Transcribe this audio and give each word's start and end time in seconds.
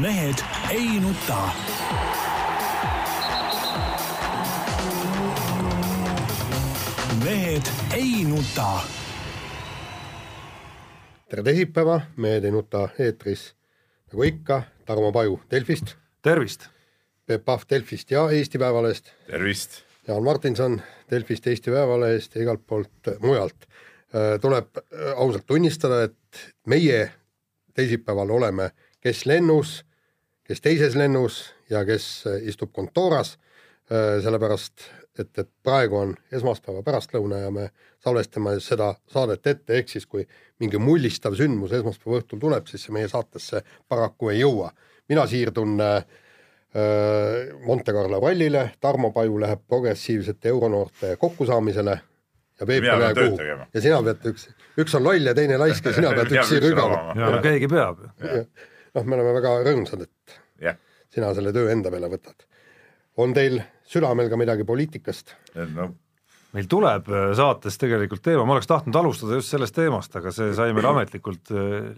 mehed 0.00 0.34
ei 0.70 1.00
nuta. 1.00 1.48
mehed 7.24 7.62
ei 7.94 8.24
nuta. 8.24 8.80
tere 11.28 11.42
teisipäeva, 11.42 12.00
Mehed 12.16 12.44
ei 12.44 12.50
nuta 12.50 12.88
eetris 12.98 13.54
nagu 14.12 14.22
ikka, 14.22 14.62
Tarmo 14.84 15.12
Paju 15.12 15.40
Delfist, 15.50 15.94
tervist! 16.22 16.68
Peep 17.26 17.44
Pahv 17.44 17.62
Delfist 17.70 18.10
ja 18.10 18.30
Eesti 18.30 18.58
Päevalehest, 18.58 19.12
tervist! 19.26 19.82
Jaan 20.08 20.24
Martinson 20.24 20.80
Delfist, 21.10 21.46
Eesti 21.46 21.70
Päevalehest 21.70 22.34
ja 22.34 22.42
igalt 22.42 22.66
poolt 22.66 23.12
mujalt. 23.20 23.66
tuleb 24.40 24.76
ausalt 25.16 25.46
tunnistada, 25.46 26.02
et 26.02 26.54
meie 26.66 27.12
teisipäeval 27.74 28.30
oleme 28.30 28.70
kes 29.02 29.24
lennus, 29.26 29.82
kes 30.46 30.60
teises 30.60 30.96
lennus 30.98 31.44
ja 31.70 31.84
kes 31.88 32.24
istub 32.46 32.72
kontooras, 32.72 33.36
sellepärast 33.90 34.86
et, 35.18 35.38
et 35.38 35.48
praegu 35.64 35.98
on 35.98 36.14
esmaspäeva 36.32 36.82
pärastlõuna 36.86 37.42
ja 37.42 37.50
me 37.52 37.68
salvestame 38.02 38.54
seda 38.62 38.92
saadet 39.12 39.46
ette, 39.46 39.78
ehk 39.80 39.90
siis 39.92 40.06
kui 40.06 40.24
mingi 40.62 40.80
mullistav 40.80 41.36
sündmus 41.38 41.74
esmaspäeva 41.76 42.22
õhtul 42.22 42.40
tuleb, 42.42 42.68
siis 42.70 42.86
see 42.86 42.94
meie 42.96 43.10
saatesse 43.10 43.62
paraku 43.88 44.32
ei 44.32 44.40
jõua. 44.42 44.72
mina 45.08 45.26
siirdun 45.26 45.80
äh, 45.80 46.04
Monte 47.66 47.92
Carlo 47.92 48.20
rallile, 48.20 48.70
Tarmo 48.80 49.12
Paju 49.12 49.40
läheb 49.40 49.60
progressiivsete 49.68 50.48
euronoorte 50.48 51.16
kokkusaamisele 51.20 51.98
ja 52.60 52.66
Peep 52.66 52.84
ei 52.84 53.00
lähe 53.00 53.14
kuhu. 53.14 53.38
ja 53.74 53.80
sina 53.80 54.02
pead 54.02 54.28
üks, 54.32 54.48
üks 54.80 54.94
on 54.96 55.04
loll 55.04 55.26
ja 55.26 55.34
teine 55.34 55.58
laisk 55.60 55.84
ja 55.84 55.92
sina 55.92 56.14
pead 56.16 56.32
üksi 56.38 56.60
rügama. 56.64 57.00
ja 57.18 57.32
no 57.36 57.42
keegi 57.44 57.68
peab 57.68 58.00
ju. 58.00 58.44
Noh, 58.94 59.04
me 59.04 59.18
oleme 59.18 59.34
väga 59.38 59.56
rõõmsad, 59.68 60.06
et 60.06 60.38
yeah. 60.62 60.78
sina 61.12 61.32
selle 61.36 61.54
töö 61.54 61.70
enda 61.72 61.92
peale 61.92 62.10
võtad. 62.12 62.46
on 63.16 63.34
teil 63.36 63.60
südamel 63.88 64.30
ka 64.32 64.40
midagi 64.40 64.68
poliitikast? 64.68 65.36
no 65.74 65.92
meil 66.56 66.68
tuleb 66.70 67.08
äh, 67.12 67.30
saates 67.36 67.78
tegelikult 67.80 68.22
teema, 68.24 68.44
ma 68.48 68.56
oleks 68.56 68.70
tahtnud 68.70 68.96
alustada 69.00 69.38
just 69.38 69.52
sellest 69.52 69.76
teemast, 69.76 70.14
aga 70.18 70.32
see 70.34 70.52
sai 70.56 70.74
meil 70.76 70.88
ametlikult, 70.90 71.52
äh, 71.56 71.90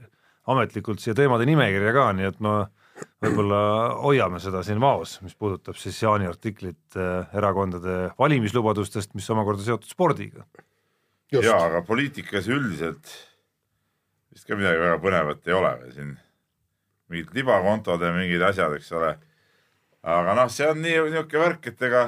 ametlikult 0.53 1.03
siia 1.03 1.17
teemade 1.19 1.47
nimekirja 1.49 1.95
ka, 1.97 2.09
nii 2.17 2.31
et 2.31 2.41
ma 2.45 2.57
võib-olla 3.25 3.61
hoiame 4.05 4.39
seda 4.43 4.63
siin 4.67 4.79
vaos, 4.83 5.17
mis 5.25 5.35
puudutab 5.35 5.79
siis 5.81 5.99
Jaani 6.03 6.29
artiklit 6.31 6.99
äh, 6.99 7.35
erakondade 7.37 8.15
valimislubadustest, 8.21 9.15
mis 9.19 9.31
omakorda 9.35 9.67
seotud 9.67 9.91
spordiga. 9.91 10.47
jaa, 11.35 11.59
aga 11.59 11.83
poliitikas 11.87 12.47
üldiselt 12.53 13.11
vist 14.35 14.47
ka 14.47 14.59
midagi 14.59 14.83
väga 14.83 15.01
põnevat 15.03 15.51
ei 15.51 15.57
ole 15.57 15.75
siin, 15.95 16.15
mingid 17.13 17.37
libakontod 17.37 18.03
ja 18.03 18.13
mingid 18.15 18.43
asjad, 18.45 18.75
eks 18.79 18.91
ole. 18.97 19.15
aga 20.05 20.37
noh, 20.37 20.51
see 20.53 20.67
on 20.69 20.81
nii 20.85 20.97
niisugune 21.09 21.45
värk, 21.45 21.71
et 21.73 21.85
ega, 21.89 22.07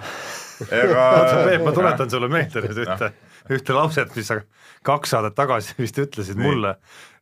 ega 0.69 1.05
Peep, 1.47 1.65
ma 1.65 1.75
tuletan 1.77 2.11
sulle 2.13 2.29
meelde 2.33 2.65
nüüd 2.65 2.83
ühte, 2.85 3.13
ühte 3.57 3.77
lauset, 3.77 4.13
mis 4.17 4.29
sa 4.29 4.41
kaks 4.87 5.15
saadet 5.15 5.37
tagasi 5.39 5.77
vist 5.85 6.01
ütlesid 6.03 6.41
nii. 6.41 6.49
mulle, 6.49 6.75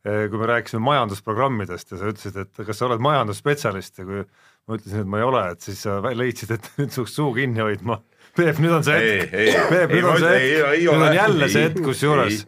eh, 0.03 0.25
kui 0.31 0.41
me 0.41 0.49
rääkisime 0.51 0.83
majandusprogrammidest 0.87 1.95
ja 1.95 2.01
sa 2.01 2.11
ütlesid, 2.11 2.41
et 2.43 2.65
kas 2.67 2.81
sa 2.81 2.89
oled 2.89 3.03
majandusspetsialist 3.03 4.03
ja 4.03 4.07
kui 4.09 4.25
ma 4.25 4.79
ütlesin, 4.79 5.05
et 5.05 5.11
ma 5.13 5.21
ei 5.21 5.29
ole, 5.29 5.45
et 5.55 5.69
siis 5.69 5.85
sa 5.85 5.99
leidsid, 6.05 6.55
et 6.57 6.71
nüüd 6.79 6.91
peaks 6.95 7.15
suu 7.19 7.31
kinni 7.35 7.63
hoidma. 7.63 8.01
Peep, 8.35 8.57
nüüd 8.59 8.73
on 8.75 8.83
see 8.83 8.97
hetk, 8.99 9.35
Peep, 9.71 9.93
nüüd 9.93 10.09
on 10.11 10.17
see 10.19 10.39
hetk, 10.41 10.81
nüüd 10.81 11.05
on 11.07 11.15
jälle 11.15 11.51
see 11.53 11.69
hetk, 11.69 11.85
kusjuures 11.85 12.41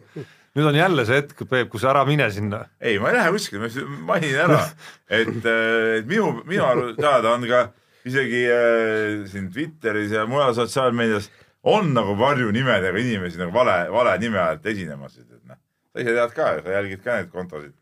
nüüd 0.58 0.68
on 0.72 0.78
jälle 0.78 1.04
see 1.06 1.20
hetk, 1.20 1.42
Peep, 1.48 1.70
kus 1.72 1.84
ära 1.86 2.04
mine 2.08 2.28
sinna. 2.34 2.64
ei, 2.80 2.98
ma 2.98 3.12
ei 3.12 3.18
lähe 3.18 3.34
kuskile, 3.34 3.68
ma 3.68 4.12
mainin 4.12 4.38
ära, 4.44 4.62
et, 5.06 5.36
et 5.98 6.08
minu, 6.08 6.32
minu 6.48 6.94
teada 6.98 7.34
on 7.36 7.46
ka 7.48 7.68
isegi 8.08 8.44
äh, 8.52 9.26
siin 9.30 9.50
Twitteris 9.54 10.14
ja 10.16 10.24
mujal 10.26 10.54
sotsiaalmeedias 10.56 11.30
on 11.68 11.92
nagu 11.94 12.14
varjunimedega 12.18 12.98
inimesi 12.98 13.40
nagu 13.40 13.52
vale, 13.54 13.80
vale 13.92 14.16
nime 14.22 14.40
alt 14.42 14.66
esinemas, 14.66 15.18
et 15.20 15.28
noh, 15.48 15.58
sa 15.92 16.02
ise 16.02 16.16
tead 16.16 16.34
ka, 16.36 16.50
sa 16.64 16.74
jälgid 16.78 17.04
ka 17.04 17.18
neid 17.18 17.30
kontosid. 17.34 17.76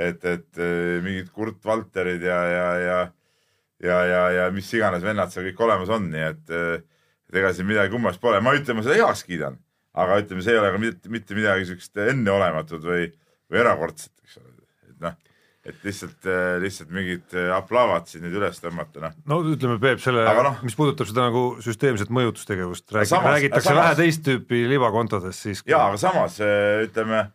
et, 0.00 0.24
et 0.24 0.60
mingid 1.04 1.28
Kurt 1.34 1.64
Valterid 1.64 2.22
ja, 2.24 2.38
ja, 2.48 2.68
ja, 2.80 3.00
ja, 3.84 3.98
ja, 4.08 4.22
ja 4.38 4.46
mis 4.54 4.70
iganes 4.74 5.04
vennad 5.04 5.32
seal 5.32 5.50
kõik 5.50 5.60
olemas 5.66 5.90
on, 5.92 6.06
nii 6.12 6.28
et, 6.30 6.54
et 7.28 7.40
ega 7.42 7.52
siin 7.54 7.68
midagi 7.68 7.92
kummast 7.92 8.20
pole, 8.22 8.40
ma 8.44 8.54
ütlen, 8.56 8.78
ma 8.78 8.86
seda 8.86 8.96
heaks 9.02 9.26
kiidan, 9.28 9.58
aga 9.98 10.20
ütleme, 10.22 10.44
see 10.44 10.54
ei 10.54 10.60
ole 10.60 10.70
ka 10.74 10.78
mitte, 10.82 11.10
mitte 11.12 11.36
midagi 11.38 11.66
siukest 11.70 12.00
enneolematut 12.04 12.84
või, 12.86 13.08
või 13.50 13.62
erakordset, 13.64 14.12
eks 14.24 14.38
ole, 14.40 14.54
et 14.90 15.02
noh 15.02 15.14
et 15.70 15.82
lihtsalt, 15.84 16.24
lihtsalt 16.62 16.88
mingid 16.94 17.34
aplaavad 17.52 18.06
siin 18.08 18.22
nüüd 18.24 18.38
üles 18.38 18.56
tõmmata, 18.62 19.02
noh. 19.02 19.12
no 19.28 19.34
ütleme, 19.52 19.76
Peep, 19.82 19.98
selle, 20.00 20.22
no, 20.24 20.54
mis 20.64 20.76
puudutab 20.78 21.10
seda 21.10 21.26
nagu 21.28 21.42
süsteemset 21.64 22.08
mõjutustegevust, 22.16 22.86
räägi, 22.96 23.18
räägitakse 23.26 23.68
samas, 23.68 23.82
vähe 23.82 23.98
teist 23.98 24.24
tüüpi 24.24 24.62
libakontodest 24.72 25.44
siis. 25.44 25.60
jaa, 25.68 25.82
aga 25.90 26.00
samas 26.00 26.38
ütleme 26.40 27.20
äh, 27.20 27.28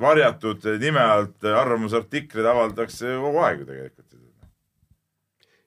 varjatud 0.00 0.64
nime 0.80 1.04
alt 1.18 1.44
arvamusartikleid 1.44 2.48
avaldatakse 2.54 3.12
kogu 3.26 3.38
aeg 3.44 3.60
ju 3.60 3.68
tegelikult. 3.68 4.11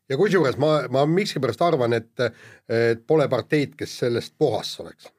Ja 0.10 0.20
kusjuures 0.20 0.60
ma, 0.62 0.76
ma 0.92 1.06
miskipärast 1.10 1.64
arvan, 1.66 1.98
et, 1.98 2.28
et 2.70 3.02
pole 3.08 3.28
parteid, 3.32 3.76
kes 3.80 3.98
sellest 4.04 4.36
puhas 4.40 4.76
oleks. 4.84 5.10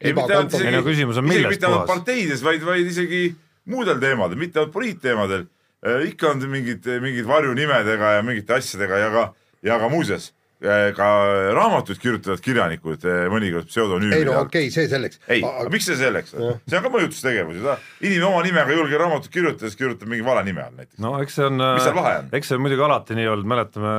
ei, 0.00 0.14
mitte 0.16 0.32
ainult 0.32 0.54
isegi, 0.54 0.78
isegi 0.94 1.50
mitte 1.50 1.68
ainult 1.68 1.90
parteides, 1.90 2.44
vaid, 2.46 2.64
vaid 2.64 2.88
isegi 2.92 3.26
muudel 3.72 4.00
teemadel, 4.02 4.40
mitte 4.40 4.62
ainult 4.62 4.74
poliitteemadel 4.76 5.44
äh,, 5.44 6.06
ikka 6.12 6.32
on 6.32 6.46
mingid, 6.50 6.86
mingid 7.02 7.28
varjunimedega 7.28 8.16
ja 8.18 8.24
mingite 8.26 8.56
asjadega 8.56 9.02
ja 9.02 9.12
ka, 9.12 9.28
ja 9.66 9.78
ka 9.82 9.90
muuseas 9.92 10.30
ka 10.56 11.06
raamatuid 11.52 11.98
kirjutavad 12.00 12.40
kirjanikud 12.40 13.04
äh, 13.04 13.26
mõnikord 13.32 13.68
pseudonüümide 13.68 14.22
ei 14.22 14.28
no 14.28 14.38
okei 14.40 14.68
okay,, 14.68 14.72
see 14.72 14.88
selleks. 14.88 15.20
ei 15.28 15.42
aga..., 15.44 15.68
miks 15.72 15.88
see 15.90 15.98
selleks, 16.00 16.32
see 16.32 16.78
on 16.78 16.86
ka 16.86 16.92
mõjutustegevus 16.94 17.58
ju, 17.60 17.74
inimene 18.00 18.28
oma 18.30 18.40
nimega 18.46 18.72
ei 18.72 18.78
julge 18.80 19.00
raamatut 19.02 19.32
kirjutada, 19.32 19.68
siis 19.68 19.76
kirjutab 19.76 20.08
mingi 20.08 20.24
vale 20.24 20.46
nime 20.46 20.64
all 20.64 20.78
näiteks. 20.78 20.96
no 21.04 21.12
eks 21.20 21.36
see 21.36 21.48
on, 21.50 21.60
eks 21.60 22.48
see 22.48 22.56
on 22.56 22.64
muidugi 22.64 22.86
alati 22.88 23.18
nii 23.18 23.28
olnud, 23.34 23.50
mäletame 23.52 23.92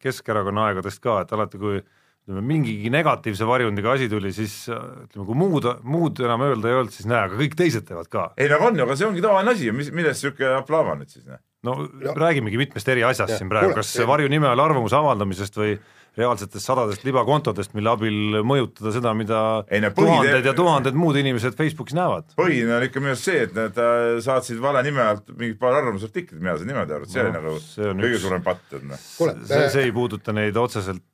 Keskerakonna 0.00 0.70
aegadest 0.70 1.04
ka, 1.04 1.18
et 1.26 1.36
alati 1.36 1.60
kui 1.60 1.82
ütleme, 1.82 2.46
mingigi 2.48 2.94
negatiivse 2.94 3.44
varjundiga 3.48 3.92
asi 3.98 4.08
tuli, 4.08 4.32
siis 4.32 4.56
ütleme, 4.70 5.26
kui 5.28 5.36
muud, 5.36 5.68
muud 5.84 6.24
enam 6.24 6.48
öelda 6.48 6.72
ei 6.72 6.80
olnud, 6.80 6.96
siis 6.96 7.08
näe, 7.10 7.26
aga 7.28 7.36
kõik 7.44 7.60
teised 7.60 7.84
teevad 7.88 8.08
ka. 8.08 8.30
ei 8.40 8.48
no 8.48 8.56
aga 8.56 8.72
on 8.72 8.80
ju, 8.80 8.88
aga 8.88 8.96
see 8.96 9.08
ongi 9.12 9.24
tavaline 9.24 9.52
asi 9.52 9.68
ju, 9.68 9.76
mis, 9.76 9.92
millest 9.92 10.24
niisugune 10.24 10.56
aplaava 10.62 10.96
nüüd 10.96 11.12
siis? 11.12 11.28
No 11.66 11.76
ja. 12.04 12.14
räägimegi 12.16 12.60
mitmest 12.60 12.88
eri 12.88 13.04
asjast 13.04 13.34
ja. 13.34 13.40
siin 13.40 13.50
praegu, 13.52 13.74
kas 13.76 13.92
varjunime 14.08 14.48
all 14.48 14.62
arvamuse 14.64 14.96
avaldamisest 14.96 15.58
või 15.60 15.74
reaalsetest 16.18 16.66
sadadest 16.66 17.04
libakontodest, 17.06 17.74
mille 17.76 17.90
abil 17.92 18.40
mõjutada 18.46 18.90
seda, 18.94 19.12
mida 19.14 19.40
ei, 19.70 19.82
no, 19.84 19.92
tuhanded 19.94 20.48
ja 20.48 20.54
tuhanded 20.56 20.96
muud 20.98 21.18
inimesed 21.20 21.54
Facebookis 21.58 21.94
näevad. 21.94 22.32
põhiline 22.38 22.74
on 22.76 22.86
ikka 22.88 23.02
minu 23.02 23.12
arust 23.14 23.28
see, 23.28 23.44
et 23.46 23.54
nad 23.56 23.78
äh, 23.78 24.16
saatsid 24.24 24.58
vale 24.62 24.82
nime 24.86 25.04
alt 25.04 25.30
mingid 25.30 25.60
paar 25.60 25.78
arvamusartiklit, 25.78 26.40
mina 26.40 26.56
saan 26.58 26.72
niimoodi 26.72 26.96
aru, 26.96 27.06
et 27.06 27.14
see 27.14 27.22
no, 27.22 27.28
oli 27.28 27.36
nagu 27.36 27.54
see 27.62 27.92
kõige 27.92 28.10
üks... 28.10 28.24
suurem 28.24 28.44
patt, 28.48 28.66
et 28.74 28.88
noh. 28.90 29.06
see, 29.06 29.62
see 29.76 29.86
ei 29.86 29.94
puuduta 29.94 30.34
neid 30.34 30.58
otseselt, 30.60 31.06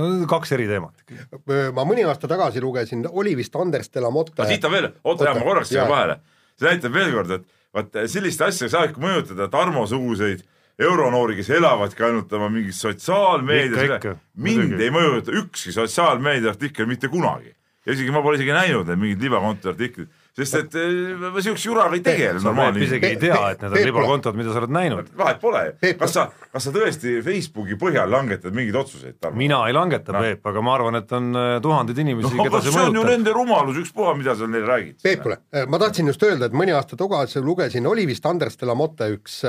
no 0.00 0.10
kaks 0.34 0.56
eri 0.58 0.66
teemat. 0.70 1.06
ma 1.76 1.86
mõni 1.86 2.08
aasta 2.08 2.30
tagasi 2.30 2.64
lugesin, 2.64 3.06
oli 3.06 3.36
vist 3.38 3.54
Anders 3.60 3.94
Delamotte. 3.94 4.34
aga 4.40 4.50
siit 4.50 4.66
on 4.66 4.74
veel, 4.74 4.90
oota, 5.04 5.30
ma 5.30 5.46
korraks 5.46 5.72
jään 5.76 5.90
vahele, 5.90 6.18
see 6.58 6.72
näitab 6.72 6.98
veel 6.98 7.14
kord, 7.14 7.38
et 7.38 7.48
vaat 7.74 8.00
selliste 8.10 8.46
asjadega 8.46 8.72
saab 8.74 8.90
ikka 8.90 9.02
mõjutada 9.04 9.48
Tarmo-suguseid 9.52 10.42
euronoori, 10.80 11.36
kes 11.38 11.50
elavadki 11.58 12.04
ainult 12.06 12.32
oma 12.36 12.48
mingis 12.52 12.80
sotsiaalmeedias, 12.82 14.06
mind 14.40 14.80
ei 14.80 14.92
mõjuta 14.94 15.34
ükski 15.42 15.74
sotsiaalmeedia 15.76 16.54
artikkel 16.54 16.88
mitte 16.90 17.08
kunagi. 17.12 17.54
ja 17.86 17.92
isegi 17.92 18.12
ma 18.12 18.22
pole 18.22 18.36
isegi 18.36 18.52
näinud 18.52 18.88
neid 18.88 19.00
mingeid 19.00 19.22
libakonto 19.24 19.70
artikleid 19.72 20.08
sest 20.38 20.56
et 20.60 20.76
ma 21.18 21.30
eh, 21.32 21.42
siukse 21.44 21.68
juraga 21.68 21.96
ei 21.96 22.02
tegele 22.04 22.40
normaalne. 22.42 22.84
isegi 22.84 23.08
ei 23.08 23.18
tea, 23.20 23.38
et 23.54 23.64
need 23.64 23.74
on 23.74 23.88
libakontod, 23.90 24.38
mida 24.38 24.54
sa 24.54 24.62
oled 24.62 24.74
näinud. 24.74 25.10
vahet 25.18 25.40
pole, 25.42 25.62
kas 25.98 26.14
sa, 26.16 26.26
kas 26.52 26.66
sa 26.66 26.72
tõesti 26.74 27.16
Facebooki 27.26 27.78
põhjal 27.80 28.10
langetad 28.12 28.56
mingeid 28.56 28.78
otsuseid? 28.80 29.18
mina 29.36 29.62
ei 29.68 29.76
langeta 29.76 30.14
no., 30.14 30.22
Peep, 30.24 30.46
aga 30.52 30.64
ma 30.64 30.74
arvan, 30.76 31.00
et 31.00 31.14
on 31.16 31.30
eh, 31.34 31.54
tuhandeid 31.64 32.02
inimesi 32.04 32.34
no,, 32.34 32.46
keda 32.46 32.62
see 32.62 32.74
mõjutab. 32.74 32.78
see 32.78 32.92
on 32.92 33.00
ju 33.00 33.06
nende 33.08 33.34
rumalus, 33.36 33.80
ükspuha, 33.82 34.14
mida 34.18 34.36
sa 34.38 34.50
neile 34.50 34.70
räägid. 34.70 34.98
Peep, 35.02 35.24
kuule, 35.24 35.40
eh, 35.54 35.66
ma 35.70 35.80
tahtsin 35.82 36.10
just 36.12 36.26
öelda, 36.26 36.50
et 36.50 36.56
mõni 36.56 36.74
aasta 36.76 36.98
tagasi 37.00 37.42
lugesin, 37.44 37.88
oli 37.90 38.06
vist 38.10 38.26
Andres 38.30 38.58
Delamotte 38.60 39.10
üks 39.16 39.40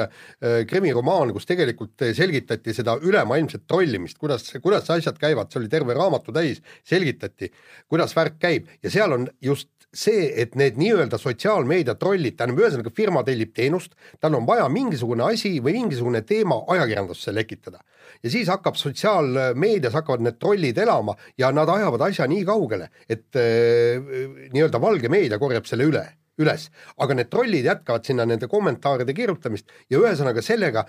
krimiromaan, 0.68 1.34
kus 1.36 1.46
tegelikult 1.50 2.08
selgitati 2.18 2.74
seda 2.76 2.96
ülemaailmset 3.02 3.68
trollimist, 3.70 4.18
kuidas, 4.22 4.48
kuidas 4.64 4.90
asjad 4.94 5.20
käivad, 5.22 5.52
see 5.52 5.62
oli 5.62 5.70
terve 5.72 5.96
raamatu 5.98 6.34
täis, 6.36 6.62
selgitati, 6.88 7.52
kuidas 7.92 8.16
värk 8.18 8.40
käib 8.42 8.72
ja 8.82 8.92
seal 8.94 9.14
on 9.18 9.28
just 9.44 9.70
see, 9.94 10.30
et 10.42 10.56
need 10.56 10.78
nii-öelda 10.80 11.20
sotsiaalmeedia 11.20 11.98
trollid, 12.00 12.38
tähendab 12.38 12.62
ühesõnaga 12.64 12.94
firma 12.96 13.24
tellib 13.28 13.52
teenust, 13.56 13.98
tal 14.24 14.38
on 14.38 14.48
vaja 14.48 14.68
mingisugune 14.72 15.26
asi 15.28 15.58
või 15.60 15.76
mingisugune 15.82 16.24
teema 16.28 16.62
ajakirjandusse 16.76 17.34
lekitada. 17.36 17.84
ja 18.24 18.30
siis 18.30 18.48
hakkab 18.48 18.76
sotsiaalmeedias 18.76 19.94
hakkavad 19.94 20.22
need 20.22 20.40
trollid 20.40 20.78
elama 20.78 21.16
ja 21.38 21.52
nad 21.52 21.70
ajavad 21.70 22.02
asja 22.08 22.28
nii 22.28 22.46
kaugele, 22.46 22.90
et 23.10 23.36
äh, 23.36 24.00
nii-öelda 24.54 24.82
valge 24.82 25.10
meedia 25.10 25.40
korjab 25.40 25.66
selle 25.66 25.88
üle 25.90 26.06
üles, 26.40 26.70
aga 26.98 27.16
need 27.18 27.30
trollid 27.30 27.68
jätkavad 27.68 28.06
sinna 28.08 28.26
nende 28.26 28.48
kommentaaride 28.52 29.14
kirjutamist 29.14 29.72
ja 29.90 30.00
ühesõnaga 30.00 30.42
sellega 30.46 30.86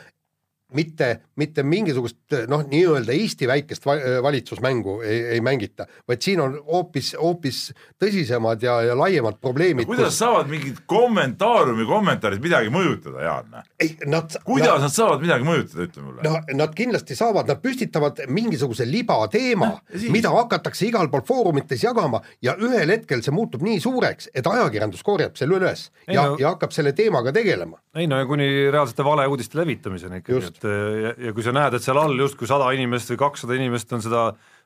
mitte, 0.75 1.09
mitte 1.37 1.63
mingisugust 1.63 2.37
noh, 2.49 2.63
nii-öelda 2.69 3.13
Eesti 3.13 3.49
väikest 3.51 3.87
va- 3.87 3.99
valitsusmängu 4.23 5.01
ei, 5.03 5.21
ei 5.37 5.41
mängita, 5.45 5.87
vaid 6.09 6.23
siin 6.25 6.41
on 6.41 6.57
hoopis, 6.67 7.13
hoopis 7.21 7.61
tõsisemad 8.03 8.63
ja, 8.65 8.79
ja 8.91 8.97
laiemad 8.99 9.39
probleemid. 9.41 9.87
kuidas 9.87 10.19
saavad 10.19 10.49
mingid 10.51 10.81
kommentaariumi 10.91 11.87
kommentaarid 11.89 12.43
midagi 12.43 12.71
mõjutada, 12.73 13.23
Jaan? 13.27 13.57
ei, 13.81 13.95
nad, 14.07 14.35
kuidas 14.47 14.73
nad, 14.77 14.87
nad 14.87 14.95
saavad 14.95 15.23
midagi 15.25 15.47
mõjutada, 15.47 15.87
ütle 15.89 16.05
mulle 16.07 16.27
no 16.27 16.37
nad 16.59 16.75
kindlasti 16.79 17.17
saavad, 17.19 17.49
nad 17.51 17.61
püstitavad 17.63 18.23
mingisuguse 18.29 18.87
libateema, 18.89 19.73
siis? 19.93 20.11
mida 20.15 20.33
hakatakse 20.35 20.87
igal 20.89 21.11
pool 21.13 21.25
foorumites 21.29 21.83
jagama 21.85 22.23
ja 22.43 22.55
ühel 22.61 22.91
hetkel 22.95 23.23
see 23.25 23.35
muutub 23.35 23.63
nii 23.67 23.81
suureks, 23.83 24.31
et 24.35 24.47
ajakirjandus 24.47 25.03
korjab 25.07 25.37
selle 25.39 25.59
üles 25.61 25.89
Ei 26.09 26.17
ja 26.17 26.27
no- 26.31 26.37
ja 26.41 26.53
hakkab 26.55 26.73
selle 26.75 26.93
teemaga 26.97 27.33
tegelema. 27.33 27.79
ei 27.95 28.07
no 28.07 28.19
ja 28.19 28.27
kuni 28.27 28.47
reaalsete 28.73 29.05
valeuudiste 29.05 29.59
levitamiseni 29.59 30.23
ikkagi, 30.23 30.39
Just. 30.39 30.62
Et 30.65 31.05
ja, 31.05 31.13
ja 31.29 31.33
kui 31.37 31.45
sa 31.45 31.53
näed, 31.55 31.75
et 31.75 31.85
seal 31.85 31.99
all 32.01 32.15
justkui 32.19 32.49
sada 32.51 32.71
inimest 32.75 33.11
või 33.13 33.21
kakssada 33.21 33.57
inimest 33.59 33.93
on 33.93 34.03
seda 34.05 34.25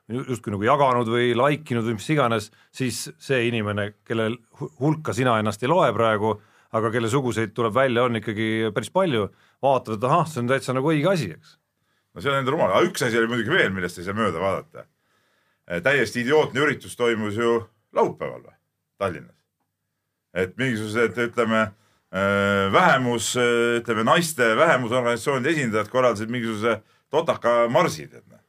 ju- 0.09 0.25
justkui 0.29 0.53
nagu 0.53 0.63
jaganud 0.63 1.09
või 1.11 1.31
like 1.35 1.73
inud 1.73 1.87
või 1.87 1.97
mis 1.97 2.09
iganes, 2.13 2.51
siis 2.71 3.09
see 3.19 3.47
inimene, 3.47 3.93
kelle 4.07 4.29
hu- 4.59 4.71
hulka 4.79 5.13
sina 5.13 5.37
ennast 5.39 5.63
ei 5.63 5.71
loe 5.71 5.89
praegu, 5.93 6.35
aga 6.77 6.91
kelle 6.91 7.09
suguseid 7.09 7.53
tuleb 7.55 7.73
välja, 7.73 8.03
on 8.03 8.19
ikkagi 8.19 8.71
päris 8.75 8.91
palju, 8.93 9.29
vaatavad, 9.63 9.97
et 9.97 10.09
ahah, 10.09 10.27
see 10.27 10.41
on 10.43 10.51
täitsa 10.51 10.75
nagu 10.75 10.91
õige 10.91 11.09
asi, 11.11 11.31
eks. 11.31 11.57
no 12.13 12.21
see 12.21 12.31
on 12.31 12.39
enda 12.41 12.51
rumal, 12.51 12.71
aga 12.71 12.87
üks 12.89 13.05
asi 13.07 13.17
oli 13.17 13.31
muidugi 13.31 13.55
veel, 13.55 13.71
millest 13.75 13.99
ei 13.99 14.07
saa 14.07 14.17
mööda 14.17 14.39
vaadata. 14.41 14.85
täiesti 15.83 16.21
idiootne 16.23 16.63
üritus 16.63 16.95
toimus 16.95 17.35
ju 17.35 17.67
laupäeval 17.93 18.41
või, 18.45 18.55
Tallinnas. 18.97 19.35
et 20.33 20.57
mingisugused, 20.57 21.17
ütleme 21.17 21.71
vähemus, 22.71 23.33
ütleme 23.81 24.05
naiste 24.07 24.53
vähemusorganisatsioonide 24.55 25.51
esindajad 25.51 25.89
korraldasid 25.91 26.29
mingisuguse 26.31 26.77
totaka 27.11 27.65
marsi, 27.67 28.05
tead 28.07 28.23
noh. 28.31 28.39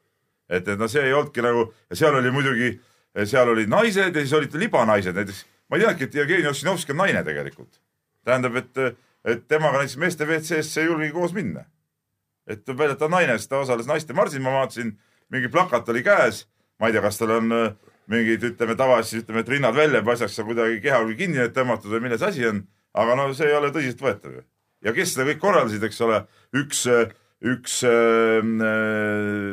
et, 0.49 0.69
et 0.69 0.79
no 0.79 0.87
see 0.89 1.03
ei 1.03 1.15
olnudki 1.17 1.43
nagu, 1.43 1.65
seal 1.91 2.15
oli 2.21 2.31
muidugi, 2.31 2.69
seal 3.27 3.51
olid 3.51 3.73
naised 3.73 4.15
ja 4.15 4.23
siis 4.23 4.37
olid 4.39 4.55
libanaised, 4.63 5.17
näiteks 5.17 5.43
ma 5.67 5.77
ei 5.77 5.83
teadnudki, 5.83 6.07
et 6.07 6.21
Jevgeni 6.21 6.53
Ossinovski 6.53 6.95
on 6.95 7.03
naine 7.03 7.25
tegelikult. 7.27 7.81
tähendab, 8.25 8.57
et, 8.63 8.79
et 9.25 9.43
temaga 9.51 9.83
näiteks 9.83 9.99
meeste 9.99 10.29
WC-sse 10.29 10.85
ei 10.85 10.93
julgegi 10.93 11.17
koos 11.19 11.35
minna 11.35 11.67
et 12.49 12.65
tuleb 12.65 12.83
välja, 12.83 12.97
et 12.97 13.03
ta 13.03 13.07
on 13.09 13.15
naine, 13.15 13.37
sest 13.39 13.51
ta 13.53 13.61
osales 13.61 13.89
naiste 13.89 14.17
marsil, 14.17 14.43
ma 14.45 14.55
vaatasin, 14.57 14.95
mingi 15.33 15.51
plakat 15.53 15.89
oli 15.93 16.03
käes, 16.07 16.47
ma 16.81 16.89
ei 16.89 16.97
tea, 16.97 17.05
kas 17.05 17.21
tal 17.21 17.35
on 17.37 17.55
äh, 17.55 17.73
mingid, 18.09 18.45
ütleme 18.53 18.77
tavaliselt 18.79 19.27
ütleme, 19.27 19.45
et 19.45 19.53
rinnad 19.53 19.77
välja 19.77 20.03
paistaks, 20.05 20.39
kuidagi 20.49 20.81
keha 20.85 21.03
kinni 21.19 21.49
tõmmatud 21.55 21.93
või 21.93 22.07
milles 22.07 22.25
asi 22.25 22.47
on, 22.49 22.63
aga 22.95 23.17
no 23.19 23.29
see 23.37 23.49
ei 23.49 23.57
ole 23.59 23.73
tõsiseltvõetav 23.75 24.37
ju. 24.39 24.45
ja 24.87 24.95
kes 24.97 25.15
seda 25.15 25.27
kõik 25.29 25.43
korraldasid, 25.43 25.85
eks 25.85 26.01
ole, 26.07 26.23
üks, 26.57 26.85
üks 27.45 27.81
äh, 27.89 28.39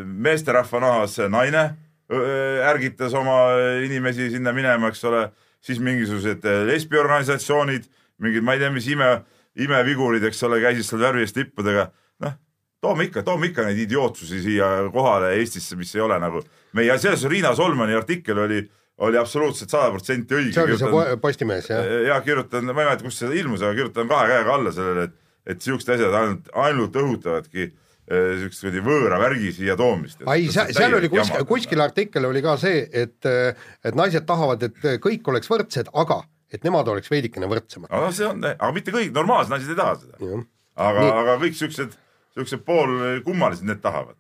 meesterahva 0.06 0.84
nahas 0.84 1.18
naine 1.32 1.66
äh, 1.66 2.62
ärgitas 2.70 3.16
oma 3.18 3.40
inimesi 3.86 4.32
sinna 4.34 4.54
minema, 4.56 4.94
eks 4.94 5.04
ole, 5.10 5.28
siis 5.66 5.82
mingisugused 5.84 6.46
äh, 6.46 6.64
lesbiorganisatsioonid, 6.72 7.90
mingid, 8.24 8.46
ma 8.46 8.56
ei 8.56 8.64
tea, 8.64 8.72
mis 8.74 8.90
ime, 8.94 9.12
imevigurid, 9.60 10.24
eks 10.30 10.44
ole, 10.48 10.62
käisid 10.64 10.88
seal 10.88 11.06
värviliste 11.08 11.44
lippudega, 11.44 11.90
noh 12.24 12.40
toome 12.86 13.08
ikka, 13.08 13.24
toome 13.26 13.50
ikka 13.50 13.66
neid 13.66 13.80
idiootsusi 13.82 14.42
siia 14.44 14.68
kohale 14.94 15.32
Eestisse, 15.40 15.78
mis 15.80 15.94
ei 15.96 16.04
ole 16.06 16.20
nagu 16.22 16.44
meie, 16.78 16.98
selles 17.02 17.24
Riina 17.32 17.56
Solmani 17.58 17.96
artikkel 17.98 18.44
oli, 18.46 18.62
oli 18.98 19.18
absoluutselt 19.20 19.70
sada 19.74 19.90
protsenti 19.92 20.38
õige. 20.38 20.54
see 20.56 20.64
oli 20.64 20.78
see 20.80 20.92
po- 20.92 21.06
Postimees 21.22 21.70
jah? 21.70 21.88
ja 22.08 22.20
kirjutan, 22.24 22.68
ma 22.70 22.76
ei 22.76 22.90
mäleta, 22.92 23.04
kust 23.04 23.24
see 23.24 23.40
ilmus, 23.42 23.64
aga 23.66 23.76
kirjutan 23.80 24.12
kahe 24.12 24.30
käega 24.32 24.54
alla 24.56 24.72
sellele, 24.76 25.10
et, 25.10 25.18
et 25.56 25.66
siuksed 25.66 25.96
asjad 25.98 26.16
ainult, 26.22 26.48
ainult 26.68 26.96
õhutavadki 27.02 27.66
eh, 27.66 28.30
siukest 28.44 28.64
kuradi 28.64 28.86
võõra 28.86 29.20
värgi 29.20 29.52
siia 29.58 29.76
toomist. 29.80 30.24
ei, 30.32 30.48
seal 30.54 30.96
oli 31.00 31.12
kuskil, 31.12 31.44
kuskil 31.50 31.84
artikkel 31.84 32.30
oli 32.30 32.44
ka 32.46 32.56
see, 32.62 32.86
et, 32.92 33.20
et 33.28 34.00
naised 34.00 34.28
tahavad, 34.30 34.64
et 34.70 34.90
kõik 35.04 35.28
oleks 35.34 35.52
võrdsed, 35.52 35.92
aga 35.94 36.24
et 36.56 36.64
nemad 36.64 36.88
oleks 36.88 37.12
veidikene 37.12 37.50
võrdsemad. 37.52 37.92
aga 37.92 38.12
see 38.16 38.28
on, 38.30 38.44
aga 38.54 38.72
mitte 38.76 38.94
kõik 38.96 39.12
normaalsed 39.16 39.52
naised 39.52 39.76
ei 39.76 39.80
taha 39.80 40.00
seda. 40.00 40.44
aga 40.88 41.08
aga 41.22 41.40
kõik 41.44 41.58
siuksed, 41.60 41.98
siuksed 42.38 42.64
poolkummalised, 42.68 43.68
need 43.68 43.84
tahavad. 43.84 44.16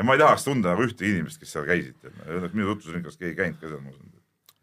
Ja 0.00 0.06
ma 0.06 0.16
ei 0.16 0.22
tahaks 0.22 0.48
tunda 0.48 0.72
nagu 0.72 0.88
ühtegi 0.88 1.14
inimest, 1.18 1.40
kes 1.42 1.54
seal 1.54 1.68
käisid. 1.68 2.10
minu 2.54 2.72
tutvusringkas 2.72 3.20
keegi 3.20 3.34
ei 3.34 3.38
käinud 3.44 3.60
ka 3.60 3.68
seal, 3.68 3.80
ma 3.84 3.92
usun. 3.92 4.12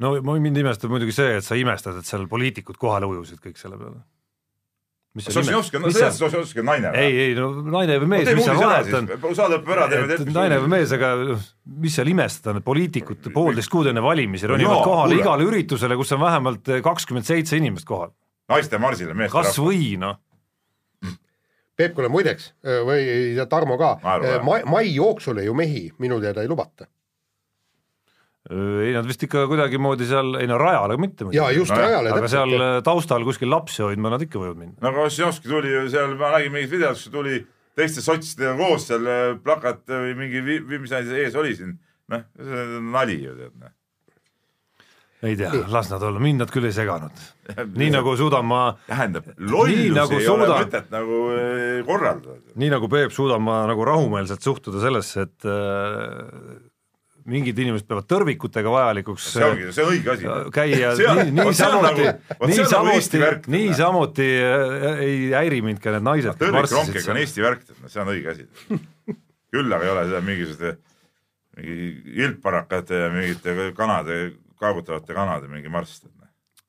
no 0.01 0.37
mind 0.41 0.61
imestab 0.63 0.93
muidugi 0.93 1.15
see, 1.15 1.39
et 1.39 1.45
sa 1.45 1.57
imestad, 1.59 1.99
et 2.01 2.09
seal 2.09 2.27
poliitikud 2.31 2.79
kohale 2.81 3.09
ujusid 3.09 3.43
kõik 3.43 3.59
selle 3.61 3.79
peale. 3.79 4.01
Sossinovski 5.17 5.79
on, 5.79 5.87
sa 5.89 6.03
tead, 6.03 6.13
Sossinovski 6.13 6.61
on 6.61 6.67
naine 6.69 6.91
ei, 6.93 7.13
ei 7.23 7.31
no 7.33 7.47
naine 7.73 7.95
või 8.03 8.09
mees, 8.11 8.27
mis 8.37 8.45
seal 8.45 8.59
vahet 8.61 8.91
on 8.93 9.07
saade 9.37 9.55
lõpeb 9.55 9.71
ära, 9.73 9.87
teeme 9.89 10.13
et 10.13 10.29
naine 10.29 10.59
või 10.61 10.73
mees, 10.75 10.93
aga 10.93 11.09
mis 11.85 11.97
seal 11.97 12.11
imestada 12.11 12.53
on, 12.53 12.61
et 12.61 12.67
poliitikud 12.67 13.31
poolteist 13.33 13.71
kuud 13.73 13.89
enne 13.89 14.03
valimisi 14.05 14.49
ronivad 14.51 14.77
jaa, 14.77 14.85
kohale 14.85 15.17
igale 15.17 15.47
üritusele, 15.47 15.97
kus 15.97 16.13
on 16.13 16.21
vähemalt 16.21 16.69
kakskümmend 16.85 17.25
seitse 17.29 17.57
inimest 17.57 17.89
kohal. 17.89 18.13
naiste 18.51 18.77
marsile 18.81 19.17
meeste 19.17 19.33
kas 19.33 19.57
või 19.57 19.95
noh, 20.01 20.19
Peep, 21.77 21.93
kuule 21.93 22.09
muideks 22.09 22.51
või 22.87 23.01
ja 23.37 23.45
Tarmo 23.49 23.77
ka 23.77 23.95
jah. 24.01 24.43
mai, 24.45 24.63
mai 24.65 24.85
jooksul 24.89 25.43
ju 25.45 25.53
mehi 25.57 25.91
minu 26.01 26.17
teada 26.23 26.41
ei 26.41 26.49
lubata. 26.49 26.87
ei 28.49 28.93
nad 28.95 29.05
vist 29.05 29.23
ikka 29.27 29.43
kuidagimoodi 29.51 30.07
seal, 30.07 30.37
ei 30.41 30.47
no 30.49 30.57
rajale 30.57 30.97
mitte 30.97 31.27
ja 31.35 31.49
just 31.51 31.73
Nojah, 31.73 31.83
rajale 31.83 32.13
aga 32.15 32.29
seal 32.31 32.53
täpselt. 32.53 32.65
äh, 32.69 32.81
taustal 32.87 33.25
kuskil 33.27 33.51
lapsi 33.51 33.83
hoidma 33.83 34.13
nad 34.13 34.23
ikka 34.23 34.39
võivad 34.39 34.57
minna. 34.61 34.77
no 34.81 34.89
aga 34.93 35.05
Ossinovski 35.09 35.51
tuli 35.51 35.73
ju 35.73 35.85
seal, 35.91 36.15
ma 36.19 36.31
nägin 36.37 36.55
mingit 36.55 36.71
videot, 36.71 36.97
kus 36.97 37.11
tuli 37.13 37.41
teiste 37.77 38.01
sotsidega 38.01 38.55
koos 38.57 38.87
seal 38.89 39.05
äh, 39.11 39.25
plakat 39.43 39.83
või 39.91 40.15
mingi, 40.17 40.61
mis 40.77 40.91
asi 40.95 41.11
see 41.11 41.25
ees 41.27 41.35
oli 41.37 41.53
siin. 41.59 41.75
noh, 42.09 42.23
see 42.39 42.63
on 42.79 42.93
nali 42.95 43.19
ju 43.21 43.35
tead 43.37 43.53
noh. 43.59 43.76
Ei 45.25 45.35
tea, 45.39 45.49
las 45.73 45.89
nad 45.89 46.03
olla, 46.05 46.19
mind 46.21 46.43
nad 46.43 46.51
küll 46.53 46.67
ei 46.69 46.73
seganud. 46.75 47.11
nii 47.81 47.89
nagu 47.95 48.13
suudan 48.19 48.45
ma, 48.45 48.61
tähendab, 48.89 49.31
lollusi 49.39 49.87
Nii 49.87 49.95
nagu 49.95 50.13
ei 50.19 50.27
ole 50.27 50.45
suudad. 50.45 50.63
mõtet 50.67 50.91
nagu 50.93 51.19
äh, 51.33 51.83
korraldada. 51.87 52.39
nii 52.55 52.69
nagu 52.75 52.89
Peep, 52.91 53.11
suudan 53.15 53.41
ma 53.41 53.63
nagu 53.69 53.85
rahumeelselt 53.87 54.45
suhtuda 54.45 54.81
sellesse, 54.83 55.25
et 55.25 55.47
äh, 55.49 56.57
mingid 57.27 57.57
inimesed 57.59 57.87
peavad 57.89 58.05
tõrvikutega 58.07 58.71
vajalikuks 58.71 59.25
see 59.33 59.43
ongi, 59.43 59.65
see 59.75 59.83
on 59.83 59.89
õige 59.95 60.11
asi. 60.13 60.29
käia 60.55 60.91
See 60.95 61.07
on- 61.11 61.17
nii, 61.25 61.33
niisamuti 61.41 61.87
nagu-, 61.87 62.05
on 62.37 62.37
nagu 62.37 62.51
niisamuti 62.53 63.23
niisamuti 63.57 64.27
ei 65.03 65.17
häiri 65.33 65.59
mind 65.65 65.81
ka 65.83 65.91
need 65.97 66.05
naised, 66.07 66.45
marssisid 66.55 67.09
on. 67.11 67.19
Eesti 67.23 67.43
värk, 67.43 67.65
see 67.89 68.03
on 68.05 68.13
õige 68.13 68.31
asi. 68.31 68.47
küll 69.51 69.73
aga 69.75 69.83
ei 69.89 69.91
ole 69.95 70.05
seda 70.11 70.21
mingisuguste 70.23 70.77
mingi 71.57 72.21
ilmparakate 72.21 72.99
ja 73.01 73.09
mingite 73.11 73.71
kanade, 73.75 74.17
kaagutavate 74.59 75.13
kanade 75.17 75.49
mingi 75.51 75.69
marss. 75.69 76.03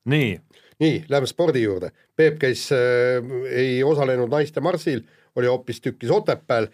nii, 0.09 0.39
nii, 0.79 1.05
läheme 1.09 1.27
spordi 1.27 1.63
juurde. 1.63 1.91
Peep 2.15 2.39
käis 2.41 2.69
äh,, 2.75 3.23
ei 3.51 3.83
osalenud 3.83 4.31
naiste 4.31 4.61
marssil, 4.61 5.03
oli 5.35 5.47
hoopistükkis 5.47 6.11
Otepääl 6.11 6.69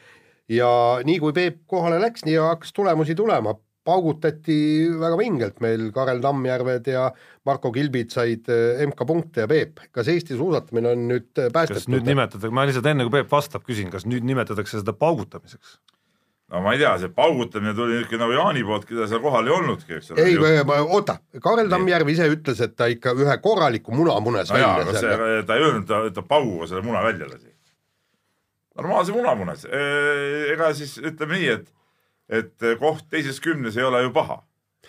ja 0.50 0.70
nii 1.04 1.20
kui 1.20 1.34
Peep 1.34 1.64
kohale 1.68 2.00
läks, 2.02 2.26
nii 2.26 2.38
hakkas 2.42 2.74
tulemusi 2.74 3.16
tulema. 3.16 3.56
paugutati 3.86 4.56
väga 4.98 5.18
vingelt 5.20 5.60
meil, 5.62 5.92
Karel 5.94 6.18
Tammjärved 6.18 6.88
ja 6.90 7.04
Marko 7.46 7.70
Kilbid 7.72 8.10
said 8.10 8.48
äh, 8.50 8.82
MK-punkte 8.88 9.44
ja 9.44 9.48
Peep, 9.48 9.78
kas 9.94 10.08
Eesti 10.10 10.34
suusatamine 10.40 10.90
on 10.90 11.04
nüüd 11.12 11.28
äh, 11.30 11.36
kas 11.36 11.46
nüüd 11.46 11.54
päästetud? 11.54 12.08
nimetatakse, 12.08 12.50
ma 12.50 12.64
lihtsalt 12.66 12.90
enne 12.90 13.06
kui 13.06 13.14
Peep 13.14 13.30
vastab, 13.30 13.62
küsin, 13.68 13.92
kas 13.94 14.08
nüüd 14.10 14.26
nimetatakse 14.26 14.82
seda 14.82 14.96
paugutamiseks? 14.98 15.78
No 16.54 16.62
ma 16.62 16.74
ei 16.76 16.80
tea, 16.82 16.94
see 17.02 17.10
paugutamine 17.16 17.74
tuli 17.78 17.98
niisugune 17.98 18.22
nagu 18.22 18.36
Jaani 18.38 18.64
poolt, 18.68 18.86
keda 18.90 19.08
seal 19.10 19.22
kohal 19.24 19.48
ei 19.50 19.54
olnudki, 19.56 19.98
eks 19.98 20.12
ole. 20.14 20.26
ei, 20.30 20.38
oota, 20.84 21.18
Karel 21.44 21.72
Tammjärv 21.72 22.12
ise 22.14 22.28
ütles, 22.30 22.62
et 22.62 22.76
ta 22.78 22.88
ikka 22.92 23.16
ühe 23.18 23.38
korraliku 23.42 23.96
muna 23.98 24.20
munes 24.24 24.52
no 24.54 24.60
välja 24.60 25.44
ta 25.48 25.58
ei 25.58 25.66
öelnud, 25.66 25.88
ta, 25.90 26.04
ta 26.14 26.26
pauguga 26.26 26.70
selle 26.70 26.86
muna 26.86 27.02
välja 27.06 27.30
lasi. 27.32 27.50
normaalse 28.78 29.16
muna 29.16 29.34
munes, 29.40 29.66
ega 30.54 30.70
siis 30.78 30.98
ütleme 31.02 31.40
nii, 31.42 31.52
et, 31.58 31.70
et 32.42 32.70
koht 32.82 33.10
teises 33.10 33.42
kümnes 33.42 33.78
ei 33.80 33.88
ole 33.88 34.04
ju 34.06 34.14
paha. 34.14 34.44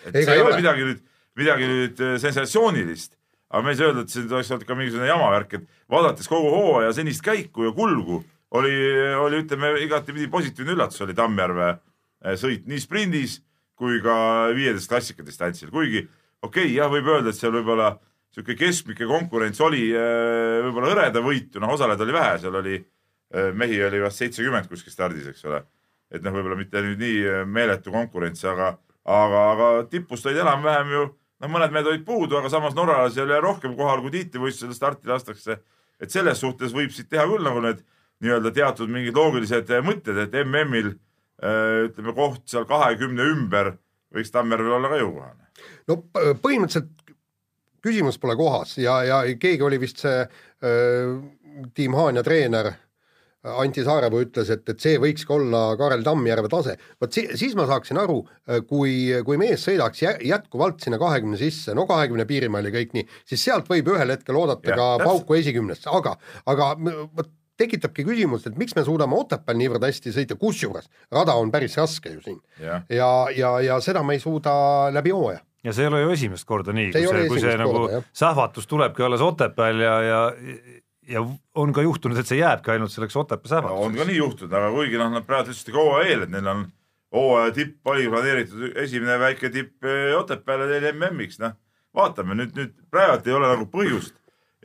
et 0.05 0.13
Ega 0.13 0.25
see 0.29 0.37
ei 0.37 0.45
ole 0.45 0.53
ole. 0.53 0.61
midagi 0.61 0.89
nüüd, 0.91 1.03
midagi 1.37 1.69
nüüd 1.73 2.01
eh, 2.05 2.15
sensatsioonilist, 2.21 3.17
aga 3.49 3.63
ma 3.65 3.73
ei 3.73 3.79
saa 3.79 3.89
öelda, 3.89 4.05
et 4.05 4.13
see 4.13 4.25
oleks 4.29 4.53
olnud 4.53 4.69
ka 4.69 4.77
mingisugune 4.77 5.09
jamavärk, 5.09 5.57
et 5.57 5.67
vaadates 5.89 6.29
kogu 6.29 6.53
hooaja 6.53 6.93
senist 6.97 7.25
käiku 7.25 7.65
ja 7.65 7.73
kulgu, 7.73 8.21
oli, 8.55 8.73
oli 9.19 9.41
ütleme 9.43 9.73
igatepidi 9.83 10.29
positiivne 10.31 10.75
üllatus 10.75 11.01
oli 11.03 11.15
Tammjärve 11.17 11.69
eh, 11.71 12.35
sõit 12.39 12.67
nii 12.69 12.79
sprindis 12.81 13.39
kui 13.77 13.99
ka 14.01 14.49
viieteist 14.57 14.89
klassikadistantsil, 14.89 15.71
kuigi 15.73 16.03
okei 16.41 16.69
okay,, 16.69 16.75
jah, 16.77 16.89
võib 16.91 17.09
öelda, 17.11 17.33
et 17.33 17.39
seal 17.39 17.53
võib-olla 17.53 17.91
sihuke 18.33 18.57
keskmike 18.57 19.07
konkurents 19.09 19.61
oli 19.63 19.89
eh, 19.91 20.59
võib-olla 20.65 20.93
hõreda 20.93 21.23
võitu, 21.25 21.61
noh, 21.63 21.75
osalejaid 21.75 22.05
oli 22.07 22.15
vähe, 22.15 22.39
seal 22.43 22.59
oli 22.61 22.77
eh, 22.79 23.51
mehi 23.53 23.81
oli 23.83 24.01
vast 24.05 24.23
seitsekümmend 24.23 24.71
kuskil 24.71 24.95
stardis, 24.95 25.27
eks 25.33 25.45
ole. 25.49 25.61
et 26.11 26.23
noh, 26.23 26.35
võib-olla 26.35 26.57
mitte 26.59 26.81
nüüd 26.83 27.01
nii 27.03 27.45
meeletu 27.51 27.91
konkurents, 27.91 28.45
aga, 28.47 28.77
aga, 29.03 29.45
aga 29.51 29.71
tipust 29.91 30.25
olid 30.25 30.39
enam-vähem 30.45 30.93
ju, 30.95 31.03
noh, 31.43 31.51
mõned 31.51 31.75
mehed 31.75 31.91
olid 31.91 32.07
puudu, 32.07 32.39
aga 32.39 32.49
samas 32.53 32.77
norralasi 32.77 33.21
oli 33.25 33.41
rohkem 33.43 33.75
kohal, 33.75 33.99
kui 34.05 34.15
tiitlivõistlusel 34.15 34.77
starti 34.77 35.11
lastakse. 35.11 35.59
et 35.99 36.13
selles 36.13 36.37
suhtes 36.37 36.73
võib 36.73 36.91
siit 36.93 37.09
teha 37.09 37.25
küll 37.25 37.43
nagu 37.43 37.61
need 37.61 37.81
nii-öelda 38.23 38.53
teatud 38.55 38.91
mingid 38.91 39.17
loogilised 39.17 39.71
mõtted, 39.85 40.17
et 40.23 40.37
MM-il 40.43 40.93
äh, 40.93 41.87
ütleme 41.89 42.15
koht 42.17 42.45
seal 42.49 42.65
kahekümne 42.69 43.27
ümber 43.33 43.75
võiks 44.15 44.33
Tammjärvel 44.33 44.79
olla 44.79 44.91
ka 44.91 45.01
jõukohane. 45.01 45.51
no 45.89 46.01
põhimõtteliselt 46.13 46.93
küsimus 47.83 48.17
pole 48.19 48.35
kohas 48.39 48.77
ja, 48.81 48.99
ja 49.05 49.21
keegi 49.39 49.63
oli 49.63 49.79
vist 49.81 50.03
see 50.03 50.23
äh, 50.23 51.15
tiim 51.77 51.97
Haanja 51.97 52.25
treener 52.25 52.73
Anti 53.47 53.83
Saarepuu 53.85 54.23
ütles, 54.25 54.49
et, 54.51 54.63
et 54.67 54.81
see 54.81 54.97
võikski 54.99 55.31
olla 55.31 55.61
Karel 55.79 56.03
Tammjärve 56.03 56.49
tase. 56.51 56.73
vot 56.99 57.13
si 57.13 57.23
siis 57.37 57.53
ma 57.55 57.67
saaksin 57.69 57.99
aru, 58.01 58.17
kui, 58.67 58.95
kui 59.25 59.37
mees 59.39 59.63
sõidaks 59.67 60.01
jä 60.03 60.13
jätkuvalt 60.33 60.83
sinna 60.83 60.99
kahekümne 60.99 61.39
sisse, 61.39 61.75
no 61.77 61.85
kahekümne 61.87 62.25
piirimail 62.27 62.67
ja 62.67 62.73
kõik 62.73 62.95
nii, 62.97 63.07
siis 63.29 63.45
sealt 63.47 63.69
võib 63.71 63.93
ühel 63.93 64.11
hetkel 64.11 64.39
oodata 64.39 64.73
Jah, 64.73 64.79
ka 64.79 64.87
täpselt. 64.89 65.07
pauku 65.07 65.37
esikümnesse, 65.37 65.89
aga, 65.93 66.17
aga 66.49 66.71
vot 66.81 67.31
tekitabki 67.57 68.05
küsimust, 68.07 68.47
et 68.47 68.57
miks 68.59 68.75
me 68.77 68.83
suudame 68.87 69.17
Otepääl 69.17 69.59
niivõrd 69.59 69.85
hästi 69.87 70.13
sõita, 70.15 70.37
kusjuures 70.39 70.89
rada 71.13 71.35
on 71.39 71.51
päris 71.53 71.77
raske 71.79 72.13
ju 72.13 72.23
siin 72.23 72.39
jah, 72.61 72.85
ja, 72.89 73.11
ja, 73.35 73.53
ja 73.65 73.79
seda 73.83 74.03
me 74.05 74.17
ei 74.17 74.23
suuda 74.23 74.53
läbi 74.93 75.13
hooaja. 75.15 75.41
ja 75.65 75.73
see 75.73 75.87
ei 75.87 75.91
ole 75.91 76.03
ju 76.03 76.15
esimest 76.15 76.47
korda 76.47 76.75
nii, 76.75 76.91
kui 76.93 77.07
see, 77.07 77.29
kui 77.31 77.43
see 77.43 77.55
nagu 77.59 77.73
korda, 77.79 77.99
jah. 77.99 78.09
sähvatus 78.23 78.69
tulebki 78.69 79.05
alles 79.07 79.25
Otepääl 79.25 79.85
ja, 79.85 79.95
ja 80.05 80.21
ja 81.07 81.21
on 81.55 81.71
ka 81.73 81.81
juhtunud, 81.85 82.17
et 82.19 82.27
see 82.27 82.41
jääbki 82.41 82.73
ainult 82.73 82.91
selleks 82.91 83.15
Otepää 83.15 83.47
on 83.47 83.53
sähvatuseks. 83.55 83.97
ka 83.97 84.07
nii 84.09 84.17
juhtunud, 84.17 84.57
aga 84.59 84.71
kuigi 84.75 84.99
noh, 84.99 85.13
nad 85.13 85.27
praegu 85.27 85.53
ütlesid 85.53 85.71
ka 85.71 85.79
hooaja 85.79 86.09
eel, 86.11 86.25
et 86.25 86.33
neil 86.33 86.51
on 86.51 86.65
hooaja 87.15 87.53
tipp 87.55 87.87
oli 87.87 88.09
planeeritud 88.11 88.77
esimene 88.83 89.15
väike 89.21 89.51
tipp 89.53 89.87
Otepääle 90.19 90.67
teil 90.71 90.89
MM-iks, 90.91 91.39
noh. 91.43 91.55
vaatame 91.95 92.35
nüüd, 92.37 92.51
nüüd 92.57 92.75
praegu 92.91 93.31
ei 93.31 93.37
ole 93.37 93.53
nagu 93.53 93.69
põhjust 93.71 94.17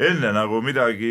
enne 0.09 0.32
nagu 0.35 0.61
midagi 0.64 1.11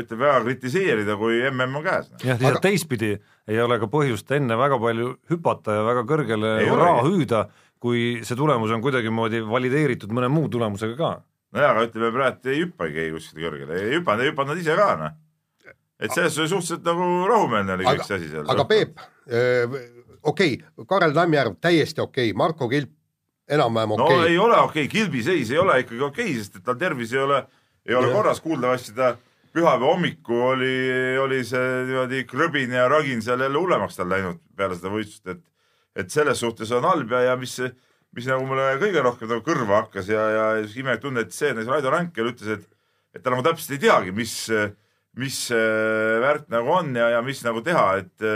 ütleme 0.00 0.24
väga 0.24 0.42
kritiseerida, 0.46 1.16
kui 1.20 1.40
MM 1.50 1.78
on 1.80 1.86
käes 1.86 2.10
no.. 2.10 2.20
jah, 2.24 2.38
lihtsalt 2.40 2.64
teistpidi 2.64 3.12
ei 3.48 3.60
ole 3.62 3.78
ka 3.80 3.88
põhjust 3.90 4.30
enne 4.36 4.58
väga 4.58 4.78
palju 4.82 5.14
hüpata 5.32 5.78
ja 5.78 5.86
väga 5.86 6.04
kõrgele 6.08 6.52
hurraa 6.68 7.04
hüüda, 7.06 7.44
kui 7.82 8.20
see 8.26 8.38
tulemus 8.38 8.74
on 8.74 8.84
kuidagimoodi 8.84 9.42
valideeritud 9.48 10.12
mõne 10.14 10.30
muu 10.32 10.50
tulemusega 10.52 10.98
ka. 10.98 11.12
nojah, 11.56 11.72
aga 11.74 11.86
ütleme 11.88 12.12
praegu 12.16 12.52
ei 12.52 12.64
hüppagi 12.64 12.98
keegi 12.98 13.16
kuskile 13.16 13.46
kõrgele, 13.46 13.80
ei 13.80 13.96
hüpanud, 13.96 14.24
ei 14.24 14.32
hüpanud 14.32 14.54
nad 14.54 14.62
ise 14.64 14.76
ka 14.78 14.90
noh. 15.00 15.16
et 15.98 16.12
selles 16.14 16.34
suhtes 16.34 16.52
suhteliselt 16.54 16.86
nagu 16.86 17.08
rahumeelne 17.30 17.78
oli 17.78 17.88
kõik 17.88 18.06
see 18.06 18.20
asi 18.20 18.30
seal. 18.34 18.46
aga 18.52 18.68
Peep, 18.68 19.02
okei 20.22 20.60
okay,, 20.60 20.86
Karel 20.88 21.16
Tammjärv 21.16 21.58
täiesti 21.60 22.04
okei 22.04 22.32
okay., 22.32 22.38
Marko 22.38 22.68
Kilp 22.70 22.94
enam-vähem 23.48 23.94
no 23.96 24.04
okei 24.04 24.18
okay. 24.18 24.32
ei 24.32 24.38
ole 24.38 24.56
okei 24.60 24.84
okay., 24.84 24.92
kilbiseis 24.92 25.50
ei 25.50 25.58
ole 25.58 25.80
ikkagi 25.84 26.04
okei 26.04 26.30
okay,, 26.30 26.42
sest 26.42 26.60
et 26.60 26.64
tal 26.66 26.78
tervis 26.80 27.12
ei 27.16 27.22
ole, 27.24 27.40
ei 27.88 27.96
ole 27.96 28.12
korras, 28.12 28.40
kuuldavasti 28.44 28.94
ta 28.96 29.14
pühapäeva 29.54 29.92
hommikul 29.92 30.42
oli, 30.52 30.72
oli 31.18 31.42
see 31.46 31.84
niimoodi 31.88 32.24
krõbin 32.28 32.74
ja 32.76 32.88
ragin 32.90 33.22
seal 33.24 33.40
jälle 33.40 33.58
hullemaks 33.58 33.96
tal 33.96 34.10
läinud 34.12 34.42
peale 34.56 34.76
seda 34.78 34.92
võistlust, 34.92 35.28
et 35.32 35.44
et 35.98 36.12
selles 36.14 36.38
suhtes 36.38 36.70
on 36.76 36.84
halb 36.86 37.10
ja, 37.10 37.24
ja 37.32 37.36
mis, 37.40 37.56
mis 38.14 38.28
nagu 38.30 38.44
mulle 38.46 38.76
kõige 38.78 39.02
rohkem 39.02 39.32
nagu 39.32 39.42
kõrva 39.42 39.80
hakkas 39.80 40.10
ja, 40.12 40.26
ja 40.30 40.44
imelik 40.62 41.00
tunne, 41.02 41.24
et 41.24 41.34
see 41.34 41.50
Raido 41.56 41.90
Ränkel 41.90 42.30
ütles, 42.30 42.60
et 42.60 42.68
et 43.16 43.24
ta 43.24 43.32
nagu 43.32 43.42
täpselt 43.42 43.72
ei 43.74 43.80
teagi, 43.82 44.12
mis, 44.14 44.34
mis 45.18 45.38
värk 46.22 46.46
nagu 46.52 46.70
on 46.76 46.92
ja, 46.94 47.08
ja 47.16 47.22
mis 47.24 47.40
nagu 47.46 47.64
teha, 47.64 47.86
et 48.04 48.28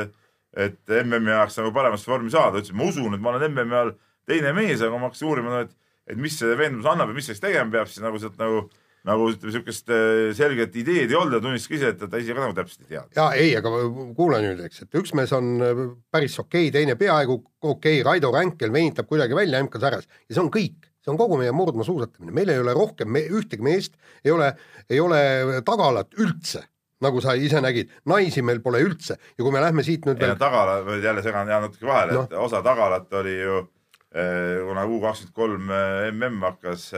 et 0.52 0.92
MM-i 1.04 1.32
ajaks 1.32 1.60
nagu 1.60 1.70
paremasse 1.72 2.08
vormi 2.10 2.32
saada, 2.32 2.58
ütles, 2.60 2.72
et 2.72 2.76
ma 2.76 2.88
usun, 2.88 3.14
et 3.14 3.22
ma 3.22 3.30
olen 3.32 3.52
MM-i 3.52 3.76
ajal 3.76 3.92
teine 4.28 4.52
mees, 4.56 4.82
aga 4.82 4.98
ma 4.98 5.08
hakkasin 5.08 5.28
uurima, 5.28 5.62
et, 5.64 5.70
et 6.12 6.18
mis 6.18 6.34
see 6.36 6.56
veendumus 6.58 6.88
annab 6.90 7.12
ja 7.12 7.16
mis 7.16 7.28
selleks 7.28 7.44
tegema 7.44 7.72
peab, 7.72 7.88
siis 7.88 8.02
nagu 8.04 8.20
sealt 8.20 8.40
nagu, 8.40 8.66
nagu 8.66 8.81
ütleme, 9.02 9.52
siukest 9.52 9.90
äh, 9.90 10.30
selget 10.36 10.76
ideed 10.78 11.10
ei 11.10 11.18
olnud 11.18 11.38
ja 11.38 11.42
tunnistas 11.42 11.70
ka 11.70 11.78
ise, 11.78 11.90
et 11.94 12.04
ta 12.06 12.20
ise 12.22 12.36
ka 12.36 12.44
nagu 12.44 12.54
täpselt 12.56 12.86
ei 12.86 12.94
tea. 12.94 13.02
ja 13.16 13.26
ei, 13.34 13.50
aga 13.58 13.72
kuula 14.16 14.38
nüüd, 14.44 14.62
eks, 14.68 14.84
et 14.84 14.98
üks 15.00 15.14
mees 15.18 15.32
on 15.34 15.52
päris 16.12 16.38
okei 16.38 16.68
okay,, 16.68 16.74
teine 16.76 16.96
peaaegu 17.00 17.38
okei 17.40 17.98
okay,, 17.98 18.06
Raido 18.06 18.30
Ränkel 18.34 18.72
venitab 18.74 19.10
kuidagi 19.10 19.34
välja 19.36 19.62
MK-sarjas 19.64 20.06
ja 20.06 20.36
see 20.36 20.42
on 20.44 20.52
kõik, 20.54 20.86
see 21.02 21.12
on 21.12 21.18
kogu 21.18 21.40
meie 21.40 21.54
murdmaasuusatamine, 21.56 22.34
meil 22.36 22.52
ei 22.54 22.62
ole 22.62 22.76
rohkem 22.78 23.10
me, 23.10 23.24
ühtegi 23.26 23.66
meest, 23.66 23.98
ei 24.24 24.34
ole, 24.34 24.52
ei 24.90 25.02
ole 25.02 25.18
tagalat 25.66 26.14
üldse, 26.22 26.62
nagu 27.02 27.24
sa 27.24 27.34
ise 27.34 27.58
nägid, 27.64 27.90
naisi 28.06 28.44
meil 28.46 28.62
pole 28.62 28.84
üldse 28.86 29.18
ja 29.18 29.42
kui 29.42 29.50
me 29.50 29.64
lähme 29.64 29.82
siit 29.86 30.06
nüüd 30.06 30.22
veel, 30.22 30.36
tagala, 30.38 30.78
jälle 31.02 31.26
segan 31.26 31.50
jään 31.50 31.66
natuke 31.66 31.90
vahele 31.90 32.14
Noh. 32.14 32.28
no., 32.30 32.30
et 32.30 32.46
osa 32.46 32.62
tagalat 32.62 33.18
oli 33.18 33.34
ju 33.40 33.58
eh, 34.14 34.62
kuna 34.62 34.86
U 34.86 35.02
kakskümmend 35.02 35.34
kolm 35.34 35.74
MM 36.14 36.40
hakkas 36.52 36.88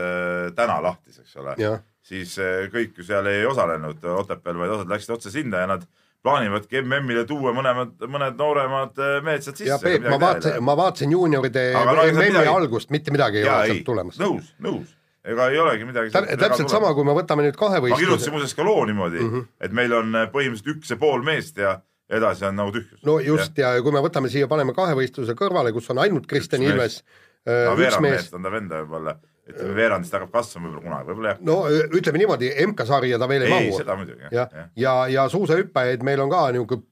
täna 0.53 0.77
lahtis, 0.85 1.23
eks 1.25 1.41
ole, 1.41 1.57
siis 2.05 2.37
eh, 2.41 2.65
kõik 2.73 2.99
ju 2.99 3.05
seal 3.07 3.27
ei 3.31 3.45
osalenud 3.49 4.03
Otepääl, 4.21 4.57
vaid 4.61 4.75
osad 4.77 4.91
läksid 4.91 5.15
otse 5.17 5.31
sinna 5.33 5.63
ja 5.63 5.69
nad 5.75 5.87
plaanivadki 6.25 6.81
MM-ile 6.81 7.23
tuua 7.29 7.53
mõlemad, 7.55 7.95
mõned 8.09 8.37
nooremad 8.39 9.01
eh, 9.01 9.15
mehed 9.25 9.45
sealt 9.45 9.61
sisse. 9.61 9.71
ja 9.71 9.79
Peep, 9.81 10.05
ma 10.09 10.19
vaatasin, 10.21 10.59
ma 10.65 10.77
vaatasin 10.79 11.15
juunioride 11.15 11.65
MM-i 11.81 12.13
midagi- 12.19 12.53
algust, 12.53 12.93
mitte 12.93 13.13
midagi 13.13 13.41
ei 13.41 13.47
jaa, 13.47 13.57
ole 13.61 13.73
sealt, 13.73 13.83
tulemas. 13.89 14.21
nõus, 14.21 14.53
nõus, 14.65 14.93
ega 15.25 15.49
ei 15.53 15.59
olegi 15.61 15.89
midagi. 15.89 16.13
täpselt 16.13 16.73
sama, 16.73 16.93
kui 16.97 17.07
me 17.07 17.17
võtame 17.17 17.45
nüüd 17.45 17.57
ma 17.57 17.59
kirjutasin 17.59 17.91
kahevõistluse, 17.91 18.33
muuseas 18.37 18.57
ka 18.57 18.65
loo 18.65 18.85
niimoodi 18.89 19.21
mm. 19.21 19.33
-hmm. 19.33 19.51
et 19.67 19.77
meil 19.81 19.93
on 19.99 20.15
eh, 20.15 20.31
põhimõtteliselt 20.33 20.73
üks 20.75 20.95
ja 20.95 20.99
pool 21.01 21.25
meest 21.25 21.61
ja 21.61 21.77
edasi 22.09 22.45
on 22.45 22.57
nagu 22.61 22.73
tühjus. 22.73 23.05
no 23.05 23.19
just 23.19 23.57
ja, 23.57 23.75
ja 23.77 23.85
kui 23.85 23.93
me 23.93 24.01
võtame 24.01 24.29
siia, 24.29 24.49
paneme 24.49 24.73
kahevõistluse 24.73 25.37
kõrvale, 25.37 25.73
kus 25.73 25.89
on 25.93 26.01
ainult 26.05 26.27
Kristjan 26.29 26.61
Üks 26.65 26.73
Ilves, 26.73 26.99
üks 27.45 27.77
mees 27.81 28.01
meest 28.01 28.33
on 28.33 28.45
ta 28.45 28.53
venda 28.53 28.81
võib-olla, 28.81 29.17
ütleme 29.49 29.75
veerandist 29.77 30.15
hakkab 30.15 30.31
kasvama 30.33 30.69
võib-olla 30.69 30.83
kunagi, 30.85 31.07
võib-olla 31.11 31.33
jah. 31.33 31.41
no 31.45 31.57
ütleme 31.99 32.21
niimoodi, 32.21 32.51
MK-sarja 32.65 33.19
ta 33.21 33.29
veel 33.29 33.45
ei, 33.45 33.51
ei, 33.51 33.69
mahu. 33.69 33.79
seda 33.81 33.97
muidugi 33.99 34.25
jah 34.25 34.37
jah, 34.39 34.53
ja, 34.55 34.67
ja, 34.83 34.93
ja 35.15 35.25
suusahüppajaid 35.33 36.05
meil 36.07 36.23
on 36.25 36.31
ka 36.33 36.45
niisugune, 36.55 36.87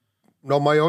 no 0.52 0.60
ma 0.64 0.76
ei, 0.78 0.84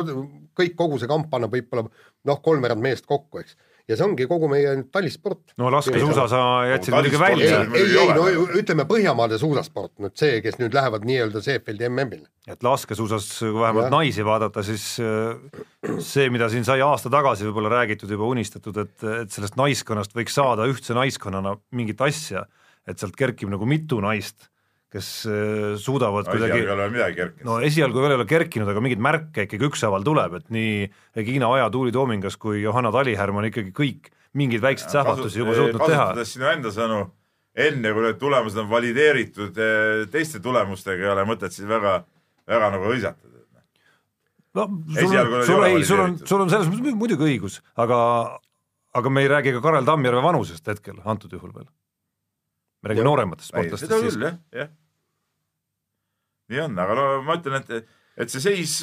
kõik 0.58 0.76
kogu 0.78 1.00
see 1.00 1.10
kamp 1.10 1.32
annab 1.34 1.54
võib-olla 1.54 1.86
noh, 1.88 2.42
kolmveerand 2.44 2.84
meest 2.84 3.08
kokku, 3.08 3.42
eks. 3.42 3.56
Ja 3.88 3.96
see 3.98 4.06
ongi 4.06 4.26
kogu 4.28 4.48
meie 4.48 4.70
nüüd 4.78 4.88
talisport. 4.94 5.54
no 5.60 5.68
laskesuusa 5.72 6.24
sa 6.30 6.40
jätsid 6.70 6.94
No 6.94 7.00
muidugi 7.00 7.18
ei, 7.18 7.22
välja 7.22 7.58
ei, 7.60 7.82
ei 7.82 7.98
ei 8.00 8.14
no 8.16 8.46
ütleme 8.60 8.86
Põhjamaade 8.88 9.38
suusasport 9.40 9.92
nüüd 10.02 10.16
see, 10.18 10.38
kes 10.44 10.56
nüüd 10.60 10.76
lähevad 10.76 11.04
nii-öelda 11.08 11.42
Seefeldi 11.44 11.88
MM-ile. 11.90 12.28
et 12.48 12.64
laskesuusas, 12.64 13.28
kui 13.42 13.52
vähemalt 13.58 13.88
Jah. 13.88 13.94
naisi 13.98 14.24
vaadata, 14.26 14.64
siis 14.64 14.86
äh, 15.04 15.36
see, 15.98 16.30
mida 16.32 16.48
siin 16.52 16.64
sai 16.66 16.80
aasta 16.84 17.12
tagasi 17.12 17.48
võib-olla 17.48 17.74
räägitud, 17.78 18.10
juba 18.16 18.28
unistatud, 18.32 18.80
et, 18.84 18.96
et 19.24 19.32
sellest 19.32 19.58
naiskonnast 19.60 20.16
võiks 20.16 20.36
saada 20.40 20.68
ühtse 20.70 20.96
naiskonnana 20.96 21.56
mingit 21.76 22.00
asja, 22.04 22.46
et 22.88 23.00
sealt 23.00 23.16
kerkib 23.16 23.52
nagu 23.52 23.68
mitu 23.68 24.00
naist, 24.04 24.48
kes 24.94 25.08
äh, 25.26 25.74
suudavad 25.82 26.28
no,. 26.28 26.34
kuidagi 26.36 26.60
kerkinud 27.18 27.48
no 27.48 27.58
esialgu 27.66 28.04
veel 28.04 28.14
ei 28.14 28.20
ole 28.20 28.28
kerkinud, 28.30 28.70
aga 28.70 28.82
mingeid 28.84 29.02
märke 29.02 29.48
ikkagi 29.48 29.66
ükshaaval 29.68 30.06
tuleb, 30.06 30.38
et 30.38 30.52
nii 30.54 30.86
Regina 31.18 31.50
Oja, 31.50 31.66
Tuuli 31.74 31.94
Toomingas 31.94 32.38
kui 32.40 32.62
Johanna 32.62 32.92
Talihärm 32.94 33.42
on 33.42 33.48
ikkagi 33.50 33.74
kõik 33.74 34.12
mingeid 34.38 34.62
väikseid 34.62 34.94
sähvatusi 34.94 35.42
juba 35.42 35.54
suutnud 35.58 35.82
teha. 35.82 36.08
kasutades 36.08 36.32
sinu 36.36 36.48
enda 36.50 36.72
sõnu, 36.74 37.02
enne 37.66 37.94
kui 37.94 38.06
need 38.06 38.18
tulemused 38.22 38.62
on 38.62 38.70
valideeritud 38.70 39.60
eh, 39.62 40.06
teiste 40.14 40.42
tulemustega, 40.44 41.06
ei 41.06 41.12
ole 41.12 41.26
mõtet 41.28 41.54
siis 41.54 41.68
väga, 41.70 42.00
väga 42.50 42.70
nagu 42.74 42.90
hõisatada. 42.90 43.30
no 44.54 44.68
sul 44.70 45.06
Esialgu 45.06 45.38
on, 45.40 45.46
sul 45.50 45.68
ei, 45.68 45.84
sul 45.86 46.02
on, 46.06 46.18
sul 46.22 46.46
on 46.46 46.54
selles 46.54 46.70
mõttes 46.70 46.98
muidugi 46.98 47.30
õigus, 47.30 47.60
aga 47.74 47.98
aga 48.94 49.10
me 49.10 49.24
ei 49.24 49.30
räägi 49.30 49.54
ka 49.56 49.62
Karel 49.62 49.86
Tammjärve 49.86 50.22
vanusest 50.22 50.70
hetkel 50.70 51.02
antud 51.04 51.32
juhul 51.34 51.54
veel. 51.54 51.66
me 52.82 52.90
räägime 52.90 53.08
noorematest 53.10 53.50
sportlastest 53.50 53.92
siis 54.00 54.18
küll. 54.18 54.28
jah, 54.28 54.38
jah. 54.52 54.72
Nii 56.50 56.60
on, 56.66 56.78
aga 56.84 56.96
no 56.98 57.06
ma 57.26 57.38
ütlen, 57.40 57.62
et, 57.62 57.96
et 58.20 58.32
see 58.32 58.42
seis 58.44 58.80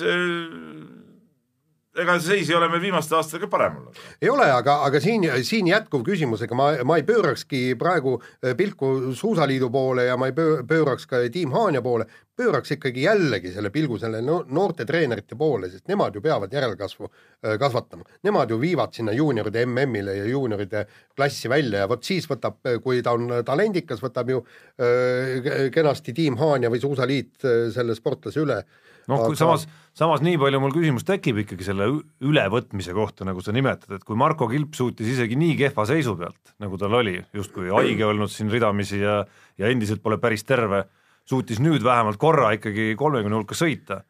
ega 2.00 2.16
see 2.20 2.38
seis 2.38 2.50
ei 2.50 2.56
ole 2.56 2.70
meil 2.72 2.82
viimaste 2.86 3.16
aastatega 3.18 3.50
parem 3.52 3.82
olnud. 3.82 3.98
ei 4.22 4.30
ole, 4.32 4.46
aga, 4.56 4.78
aga 4.88 5.00
siin, 5.04 5.26
siin 5.44 5.68
jätkuv 5.68 6.06
küsimus, 6.08 6.44
ega 6.46 6.56
ma, 6.56 6.70
ma 6.88 6.96
ei 7.00 7.04
pöörakski 7.08 7.76
praegu 7.80 8.16
eh, 8.40 8.54
pilku 8.56 9.12
Suusaliidu 9.18 9.68
poole 9.74 10.06
ja 10.08 10.16
ma 10.20 10.30
ei 10.30 10.36
pöö- 10.38 10.62
pööraks 10.68 11.08
ka 11.10 11.20
Tiim 11.32 11.52
Haanja 11.52 11.82
poole, 11.84 12.06
pööraks 12.40 12.72
ikkagi 12.78 13.04
jällegi 13.04 13.52
selle 13.52 13.74
pilgu 13.76 14.00
selle 14.00 14.22
no, 14.24 14.40
noorte 14.48 14.86
treenerite 14.88 15.36
poole, 15.36 15.68
sest 15.74 15.92
nemad 15.92 16.16
ju 16.16 16.24
peavad 16.24 16.54
järelkasvu 16.56 17.10
eh, 17.10 17.58
kasvatama. 17.60 18.08
Nemad 18.24 18.54
ju 18.56 18.60
viivad 18.62 18.96
sinna 18.96 19.12
juunioride 19.18 19.66
MM-ile 19.68 20.16
ja 20.22 20.30
juunioride 20.32 20.86
klassi 21.16 21.52
välja 21.52 21.84
ja 21.84 21.90
vot 21.92 22.08
siis 22.08 22.30
võtab, 22.32 22.62
kui 22.86 23.04
ta 23.04 23.18
on 23.20 23.42
talendikas, 23.46 24.00
võtab 24.00 24.32
ju 24.32 24.40
äh, 24.80 25.68
kenasti 25.76 26.16
Tiim 26.16 26.40
Haanja 26.40 26.72
või 26.72 26.80
Suusaliit 26.80 27.52
selle 27.76 28.00
sportlase 28.00 28.40
üle. 28.46 28.62
noh, 29.12 29.26
kui 29.28 29.38
samas, 29.40 29.68
samas 29.98 30.24
nii 30.26 30.40
palju 30.42 30.62
mul 30.64 30.74
küsimus 30.76 31.06
tekib 31.08 31.44
ikkagi 31.44 31.68
selle 31.68 31.88
ülevõtmise 32.24 32.96
kohta, 32.98 33.28
nagu 33.28 33.44
sa 33.44 33.54
nimetad, 33.56 33.98
et 33.98 34.08
kui 34.08 34.20
Marko 34.20 34.48
Kilp 34.52 34.78
suutis 34.78 35.12
isegi 35.14 35.38
nii 35.40 35.58
kehva 35.60 35.86
seisu 35.90 36.16
pealt, 36.20 36.56
nagu 36.64 36.80
tal 36.82 36.96
oli, 37.02 37.18
justkui 37.36 37.70
haige 37.74 38.08
olnud 38.08 38.32
siin 38.32 38.52
ridamisi 38.54 39.04
ja 39.04 39.22
ja 39.62 39.70
endiselt 39.72 40.02
pole 40.04 40.18
päris 40.22 40.46
terve, 40.48 40.86
suutis 41.28 41.60
nüüd 41.62 41.84
vähemalt 41.86 42.20
korra 42.22 42.54
ikkagi 42.58 42.96
kolmekümne 43.00 43.42
hulka 43.42 43.58
sõita. 43.58 44.02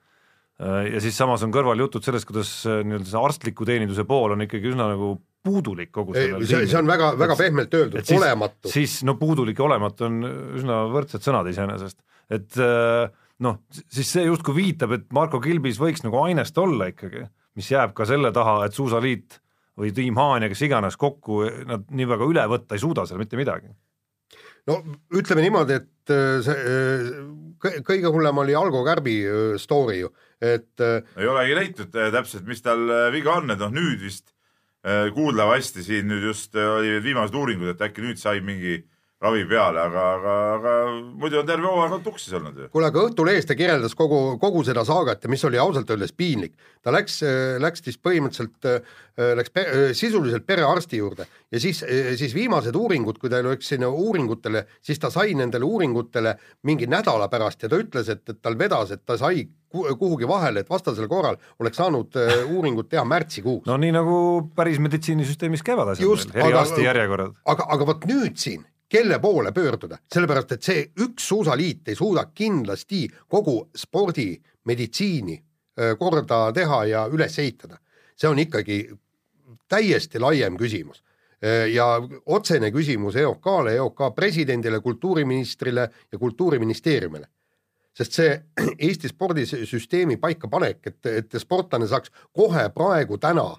ja 0.62 1.00
siis 1.02 1.18
samas 1.18 1.42
on 1.42 1.50
kõrval 1.50 1.80
jutud 1.82 2.06
sellest, 2.06 2.28
kuidas 2.30 2.50
äh, 2.70 2.84
nii-öelda 2.86 3.10
see 3.10 3.18
arstliku 3.18 3.66
teeninduse 3.66 4.04
pool 4.06 4.36
on 4.36 4.44
ikkagi 4.46 4.70
üsna 4.70 4.92
nagu 4.92 5.16
puudulik 5.42 5.90
kogu 5.90 6.14
sellel 6.14 6.46
see, 6.46 6.68
see 6.70 6.78
on 6.78 6.92
väga, 6.92 7.08
väga 7.18 7.38
pehmelt 7.40 7.74
öeldud 7.74 8.12
olematu. 8.14 8.70
siis 8.70 9.00
no 9.08 9.16
puudulik 9.18 9.58
ja 9.58 9.66
olematu 9.66 10.06
on 10.06 10.20
üsna 10.60 10.84
võrdsed 10.94 11.26
sõnad 11.26 11.50
iseenesest, 11.50 11.98
et 12.30 12.62
äh, 12.62 13.10
noh, 13.42 13.62
siis 13.92 14.10
see 14.16 14.26
justkui 14.28 14.56
viitab, 14.58 14.96
et 14.98 15.08
Marko 15.16 15.42
Kilbis 15.44 15.80
võiks 15.82 16.04
nagu 16.06 16.20
ainest 16.24 16.58
olla 16.62 16.90
ikkagi, 16.92 17.26
mis 17.58 17.72
jääb 17.72 17.96
ka 17.98 18.08
selle 18.10 18.32
taha, 18.36 18.62
et 18.68 18.78
Suusaliit 18.78 19.40
või 19.80 19.94
Tiim 19.96 20.20
Haan 20.20 20.46
ja 20.46 20.52
kes 20.52 20.66
iganes 20.68 20.98
kokku 21.00 21.44
nad 21.68 21.88
nii 21.90 22.10
väga 22.10 22.28
üle 22.28 22.44
võtta 22.52 22.78
ei 22.78 22.84
suuda 22.84 23.08
seal 23.08 23.22
mitte 23.22 23.40
midagi. 23.40 23.72
no 24.70 24.82
ütleme 25.18 25.46
niimoodi, 25.46 25.80
et 25.82 26.14
äh, 26.14 26.42
see 26.46 26.58
äh, 26.58 27.08
kõ- 27.62 27.80
kõige 27.88 28.12
hullem 28.14 28.44
oli 28.44 28.56
Algo 28.56 28.84
Kärbi 28.86 29.16
äh, 29.26 29.40
story 29.62 30.04
ju, 30.04 30.12
et 30.42 30.82
ei 30.82 31.28
olegi 31.30 31.58
leitud 31.58 31.92
täpselt, 31.94 32.46
mis 32.46 32.62
tal 32.62 32.86
viga 33.14 33.40
on, 33.40 33.50
et 33.54 33.60
noh, 33.62 33.74
nüüd 33.74 34.02
vist 34.02 34.32
kuuldavasti 35.14 35.84
siin 35.86 36.08
nüüd 36.10 36.24
just 36.26 36.56
äh, 36.58 36.66
oli 36.78 36.96
viimased 37.04 37.36
uuringud, 37.38 37.70
et 37.74 37.84
äkki 37.86 38.02
nüüd 38.02 38.18
sai 38.22 38.42
mingi 38.42 38.80
ravi 39.22 39.44
peale, 39.46 39.80
aga, 39.86 40.04
aga, 40.18 40.32
aga 40.56 40.72
muidu 41.22 41.38
on 41.42 41.46
terve 41.46 41.68
hooaeg 41.70 41.92
olnud 41.92 42.06
tuksis 42.08 42.34
olnud 42.40 42.58
ju. 42.58 42.70
kuule, 42.74 42.88
aga 42.90 43.04
Õhtulehes 43.06 43.46
ta 43.46 43.54
kirjeldas 43.60 43.94
kogu, 43.98 44.22
kogu 44.42 44.64
seda 44.66 44.82
saagat 44.88 45.24
ja 45.28 45.30
mis 45.30 45.44
oli 45.46 45.60
ausalt 45.62 45.90
öeldes 45.94 46.14
piinlik. 46.18 46.56
ta 46.82 46.90
läks, 46.96 47.20
läks 47.62 47.84
siis 47.86 48.00
põhimõtteliselt, 48.02 48.66
läks 49.38 49.54
pe, 49.54 49.66
sisuliselt 49.94 50.46
perearsti 50.50 50.98
juurde 50.98 51.28
ja 51.52 51.60
siis, 51.62 51.84
siis 52.18 52.34
viimased 52.34 52.76
uuringud, 52.76 53.20
kui 53.22 53.30
ta 53.30 53.44
läks 53.46 53.70
sinna 53.76 53.90
uuringutele, 53.94 54.64
siis 54.82 54.98
ta 55.00 55.12
sai 55.14 55.36
nendele 55.38 55.66
uuringutele 55.70 56.34
mingi 56.66 56.88
nädala 56.90 57.28
pärast 57.30 57.62
ja 57.62 57.70
ta 57.70 57.78
ütles, 57.78 58.10
et, 58.10 58.24
et 58.34 58.42
tal 58.42 58.58
vedas, 58.58 58.90
et 58.98 59.06
ta 59.06 59.20
sai 59.22 59.46
ku- 59.70 59.86
kuhugi 60.02 60.26
vahele, 60.28 60.66
et 60.66 60.70
vastasel 60.74 61.06
korral 61.12 61.38
oleks 61.62 61.78
saanud 61.78 62.18
äh, 62.18 62.42
uuringut 62.50 62.90
teha 62.90 63.06
märtsikuus 63.06 63.70
no 63.70 63.78
nii 63.78 63.94
nagu 64.00 64.18
päris 64.58 64.82
meditsiinisüsteemis 64.82 65.62
käivad 65.64 65.94
asjad 65.94 66.34
eriarsti 66.34 66.82
aga- 66.82 66.88
järjekorrad. 66.90 67.38
aga, 67.46 67.70
aga 67.78 67.86
vot 67.94 68.10
nüüd 68.10 68.42
siin, 68.42 68.66
kelle 68.92 69.20
poole 69.20 69.52
pöörduda, 69.52 69.98
sellepärast 70.14 70.52
et 70.52 70.66
see 70.68 70.82
üks 71.00 71.28
suusaliit 71.32 71.88
ei 71.88 71.96
suuda 71.96 72.26
kindlasti 72.36 73.06
kogu 73.32 73.70
spordi 73.78 74.34
meditsiini 74.68 75.38
öö, 75.80 75.96
korda 75.96 76.52
teha 76.54 76.84
ja 76.86 77.06
üles 77.08 77.40
ehitada. 77.40 77.78
see 78.16 78.30
on 78.30 78.40
ikkagi 78.40 78.90
täiesti 79.70 80.20
laiem 80.20 80.58
küsimus 80.58 81.04
ja 81.74 81.86
otsene 82.26 82.70
küsimus 82.72 83.16
EOK-le, 83.16 83.74
EOK 83.74 84.02
presidendile, 84.16 84.80
kultuuriministrile 84.80 85.90
ja 86.12 86.18
kultuuriministeeriumile. 86.18 87.28
sest 87.94 88.12
see 88.12 88.42
Eesti 88.88 89.08
spordisüsteemi 89.08 90.18
paikapanek, 90.18 90.88
et, 90.88 91.06
et 91.06 91.34
sportlane 91.38 91.88
saaks 91.88 92.12
kohe 92.34 92.70
praegu 92.70 93.18
täna 93.18 93.56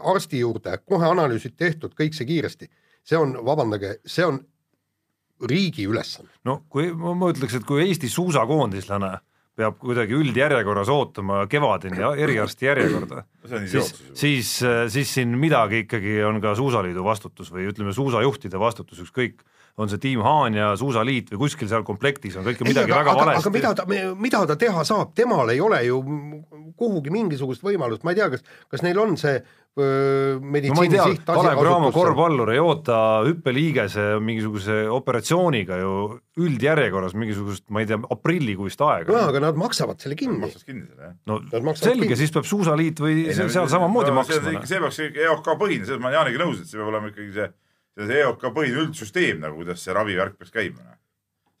arsti 0.00 0.38
juurde, 0.38 0.78
kohe 0.86 1.06
analüüsid 1.06 1.56
tehtud, 1.56 1.94
kõik 1.98 2.14
see 2.14 2.26
kiiresti, 2.26 2.68
see 3.10 3.18
on, 3.18 3.34
vabandage, 3.46 3.96
see 4.06 4.26
on 4.26 4.38
riigi 5.50 5.88
ülesanne. 5.88 6.30
no 6.46 6.62
kui 6.70 6.92
ma 6.94 7.16
ma 7.16 7.32
ütleks, 7.32 7.58
et 7.58 7.66
kui 7.68 7.82
Eesti 7.86 8.10
suusakoondislane 8.12 9.12
peab 9.60 9.76
kuidagi 9.80 10.14
üldjärjekorras 10.16 10.88
ootama 10.92 11.42
kevadeni 11.50 12.00
ja 12.00 12.14
eriarsti 12.16 12.68
järjekorda, 12.68 13.24
see 13.48 13.56
on 13.58 13.64
siis 13.64 13.72
idiootsus, 13.74 14.02
ju. 14.06 14.18
siis, 14.22 14.52
siis 14.94 15.14
siin 15.18 15.34
midagi 15.40 15.84
ikkagi 15.84 16.20
on 16.24 16.40
ka 16.44 16.54
Suusaliidu 16.56 17.04
vastutus 17.04 17.50
või 17.52 17.66
ütleme, 17.72 17.92
suusajuhtide 17.96 18.60
vastutus, 18.60 19.02
ükskõik, 19.04 19.42
on 19.80 19.90
see 19.90 20.00
Tiim 20.02 20.22
Haan 20.24 20.56
ja 20.56 20.70
Suusaliit 20.78 21.32
või 21.34 21.44
kuskil 21.44 21.68
seal 21.70 21.84
komplektis 21.86 22.36
on 22.38 22.46
kõik 22.46 22.62
midagi 22.66 22.92
aga, 22.92 23.02
väga 23.02 23.12
aga, 23.12 23.26
aga 23.26 23.30
valesti 23.30 23.52
mida. 23.54 23.74
ta, 23.76 23.86
mida 24.20 24.42
ta 24.48 24.56
teha 24.60 24.84
saab, 24.86 25.12
temal 25.16 25.52
ei 25.52 25.60
ole 25.64 25.82
ju 25.86 26.00
kuhugi 26.80 27.12
mingisugust 27.12 27.64
võimalust, 27.64 28.04
ma 28.06 28.14
ei 28.14 28.20
tea, 28.20 28.30
kas, 28.32 28.44
kas 28.72 28.84
neil 28.86 29.00
on 29.02 29.16
see 29.20 29.36
öö, 29.36 29.59
no 29.78 30.74
ma 30.74 30.84
ei 30.84 30.90
tea, 30.90 31.04
Kalev 31.24 31.60
Cramo 31.60 31.90
korvpallur 31.94 32.50
ei 32.50 32.58
oota 32.58 32.96
hüppeliigese 33.26 34.06
mingisuguse 34.24 34.80
operatsiooniga 34.90 35.78
ju 35.78 35.92
üldjärjekorras 36.42 37.14
mingisugust, 37.14 37.68
ma 37.70 37.84
ei 37.84 37.88
tea, 37.90 38.00
aprillikuist 38.10 38.82
no 38.82 38.90
aega. 38.90 39.22
aga 39.28 39.42
nad 39.46 39.60
maksavad 39.60 40.02
selle 40.02 40.18
kinni. 40.18 40.40
no 40.42 41.38
selge, 41.78 42.02
kinni. 42.02 42.18
siis 42.18 42.34
peab 42.34 42.48
Suusaliit 42.50 43.00
või 43.02 43.16
Ei, 43.28 43.34
see- 43.36 43.46
no 43.46 43.54
seal 43.54 43.70
samamoodi 43.70 44.10
no, 44.10 44.18
maksma. 44.20 44.40
see, 44.42 44.66
see 44.74 44.82
peaks 44.82 45.02
ikkagi 45.06 45.26
EOK 45.28 45.52
põhine, 45.62 45.86
selles 45.86 46.02
ma 46.02 46.10
olen 46.10 46.18
Jaaniga 46.18 46.44
nõus, 46.44 46.62
et 46.64 46.70
see 46.70 46.80
peab 46.80 46.90
olema 46.90 47.12
ikkagi 47.12 47.32
see, 47.38 47.50
see 48.00 48.22
EOK 48.24 48.48
põhine 48.56 48.84
üldsüsteem 48.86 49.44
nagu, 49.46 49.60
kuidas 49.62 49.86
see 49.86 49.94
ravivärk 49.96 50.38
peaks 50.40 50.54
käima. 50.56 50.96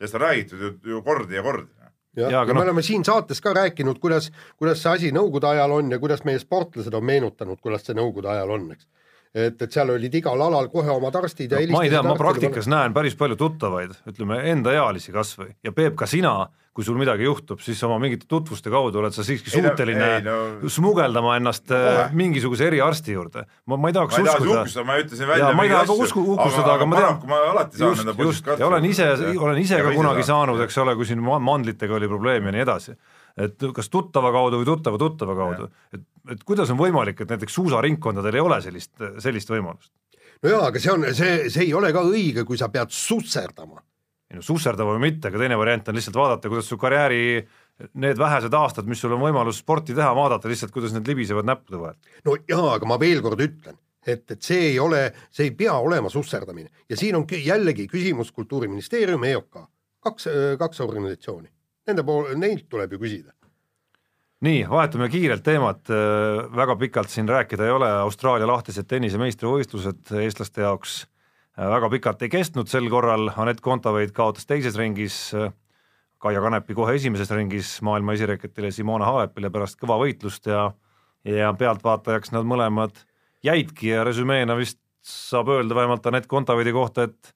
sellest 0.00 0.18
on 0.18 0.26
räägitud 0.26 0.66
ju, 0.66 0.72
ju 0.96 1.02
kordi 1.06 1.38
ja 1.38 1.46
kordi. 1.46 1.70
Ja, 2.16 2.30
Jaa, 2.30 2.42
ja, 2.42 2.44
me 2.46 2.52
noh- 2.58 2.62
oleme 2.62 2.82
siin 2.82 3.04
saates 3.04 3.40
ka 3.40 3.52
rääkinud, 3.54 3.98
kuidas, 4.02 4.30
kuidas 4.58 4.82
see 4.82 4.92
asi 4.92 5.10
Nõukogude 5.14 5.46
ajal 5.46 5.70
on 5.70 5.90
ja 5.90 5.98
kuidas 5.98 6.24
meie 6.24 6.38
sportlased 6.42 6.94
on 6.94 7.04
meenutanud, 7.04 7.60
kuidas 7.62 7.86
see 7.86 7.94
Nõukogude 7.94 8.28
ajal 8.32 8.50
on, 8.56 8.70
eks. 8.72 8.86
et, 9.34 9.60
et 9.62 9.72
seal 9.72 9.90
olid 9.94 10.14
igal 10.14 10.40
alal 10.42 10.68
kohe 10.72 10.90
omad 10.90 11.14
arstid 11.20 11.52
ja 11.52 11.60
no, 11.60 11.76
ma 11.76 11.84
ei 11.86 11.90
tea, 11.92 12.02
ma 12.02 12.16
praktikas 12.18 12.66
näen 12.70 12.94
päris 12.96 13.14
palju 13.18 13.36
tuttavaid, 13.38 13.92
ütleme 14.10 14.40
endaealisi 14.50 15.12
kas 15.14 15.36
või. 15.38 15.52
Ja 15.64 15.70
Peep, 15.72 15.94
ka 16.00 16.06
sina, 16.10 16.48
kui 16.74 16.84
sul 16.86 16.96
midagi 16.98 17.24
juhtub, 17.26 17.60
siis 17.62 17.80
oma 17.86 17.96
mingite 18.02 18.26
tutvuste 18.30 18.70
kaudu 18.70 19.00
oled 19.02 19.14
sa 19.14 19.24
siiski 19.26 19.50
Ei 19.54 19.62
no- 19.62 19.68
suuteline 19.70 20.08
ei 20.16 20.22
no- 20.26 20.70
smugeldama 20.70 21.36
ennast 21.40 21.70
äh, 21.74 22.12
mingisuguse 22.14 22.66
eriarsti 22.70 23.12
juurde. 23.16 23.44
ma, 23.66 23.76
ma 23.76 23.90
ei 23.90 23.96
tahaks 23.96 24.18
ma 24.18 24.22
ei 24.22 24.28
uskuda. 24.34 24.60
uhkustada, 24.60 24.84
ma 24.86 24.98
ütlesin 25.02 25.26
välja 25.30 25.44
Jaa, 25.48 25.54
ma 25.58 25.64
ei 25.66 25.72
taha 25.74 25.86
ka 25.90 25.96
usku- 26.06 26.26
uhkustada, 26.34 26.74
aga 26.74 26.86
ma 26.86 26.96
tean- 27.02 27.26
ma 27.30 27.40
alati 27.50 27.76
saan 27.78 27.90
just 27.94 28.06
nende, 28.06 28.22
just. 28.30 28.46
ja 28.58 28.66
olen 28.66 28.84
ise, 28.90 29.08
olen 29.38 29.58
ise 29.62 29.82
ka 29.82 29.94
kunagi 29.98 30.22
saanud, 30.26 30.62
eks 30.66 30.78
ole, 30.78 30.94
kui 30.96 31.06
siin 31.10 31.22
ma- 31.26 31.38
mandlitega 31.42 31.98
oli 31.98 32.08
probleem 32.08 32.46
ja 32.50 32.52
nii 32.58 32.62
edasi. 32.66 32.94
Et 33.36 33.66
kas 33.76 33.90
tuttava 33.92 34.32
kaudu 34.34 34.60
või 34.60 34.68
tuttava 34.68 34.98
tuttava 34.98 35.36
kaudu, 35.38 35.70
et, 35.94 36.04
et 36.34 36.44
kuidas 36.44 36.70
on 36.72 36.78
võimalik, 36.80 37.22
et 37.22 37.34
näiteks 37.34 37.54
suusaringkondadel 37.60 38.38
ei 38.38 38.44
ole 38.44 38.60
sellist, 38.64 38.92
sellist 39.22 39.52
võimalust? 39.52 39.92
no 40.42 40.52
jaa, 40.54 40.66
aga 40.70 40.82
see 40.82 40.92
on, 40.92 41.06
see, 41.16 41.36
see 41.52 41.66
ei 41.68 41.74
ole 41.76 41.92
ka 41.94 42.04
õige, 42.06 42.44
kui 42.48 42.58
sa 42.60 42.70
pead 42.72 42.92
susserdama. 42.94 43.82
ei 44.30 44.38
no 44.38 44.44
susserdama 44.46 44.96
või 44.96 45.10
mitte, 45.10 45.28
aga 45.28 45.42
teine 45.42 45.58
variant 45.60 45.90
on 45.90 45.98
lihtsalt 45.98 46.16
vaadata, 46.16 46.52
kuidas 46.52 46.70
su 46.70 46.78
karjääri 46.80 47.20
need 48.00 48.18
vähesed 48.20 48.54
aastad, 48.54 48.88
mis 48.88 49.00
sul 49.00 49.14
on 49.16 49.22
võimalus 49.22 49.60
sporti 49.62 49.96
teha, 49.96 50.10
vaadata 50.16 50.50
lihtsalt, 50.50 50.72
kuidas 50.74 50.92
need 50.96 51.08
libisevad 51.08 51.48
näppude 51.48 51.80
vahel. 51.80 52.18
no 52.26 52.36
jaa, 52.48 52.74
aga 52.76 52.88
ma 52.88 52.98
veel 53.00 53.22
kord 53.24 53.40
ütlen, 53.44 53.78
et, 54.06 54.24
et 54.30 54.40
see 54.42 54.72
ei 54.72 54.78
ole, 54.80 55.06
see 55.32 55.48
ei 55.48 55.54
pea 55.56 55.76
olema 55.80 56.12
susserdamine 56.12 56.86
ja 56.88 56.98
siin 57.00 57.16
on 57.16 57.26
jällegi 57.30 57.88
küsimus 57.88 58.32
Kultuuriministeerium, 58.36 59.24
EOK, 59.32 59.62
kaks, 60.04 60.28
kaks 60.60 60.84
organisatsiooni, 60.84 61.48
nende 61.90 62.06
pool, 62.06 62.32
neilt 62.38 62.68
tuleb 62.70 62.96
ju 62.96 63.02
küsida. 63.02 63.34
nii, 64.40 64.64
vahetame 64.70 65.10
kiirelt 65.12 65.44
teemat, 65.44 65.90
väga 66.56 66.76
pikalt 66.80 67.12
siin 67.12 67.28
rääkida 67.28 67.66
ei 67.66 67.74
ole, 67.76 67.90
Austraalia 68.06 68.48
lahtised 68.48 68.88
tennise 68.88 69.20
meistrivõistlused 69.20 70.14
eestlaste 70.22 70.64
jaoks 70.64 71.02
väga 71.56 71.90
pikalt 71.92 72.22
ei 72.24 72.30
kestnud 72.32 72.70
sel 72.70 72.88
korral, 72.90 73.28
Anett 73.36 73.60
Kontaveit 73.60 74.14
kaotas 74.16 74.46
teises 74.48 74.78
ringis, 74.80 75.18
Kaia 76.20 76.40
Kanepi 76.44 76.76
kohe 76.76 76.94
esimeses 76.96 77.30
ringis 77.32 77.78
maailma 77.84 78.12
esireketile 78.16 78.70
Simona 78.72 79.08
Halepile 79.08 79.50
pärast 79.52 79.78
kõva 79.80 79.98
võitlust 80.02 80.48
ja 80.48 80.70
ja 81.24 81.50
pealtvaatajaks 81.52 82.32
nad 82.32 82.46
mõlemad 82.48 82.96
jäidki 83.44 83.90
ja 83.92 84.04
resümeena 84.08 84.56
vist 84.56 84.78
saab 85.04 85.50
öelda 85.52 85.76
vähemalt 85.76 86.06
Anett 86.06 86.28
Kontaveidi 86.28 86.72
kohta, 86.72 87.08
et 87.08 87.34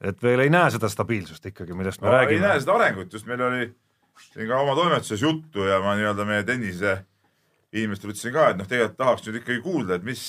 et 0.00 0.22
veel 0.22 0.40
ei 0.46 0.50
näe 0.52 0.70
seda 0.72 0.88
stabiilsust 0.88 1.46
ikkagi, 1.52 1.76
millest 1.76 2.00
me 2.00 2.08
ei 2.08 2.16
räägime 2.18 2.46
näe. 2.48 2.60
seda 2.62 2.74
arengut, 2.78 3.12
just 3.12 3.26
meil 3.28 3.42
oli 3.46 3.70
siin 4.30 4.48
ka 4.48 4.58
oma 4.60 4.74
toimetuses 4.78 5.22
juttu 5.22 5.64
ja 5.68 5.80
ma 5.84 5.94
nii-öelda 5.98 6.26
meie 6.28 6.44
tennise 6.48 6.98
inimestele 7.72 8.12
ütlesin 8.14 8.32
ka, 8.34 8.48
et 8.50 8.58
noh, 8.58 8.66
tegelikult 8.68 8.98
tahaks 8.98 9.26
nüüd 9.28 9.40
ikkagi 9.40 9.60
kuulda, 9.62 9.96
et 10.00 10.04
mis, 10.04 10.22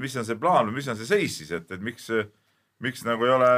mis 0.00 0.14
on 0.16 0.24
see 0.24 0.38
plaan 0.40 0.70
või 0.70 0.78
mis 0.78 0.88
on 0.88 0.96
see 0.96 1.08
seis 1.08 1.34
siis, 1.42 1.50
et, 1.52 1.66
et 1.70 1.82
miks, 1.84 2.06
miks 2.80 3.04
nagu 3.04 3.26
ei 3.26 3.34
ole 3.34 3.50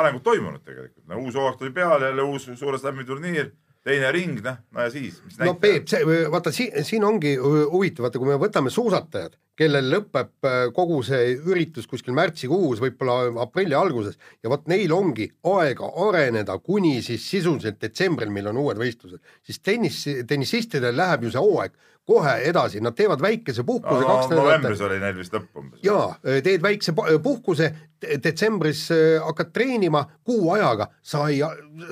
arengut 0.00 0.24
toimunud 0.24 0.62
tegelikult, 0.64 1.04
no 1.10 1.18
uus 1.22 1.36
hooaeg 1.36 1.58
tuli 1.60 1.74
peale, 1.76 2.08
jälle 2.08 2.24
uus 2.24 2.48
suure 2.58 2.80
slam'i 2.80 3.04
turniir, 3.08 3.50
teine 3.84 4.10
ring, 4.14 4.40
noh, 4.44 4.56
no 4.72 4.86
ja 4.86 4.90
siis, 4.92 5.20
mis 5.26 5.36
no 5.42 5.54
Peep, 5.60 5.86
see, 5.90 6.00
vaata 6.32 6.52
siin, 6.54 6.72
siin 6.84 7.04
ongi 7.04 7.36
hu- 7.40 7.68
huvitav, 7.72 8.06
vaata 8.08 8.20
kui 8.22 8.30
me 8.32 8.38
võtame 8.40 8.72
suusatajad, 8.72 9.36
kellel 9.58 9.88
lõpeb 9.90 10.46
äh, 10.46 10.68
kogu 10.76 11.00
see 11.02 11.32
üritus 11.50 11.88
kuskil 11.90 12.14
märtsikuus, 12.14 12.78
võib-olla 12.84 13.42
aprilli 13.42 13.74
alguses. 13.74 14.14
Ja 14.44 14.52
vot 14.52 14.68
neil 14.70 14.92
ongi 14.94 15.26
aega 15.50 15.88
areneda 16.06 16.54
kuni 16.62 17.00
siis 17.02 17.26
sisuliselt 17.26 17.80
detsembril, 17.82 18.30
mil 18.30 18.46
on 18.52 18.60
uued 18.62 18.78
võistlused, 18.78 19.18
siis 19.42 19.58
tennis, 19.58 20.04
tennisistidel 20.30 20.94
läheb 20.96 21.26
ju 21.26 21.34
see 21.34 21.42
hooaeg 21.42 21.74
kohe 22.08 22.30
edasi, 22.48 22.80
nad 22.80 22.94
teevad 22.96 23.20
väikese 23.20 23.66
puhkuse 23.68 24.00
no, 24.06 24.14
novembris 24.32 24.80
oli 24.80 24.96
neil 25.02 25.18
vist 25.18 25.34
lõpp 25.36 25.58
umbes. 25.60 25.82
jaa, 25.84 26.06
teed 26.24 26.62
väikse 26.64 26.94
pu- 26.96 27.18
puhkuse, 27.20 27.66
detsembris 28.24 28.86
äh, 28.94 29.18
hakkad 29.26 29.50
treenima 29.52 30.06
kuu 30.24 30.48
ajaga, 30.54 30.86
sa 31.04 31.26
ei, 31.28 31.42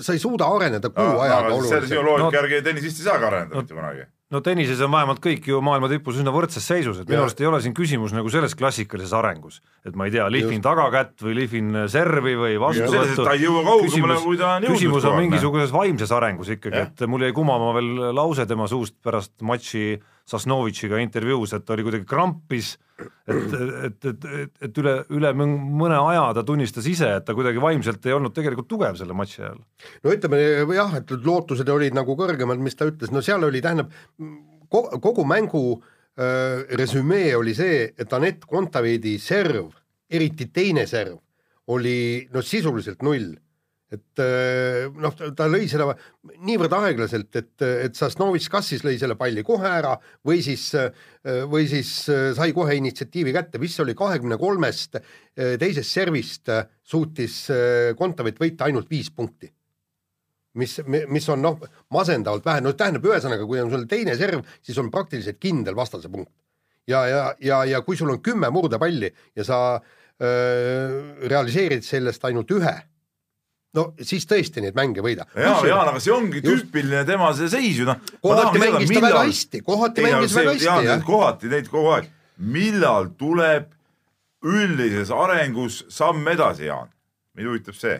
sa 0.01 0.15
ei 0.17 0.23
suuda 0.23 0.49
areneda 0.57 0.89
kuu 0.89 1.21
ajaga 1.21 1.59
selle 1.69 1.91
sinu 1.91 2.07
loogika 2.07 2.31
No- 2.31 2.37
järgi 2.39 2.63
tennisist 2.65 3.03
ei 3.03 3.11
saagi 3.11 3.29
areneda 3.29 3.55
No- 3.59 3.61
mitte 3.67 3.75
kunagi. 3.77 4.07
No 4.35 4.41
tennises 4.43 4.81
on 4.83 4.91
vähemalt 4.91 5.21
kõik 5.23 5.45
ju 5.47 5.61
maailma 5.63 5.89
tipus 5.91 6.17
üsna 6.19 6.33
võrdses 6.35 6.65
seisus, 6.67 6.99
et 6.99 7.09
minu 7.11 7.23
arust 7.23 7.41
ei 7.41 7.47
ole 7.47 7.61
siin 7.63 7.75
küsimus 7.77 8.15
nagu 8.17 8.31
selles 8.33 8.57
klassikalises 8.59 9.13
arengus, 9.15 9.61
et 9.87 9.95
ma 9.95 10.09
ei 10.09 10.15
tea, 10.17 10.27
lihvin 10.33 10.65
tagakätt 10.65 11.23
või 11.23 11.37
lihvin 11.43 11.85
servi 11.93 12.35
või 12.39 12.57
vastuvõttu. 12.63 13.23
Jõudnud 13.47 14.67
küsimus 14.73 15.07
on 15.07 15.21
mingisuguses 15.21 15.75
vaimses 15.75 16.13
arengus 16.17 16.51
ikkagi, 16.57 16.83
et 16.89 17.07
mul 17.07 17.23
jäi 17.29 17.33
kumama 17.37 17.73
veel 17.79 17.93
lause 18.17 18.47
tema 18.51 18.67
suust 18.71 18.99
pärast 19.05 19.37
matši 19.47 19.87
Sasnovitšiga 20.27 20.99
intervjuus, 21.05 21.55
et 21.55 21.71
oli 21.71 21.85
kuidagi 21.87 22.09
krampis 22.09 22.75
et, 22.99 23.55
et, 23.55 24.07
et, 24.07 24.53
et, 24.63 24.79
üle, 24.81 24.95
üle 25.15 25.33
mõne 25.37 25.99
aja 25.99 26.29
ta 26.37 26.45
tunnistas 26.47 26.87
ise, 26.89 27.09
et 27.19 27.27
ta 27.27 27.35
kuidagi 27.37 27.61
vaimselt 27.63 28.07
ei 28.09 28.15
olnud 28.17 28.35
tegelikult 28.37 28.69
tugev 28.71 28.97
selle 28.99 29.17
matši 29.17 29.43
ajal. 29.43 29.59
no 30.05 30.15
ütleme 30.15 30.41
jah, 30.79 30.97
et 31.01 31.13
lootused 31.27 31.69
olid 31.73 31.97
nagu 31.97 32.17
kõrgemad, 32.19 32.63
mis 32.63 32.79
ta 32.79 32.89
ütles, 32.89 33.13
no 33.13 33.23
seal 33.25 33.45
oli, 33.47 33.63
tähendab, 33.65 33.93
kogu 34.71 35.27
mängu 35.29 35.65
äh, 35.77 36.65
resümee 36.81 37.35
oli 37.37 37.55
see, 37.59 37.83
et 37.99 38.17
Anett 38.17 38.49
Kontaveidi 38.49 39.17
serv, 39.23 39.75
eriti 40.09 40.49
teine 40.55 40.87
serv, 40.89 41.19
oli 41.75 41.99
noh, 42.33 42.47
sisuliselt 42.47 43.03
null 43.05 43.35
et 43.93 44.21
äh, 44.23 44.87
noh, 44.99 45.13
ta 45.15 45.47
lõi 45.47 45.69
selle 45.71 45.93
niivõrd 46.43 46.73
aeglaselt, 46.75 47.37
et, 47.39 47.53
et 47.63 47.99
Sasnovitš 47.99 48.49
kas 48.51 48.71
siis 48.73 48.83
lõi 48.83 48.97
selle 48.99 49.15
palli 49.19 49.45
kohe 49.47 49.69
ära 49.69 49.93
või 50.27 50.41
siis, 50.43 50.65
äh, 50.75 50.89
või 51.47 51.69
siis 51.71 51.93
äh, 52.11 52.33
sai 52.37 52.51
kohe 52.57 52.75
initsiatiivi 52.81 53.35
kätte, 53.37 53.61
mis 53.63 53.77
oli 53.85 53.95
kahekümne 53.99 54.39
kolmest 54.41 54.99
teisest 55.37 55.93
servist 55.93 56.51
suutis 56.87 57.35
Kontaveit 57.99 58.39
võita 58.41 58.67
ainult 58.67 58.89
viis 58.91 59.11
punkti. 59.13 59.51
mis, 60.57 60.79
mis 60.87 61.29
on 61.29 61.43
noh, 61.45 61.61
masendavalt 61.93 62.47
vähe, 62.47 62.63
no 62.65 62.73
tähendab, 62.73 63.05
ühesõnaga, 63.05 63.45
kui 63.47 63.61
on 63.61 63.71
sul 63.71 63.85
teine 63.87 64.17
serv, 64.17 64.41
siis 64.65 64.79
on 64.81 64.89
praktiliselt 64.91 65.39
kindel 65.39 65.77
vastase 65.77 66.09
punkt. 66.09 66.33
ja, 66.89 67.07
ja, 67.07 67.23
ja, 67.41 67.65
ja 67.65 67.83
kui 67.83 67.97
sul 67.97 68.11
on 68.11 68.23
kümme 68.23 68.51
murdepalli 68.51 69.13
ja 69.37 69.45
sa 69.45 69.59
öö, 69.77 71.29
realiseerid 71.29 71.85
sellest 71.85 72.25
ainult 72.25 72.51
ühe 72.51 72.75
no 73.77 73.87
siis 74.01 74.27
tõesti 74.29 74.65
neid 74.65 74.77
mänge 74.77 75.05
võida. 75.05 75.27
jaa, 75.37 75.61
Jaan, 75.69 75.93
aga 75.93 76.03
see 76.03 76.15
ongi 76.15 76.41
just... 76.41 76.67
tüüpiline 76.67 77.05
tema 77.09 77.31
see 77.37 77.51
seis 77.53 77.81
ju 77.81 77.87
noh. 77.89 78.01
kohati 78.25 78.63
mängis 78.63 78.93
ta 78.93 79.05
väga 79.05 79.23
hästi, 79.23 79.63
kohati 79.67 80.03
ei, 80.03 80.11
mängis 80.11 80.37
väga 80.37 80.57
hästi, 80.57 80.69
jah. 80.89 81.07
kohati 81.07 81.53
neid 81.53 81.71
kogu 81.73 81.95
aeg. 81.97 82.11
millal 82.57 83.11
tuleb 83.19 83.73
üldises 84.47 85.11
arengus 85.15 85.85
samm 85.93 86.29
edasi, 86.33 86.69
Jaan? 86.71 86.93
mind 87.37 87.53
huvitab 87.53 87.77
see. 87.79 87.99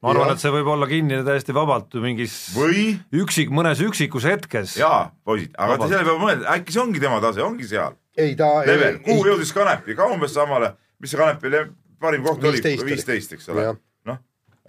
ma 0.00 0.14
arvan, 0.14 0.34
et 0.34 0.42
see 0.42 0.52
võib 0.54 0.70
olla 0.72 0.88
kinni 0.90 1.20
täiesti 1.26 1.54
vabalt 1.56 1.98
mingis 2.02 2.36
või 2.56 2.94
üksik, 3.22 3.50
mõnes 3.54 3.82
üksikus 3.84 4.28
hetkes. 4.28 4.78
jaa, 4.80 5.10
poisid, 5.26 5.52
aga 5.58 5.80
te 5.82 5.90
selle 5.90 6.06
peale 6.06 6.22
mõelda, 6.22 6.54
äkki 6.54 6.76
see 6.76 6.84
ongi 6.84 7.02
tema 7.02 7.20
tase, 7.24 7.42
ongi 7.44 7.68
seal? 7.68 7.98
ei 8.20 8.36
ta 8.38 8.60
level, 8.66 9.02
kuhu 9.04 9.26
jõudis 9.32 9.52
Kanepi, 9.56 9.98
ka 9.98 10.08
umbes 10.12 10.34
samale, 10.36 10.74
mis 11.02 11.12
see 11.12 11.20
Kanepi 11.20 11.52
parim 12.00 12.26
koht 12.26 12.44
oli, 12.44 12.60
viisteist, 12.86 13.36
eks 13.36 13.48
ole. 13.52 13.70
noh, 14.08 14.18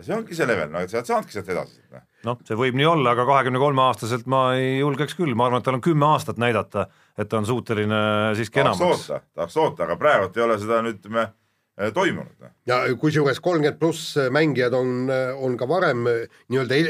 see 0.02 0.16
ongi 0.16 0.38
see 0.38 0.48
level, 0.50 0.72
no 0.74 0.82
et 0.84 0.92
sa 0.92 1.00
oled 1.00 1.10
saanudki 1.10 1.36
sealt 1.36 1.52
edasi. 1.54 1.84
noh, 1.94 2.06
noh 2.28 2.40
see 2.48 2.58
võib 2.60 2.78
nii 2.80 2.88
olla, 2.92 3.14
aga 3.16 3.26
kahekümne 3.30 3.62
kolme 3.62 3.84
aastaselt 3.86 4.28
ma 4.32 4.44
ei 4.58 4.80
julgeks 4.80 5.16
küll, 5.20 5.36
ma 5.38 5.48
arvan, 5.48 5.64
et 5.64 5.68
tal 5.68 5.78
on 5.78 5.86
kümme 5.86 6.08
aastat 6.12 6.42
näidata, 6.42 6.88
et 7.18 7.30
ta 7.32 7.40
on 7.40 7.48
suuteline 7.50 8.02
siiski 8.40 8.64
enamaks. 8.64 9.08
tahaks 9.36 9.62
oota, 9.62 9.86
aga 9.88 10.00
praegult 10.02 10.40
ei 10.40 10.46
ole 10.48 10.58
seda 10.62 10.82
nüüd 10.86 11.00
ütleme 11.00 11.28
eh, 11.28 11.94
toimunud. 11.96 12.36
Noh. 12.44 12.56
ja 12.72 12.82
kusjuures 13.04 13.40
kolmkümmend 13.44 13.80
pluss 13.82 14.18
mängijad 14.34 14.76
on, 14.78 15.08
on 15.38 15.56
ka 15.60 15.70
varem 15.70 16.04
nii-öelda 16.08 16.82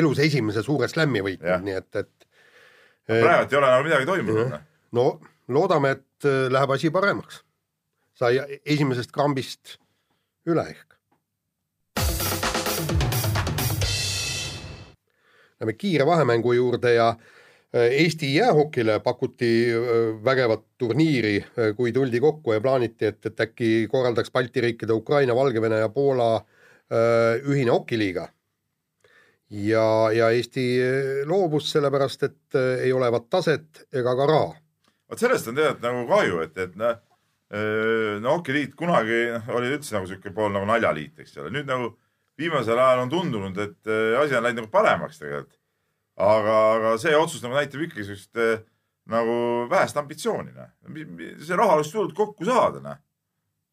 elus 0.00 0.20
esimese 0.26 0.64
suure 0.66 0.90
slämmi 0.92 1.24
võitnud, 1.30 1.64
nii 1.66 1.80
et, 1.80 2.04
et 2.04 2.30
praegu 3.22 3.56
ei 3.56 3.62
ole 3.62 3.72
nagu 3.72 3.88
midagi 3.88 4.12
toimunud. 4.12 4.54
Noh. 4.54 4.68
no 4.96 5.08
loodame, 5.52 5.96
et 5.96 6.30
läheb 6.50 6.70
asi 6.74 6.90
paremaks. 6.90 7.42
sai 8.16 8.38
esimesest 8.64 9.10
kambist 9.12 9.76
üle 10.46 10.66
ehk. 10.70 10.96
Lähme 15.60 15.72
kiire 15.72 16.06
vahemängu 16.06 16.52
juurde 16.52 16.92
ja 16.94 17.08
äh, 17.08 17.90
Eesti 18.02 18.34
jäähokile 18.34 19.00
pakuti 19.00 19.72
äh, 19.72 20.24
vägevat 20.24 20.64
turniiri, 20.78 21.36
äh, 21.40 21.72
kui 21.76 21.92
tuldi 21.92 22.20
kokku 22.20 22.52
ja 22.52 22.60
plaaniti, 22.60 23.06
et, 23.06 23.26
et 23.26 23.40
äkki 23.40 23.88
korraldaks 23.90 24.30
Balti 24.30 24.60
riikide 24.60 24.92
Ukraina, 24.92 25.34
Valgevene 25.34 25.80
ja 25.84 25.88
Poola 25.88 26.44
ühine 27.42 27.70
hokiliiga. 27.70 28.28
ja, 29.50 30.10
ja 30.12 30.28
Eesti 30.30 30.62
loobus 31.26 31.72
sellepärast, 31.72 32.22
et 32.22 32.58
ei 32.82 32.92
olevat 32.92 33.26
taset 33.30 33.88
ega 33.92 34.14
ka 34.16 34.26
raha. 34.26 34.52
vot 35.10 35.18
sellest 35.18 35.48
on 35.48 35.58
tegelikult 35.58 35.82
nagu 35.82 36.06
kahju, 36.06 36.38
et, 36.44 36.58
et 36.58 36.76
noh 36.78 36.94
no 37.50 38.32
hokiliit 38.38 38.74
kunagi 38.74 39.20
oli 39.54 39.68
üldse 39.76 39.94
nagu 39.94 40.08
sihuke 40.10 40.32
pool 40.34 40.50
nagu 40.54 40.66
naljaliit, 40.66 41.20
eks 41.22 41.36
ole, 41.38 41.52
nüüd 41.54 41.68
nagu 41.68 41.92
viimasel 42.38 42.78
ajal 42.78 43.04
on 43.04 43.12
tundunud, 43.12 43.58
et 43.62 43.92
asi 44.20 44.34
on 44.34 44.42
läinud 44.42 44.64
nagu 44.64 44.70
paremaks 44.72 45.20
tegelikult. 45.20 45.54
aga, 46.16 46.56
aga 46.74 46.96
see 46.98 47.14
otsus 47.16 47.44
nagu 47.44 47.54
näitab 47.54 47.84
ikkagi 47.86 48.06
siukest 48.08 48.40
nagu 49.06 49.66
vähest 49.70 49.96
ambitsiooni, 49.96 50.52
noh. 50.56 50.70
see 51.38 51.56
raha 51.56 51.78
oleks 51.78 51.92
tulnud 51.94 52.14
kokku 52.16 52.44
saada, 52.48 52.82
noh. 52.82 53.00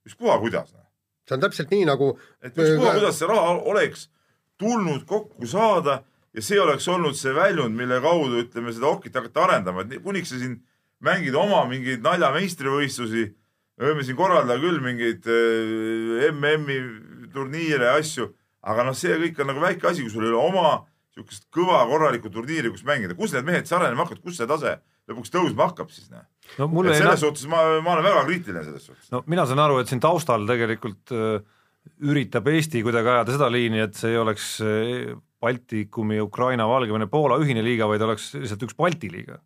ükspuha 0.05 0.38
kuidas, 0.43 0.73
noh. 0.75 0.86
see 1.27 1.38
on 1.38 1.45
täpselt 1.47 1.73
nii 1.73 1.88
nagu. 1.89 2.13
et 2.41 2.53
ükspuha, 2.53 2.97
kuidas 2.99 3.19
see 3.19 3.29
raha 3.31 3.55
oleks 3.73 4.09
tulnud 4.62 5.05
kokku 5.09 5.49
saada 5.49 6.03
ja 6.33 6.41
see 6.45 6.59
oleks 6.62 6.88
olnud 6.88 7.17
see 7.17 7.33
väljund, 7.36 7.75
mille 7.77 7.99
kaudu 8.03 8.43
ütleme 8.43 8.73
seda 8.73 8.91
hokit 8.91 9.15
hakata 9.17 9.47
arendama, 9.47 9.86
et 9.86 10.03
kuniks 10.03 10.33
sa 10.33 10.41
siin 10.41 10.59
mängid 11.03 11.36
oma 11.36 11.63
mingeid 11.69 12.05
naljameistrivõistlusi 12.05 13.31
me 13.79 13.89
võime 13.89 14.05
siin 14.05 14.17
korraldada 14.17 14.59
küll 14.62 14.79
mingeid 14.83 15.27
äh, 15.29 16.29
MM-i 16.31 16.79
turniire 17.33 17.91
ja 17.91 17.99
asju, 17.99 18.29
aga 18.69 18.88
noh, 18.88 18.97
see 18.97 19.15
kõik 19.25 19.41
on 19.41 19.53
nagu 19.53 19.63
väike 19.63 19.89
asi, 19.89 20.05
kui 20.05 20.13
sul 20.13 20.27
ei 20.27 20.33
ole 20.33 20.41
oma 20.41 20.73
niisugust 21.13 21.45
kõva 21.53 21.83
korralikku 21.89 22.31
turniiri, 22.33 22.71
kus 22.73 22.86
mängida, 22.88 23.17
kus 23.17 23.36
need 23.36 23.45
mehed 23.45 23.67
siis 23.67 23.77
arenema 23.77 24.05
hakkavad, 24.05 24.23
kus 24.25 24.39
see 24.39 24.49
tase 24.49 24.77
lõpuks 25.09 25.33
tõusma 25.33 25.67
hakkab 25.69 25.91
siis 25.93 26.07
noh 26.09 26.23
no,? 26.57 26.86
selles 26.89 27.17
ei... 27.17 27.21
suhtes 27.21 27.45
ma, 27.51 27.62
ma 27.83 27.97
olen 27.97 28.07
väga 28.07 28.23
kriitiline 28.29 28.63
selles 28.65 28.88
suhtes. 28.88 29.12
no 29.13 29.21
mina 29.29 29.45
saan 29.49 29.62
aru, 29.62 29.81
et 29.81 29.91
siin 29.91 30.01
taustal 30.03 30.47
tegelikult 30.49 31.13
äh, 31.13 31.43
üritab 32.07 32.47
Eesti 32.49 32.81
kuidagi 32.86 33.13
ajada 33.13 33.36
seda 33.36 33.49
liini, 33.51 33.83
et 33.83 33.97
see 33.99 34.13
ei 34.13 34.21
oleks 34.21 34.55
äh, 34.65 35.13
Baltikumi, 35.43 36.21
Ukraina, 36.23 36.65
Valgevene, 36.69 37.09
Poola 37.12 37.36
ühine 37.43 37.65
liiga, 37.65 37.89
vaid 37.91 38.05
oleks 38.05 38.31
lihtsalt 38.38 38.69
üks 38.69 38.77
Balti 38.79 39.12
liiga 39.12 39.41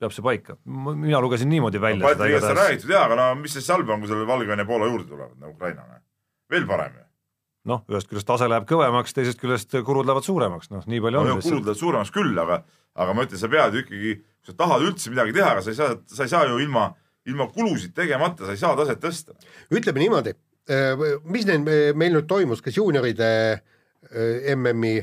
peab 0.00 0.12
see 0.12 0.24
paika, 0.24 0.56
mina 0.66 1.20
lugesin 1.24 1.48
niimoodi 1.48 1.80
välja 1.80 2.02
no,. 2.02 2.10
Balti 2.10 2.28
liigast 2.28 2.50
on 2.50 2.58
räägitud 2.58 2.92
jaa, 2.92 3.04
aga 3.08 3.18
no 3.20 3.26
mis 3.40 3.56
siis 3.56 3.68
halba 3.72 3.94
on, 3.94 4.02
kui 4.04 4.10
selle 4.10 4.26
Valgevene 4.28 4.64
ja 4.64 4.68
Poola 4.68 4.88
juurde 4.90 5.08
tulevad, 5.08 5.36
no 5.40 5.52
Ukraina, 5.54 5.86
veel 6.52 6.66
parem 6.68 6.98
ju. 6.98 7.04
noh, 7.72 7.82
ühest 7.90 8.10
küljest 8.10 8.28
tase 8.28 8.48
läheb 8.50 8.66
kõvemaks, 8.68 9.16
teisest 9.16 9.40
küljest 9.40 9.72
kulud 9.86 10.06
lähevad 10.06 10.26
suuremaks, 10.26 10.70
noh, 10.74 10.84
nii 10.86 11.00
palju 11.06 11.22
no, 11.22 11.38
on. 11.38 11.44
kulud 11.44 11.64
lähevad 11.64 11.80
suuremaks 11.80 12.12
küll, 12.14 12.36
aga, 12.42 12.60
aga 12.94 13.16
ma 13.16 13.24
ütlen, 13.26 13.40
sa 13.40 13.50
pead 13.52 13.78
ju 13.78 13.84
ikkagi, 13.86 14.12
kui 14.20 14.52
sa 14.52 14.58
tahad 14.60 14.84
üldse 14.86 15.12
midagi 15.14 15.36
teha, 15.38 15.54
aga 15.56 15.64
sa 15.64 15.72
ei 15.72 15.80
saa, 15.80 15.96
sa 16.12 16.26
ei 16.26 16.34
saa 16.34 16.44
ju 16.50 16.60
ilma, 16.62 16.90
ilma 17.26 17.48
kulusid 17.54 17.96
tegemata, 17.96 18.44
sa 18.44 18.54
ei 18.54 18.60
saa 18.60 18.76
taset 18.78 19.00
tõsta. 19.02 19.38
ütleme 19.72 20.04
niimoodi, 20.04 20.36
eh, 20.68 21.06
mis 21.24 21.48
neil, 21.48 21.64
meil 21.96 22.14
nüüd 22.18 22.28
toimus, 22.30 22.62
kas 22.62 22.76
juunioride 22.78 23.32
äh, 23.56 23.64
Äh, 24.14 24.52
MM-i 24.54 25.00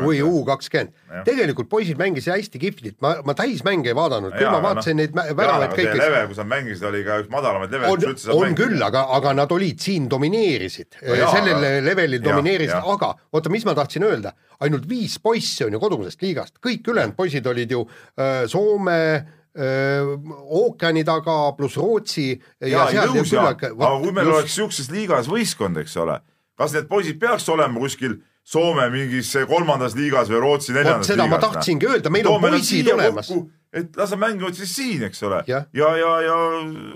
või 0.00 0.20
U 0.24 0.40
kakskümmend. 0.48 0.94
tegelikult 1.26 1.68
poisid 1.68 1.98
mängisid 2.00 2.32
hästi 2.32 2.60
kihvtilt, 2.62 2.96
ma, 3.04 3.18
ma 3.26 3.34
täismänge 3.36 3.90
ei 3.90 3.96
vaadanud, 3.96 4.32
küll 4.32 4.48
ma 4.48 4.62
vaatasin 4.64 4.96
no, 4.96 5.02
neid 5.02 5.36
väravaid 5.36 5.74
kõiki. 5.74 5.98
level, 6.00 6.28
kus 6.30 6.40
nad 6.40 6.48
mängisid, 6.48 6.86
oli 6.88 7.02
ka 7.04 7.18
üks 7.20 7.28
madalamaid 7.32 7.74
leveleid, 7.74 7.98
kus 8.00 8.08
üldse 8.08 8.28
saab 8.28 8.38
on 8.38 8.46
mängida. 8.46 8.60
küll, 8.62 8.84
aga, 8.86 9.02
aga 9.18 9.34
nad 9.42 9.52
olid 9.52 9.82
siin, 9.84 10.06
domineerisid. 10.12 10.96
Sellel 11.02 11.58
aga... 11.58 11.74
levelil 11.84 12.24
domineerisid, 12.24 12.88
aga 12.94 13.10
oota, 13.36 13.52
mis 13.52 13.68
ma 13.68 13.76
tahtsin 13.76 14.08
öelda, 14.08 14.32
ainult 14.64 14.88
viis 14.88 15.18
poissi 15.20 15.68
on 15.68 15.76
ju 15.76 15.82
kodusest 15.84 16.24
liigast, 16.24 16.56
kõik 16.64 16.88
ülejäänud 16.94 17.18
poisid 17.20 17.52
olid 17.52 17.76
ju 17.76 17.84
äh, 17.84 18.46
Soome 18.48 18.98
äh, 19.12 20.16
ookeani 20.62 21.04
taga 21.04 21.36
pluss 21.60 21.76
Rootsi 21.76 22.30
ja, 22.32 22.88
ja 22.88 22.88
seal 22.88 23.52
aga 23.52 23.74
kui 23.76 24.16
meil 24.16 24.32
just... 24.32 24.38
oleks 24.38 24.58
siukses 24.62 24.90
liigas 24.96 25.28
võistkond, 25.28 25.84
eks 25.84 26.00
ole, 26.00 26.22
kas 26.56 26.72
need 26.78 26.88
poisid 26.88 27.20
peaks 27.20 27.52
olema 27.52 27.84
kuskil 27.84 28.16
Soome 28.46 28.86
mingis 28.90 29.30
kolmandas 29.48 29.94
liigas 29.94 30.30
või 30.32 30.40
Rootsi 30.42 30.72
neljandas 30.74 31.06
liigas. 31.06 31.12
seda 31.12 31.26
ma 31.28 31.38
tahtsingi 31.42 31.86
no. 31.86 31.94
öelda, 31.94 32.12
meil 32.12 32.28
on 32.30 32.42
poisid 32.42 32.88
olemas. 32.94 33.30
et 33.72 33.96
las 33.96 34.10
nad 34.10 34.22
mängivad 34.24 34.56
siis 34.58 34.72
siin, 34.74 35.04
eks 35.06 35.22
ole. 35.28 35.42
ja, 35.46 35.64
ja, 35.76 35.90
ja, 35.96 36.14
ja 36.24 36.38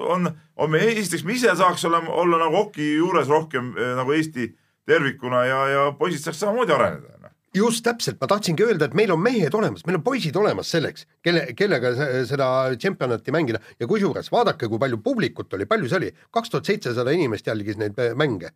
on, 0.08 0.30
on 0.56 0.70
me 0.70 0.80
esiteks, 0.88 1.24
me 1.24 1.36
ise 1.36 1.54
saaks 1.54 1.84
olema, 1.84 2.10
olla 2.10 2.40
nagu 2.42 2.64
hoki 2.64 2.94
juures 2.96 3.28
rohkem 3.28 3.74
eh, 3.76 3.92
nagu 3.98 4.16
Eesti 4.16 4.48
tervikuna 4.88 5.44
ja, 5.46 5.60
ja 5.68 5.84
poisid 5.98 6.24
saaks 6.24 6.42
samamoodi 6.42 6.74
areneda 6.74 7.20
noh. 7.22 7.30
just 7.54 7.84
täpselt, 7.86 8.18
ma 8.20 8.26
tahtsingi 8.32 8.66
öelda, 8.66 8.88
et 8.88 8.98
meil 8.98 9.12
on 9.14 9.22
mehed 9.22 9.54
olemas, 9.54 9.86
meil 9.86 10.00
on 10.00 10.06
poisid 10.06 10.36
olemas 10.40 10.72
selleks, 10.74 11.06
kelle, 11.22 11.46
kellega 11.54 11.94
seda 12.26 12.50
tšempionati 12.74 13.36
mängida 13.36 13.62
ja 13.78 13.86
kusjuures 13.86 14.32
vaadake, 14.32 14.66
kui 14.72 14.82
palju 14.82 14.98
publikut 15.04 15.54
oli, 15.54 15.68
palju 15.70 15.92
see 15.92 16.02
oli, 16.02 16.14
kaks 16.34 16.50
tuhat 16.50 16.72
seitsesada 16.72 17.14
inimest 17.14 17.46
jälgis 17.52 17.78
neid 17.78 18.00
mänge 18.18 18.50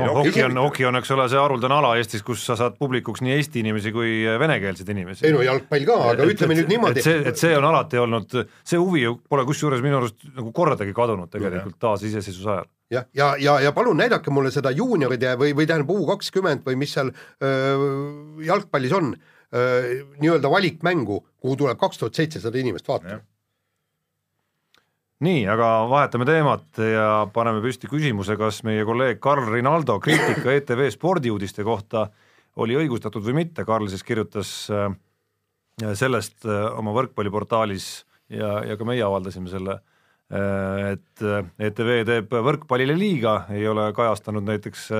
no 0.00 0.14
hoki 0.18 0.42
on, 0.42 0.56
hoki 0.58 0.86
on, 0.88 0.98
eks 0.98 1.10
ole, 1.14 1.26
see 1.30 1.38
haruldane 1.38 1.76
ala 1.76 1.92
Eestis, 1.98 2.22
kus 2.26 2.42
sa 2.46 2.56
saad 2.58 2.78
publikuks 2.80 3.22
nii 3.24 3.36
eesti 3.36 3.62
inimesi 3.62 3.92
kui 3.94 4.14
venekeelseid 4.40 4.90
inimesi. 4.94 5.26
ei 5.28 5.34
no 5.34 5.42
jalgpall 5.46 5.86
ka, 5.88 5.98
aga 6.12 6.24
et, 6.26 6.32
ütleme 6.34 6.56
et, 6.56 6.62
nüüd 6.62 6.72
niimoodi. 6.74 7.04
see, 7.04 7.20
et 7.30 7.40
see 7.40 7.52
on 7.58 7.66
alati 7.68 8.00
olnud, 8.02 8.38
see 8.66 8.80
huvi 8.80 9.04
pole 9.30 9.44
kusjuures 9.48 9.84
minu 9.84 10.00
arust 10.00 10.24
nagu 10.32 10.50
kordagi 10.56 10.96
kadunud 10.96 11.30
tegelikult 11.32 11.78
taasiseseisvuse 11.86 12.50
ajal. 12.56 12.72
jah, 12.96 13.06
ja, 13.12 13.28
ja, 13.34 13.36
ja, 13.46 13.58
ja 13.68 13.74
palun 13.76 14.02
näidake 14.02 14.34
mulle 14.34 14.50
seda 14.54 14.74
juunioride 14.74 15.36
või, 15.40 15.54
või 15.54 15.68
tähendab 15.70 15.94
U 15.94 16.08
kakskümmend 16.10 16.66
või 16.66 16.80
mis 16.80 16.96
seal 16.96 17.12
öö, 17.14 17.92
jalgpallis 18.48 18.96
on, 18.98 19.14
nii-öelda 19.54 20.50
valikmängu, 20.50 21.20
kuhu 21.38 21.54
tuleb 21.60 21.78
kaks 21.78 22.00
tuhat 22.00 22.18
seitsesada 22.18 22.58
inimest 22.58 22.88
vaatama 22.90 23.20
nii, 25.22 25.44
aga 25.50 25.68
vahetame 25.90 26.26
teemat 26.26 26.80
ja 26.80 27.08
paneme 27.32 27.62
püsti 27.62 27.88
küsimuse, 27.90 28.36
kas 28.40 28.62
meie 28.66 28.84
kolleeg 28.86 29.20
Karl 29.22 29.46
Rinaldo 29.52 29.98
kriitika 30.02 30.52
ETV 30.52 30.88
spordiuudiste 30.94 31.64
kohta 31.66 32.08
oli 32.62 32.76
õigustatud 32.78 33.24
või 33.24 33.44
mitte, 33.44 33.64
Karl 33.66 33.88
siis 33.90 34.04
kirjutas 34.06 34.52
äh, 34.74 34.88
sellest 35.94 36.46
äh, 36.46 36.66
oma 36.78 36.94
võrkpalliportaalis 36.96 37.88
ja, 38.32 38.60
ja 38.66 38.78
ka 38.78 38.88
meie 38.88 39.02
avaldasime 39.06 39.50
selle, 39.52 39.78
äh, 40.34 40.94
et 40.94 41.24
ETV 41.70 41.94
teeb 42.10 42.34
võrkpallile 42.34 42.96
liiga, 42.98 43.44
ei 43.54 43.66
ole 43.70 43.90
kajastanud 43.94 44.46
näiteks 44.50 44.90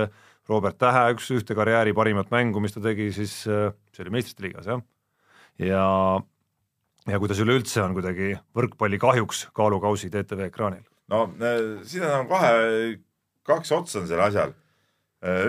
Robert 0.50 0.78
Tähe 0.78 1.06
üks, 1.14 1.30
ühte 1.32 1.56
karjääri 1.56 1.94
parimat 1.96 2.30
mängu, 2.34 2.60
mis 2.60 2.74
ta 2.74 2.82
tegi 2.84 3.10
siis, 3.16 3.38
see 3.44 4.04
oli 4.04 4.12
meistrite 4.18 4.44
liigas 4.46 4.68
jah, 4.68 4.82
ja 5.58 5.78
ja 5.78 6.33
kuidas 7.04 7.40
üleüldse 7.44 7.82
on 7.84 7.94
kuidagi 7.96 8.34
võrkpalli 8.56 8.98
kahjuks 9.00 9.48
kaalukausid 9.56 10.14
ETV 10.22 10.46
ekraanil? 10.48 10.84
no 11.12 11.26
siin 11.84 12.06
on 12.08 12.28
kahe, 12.30 12.52
kaks 13.44 13.72
otsa 13.76 14.00
on 14.00 14.08
sellel 14.08 14.26
asjal. 14.30 14.54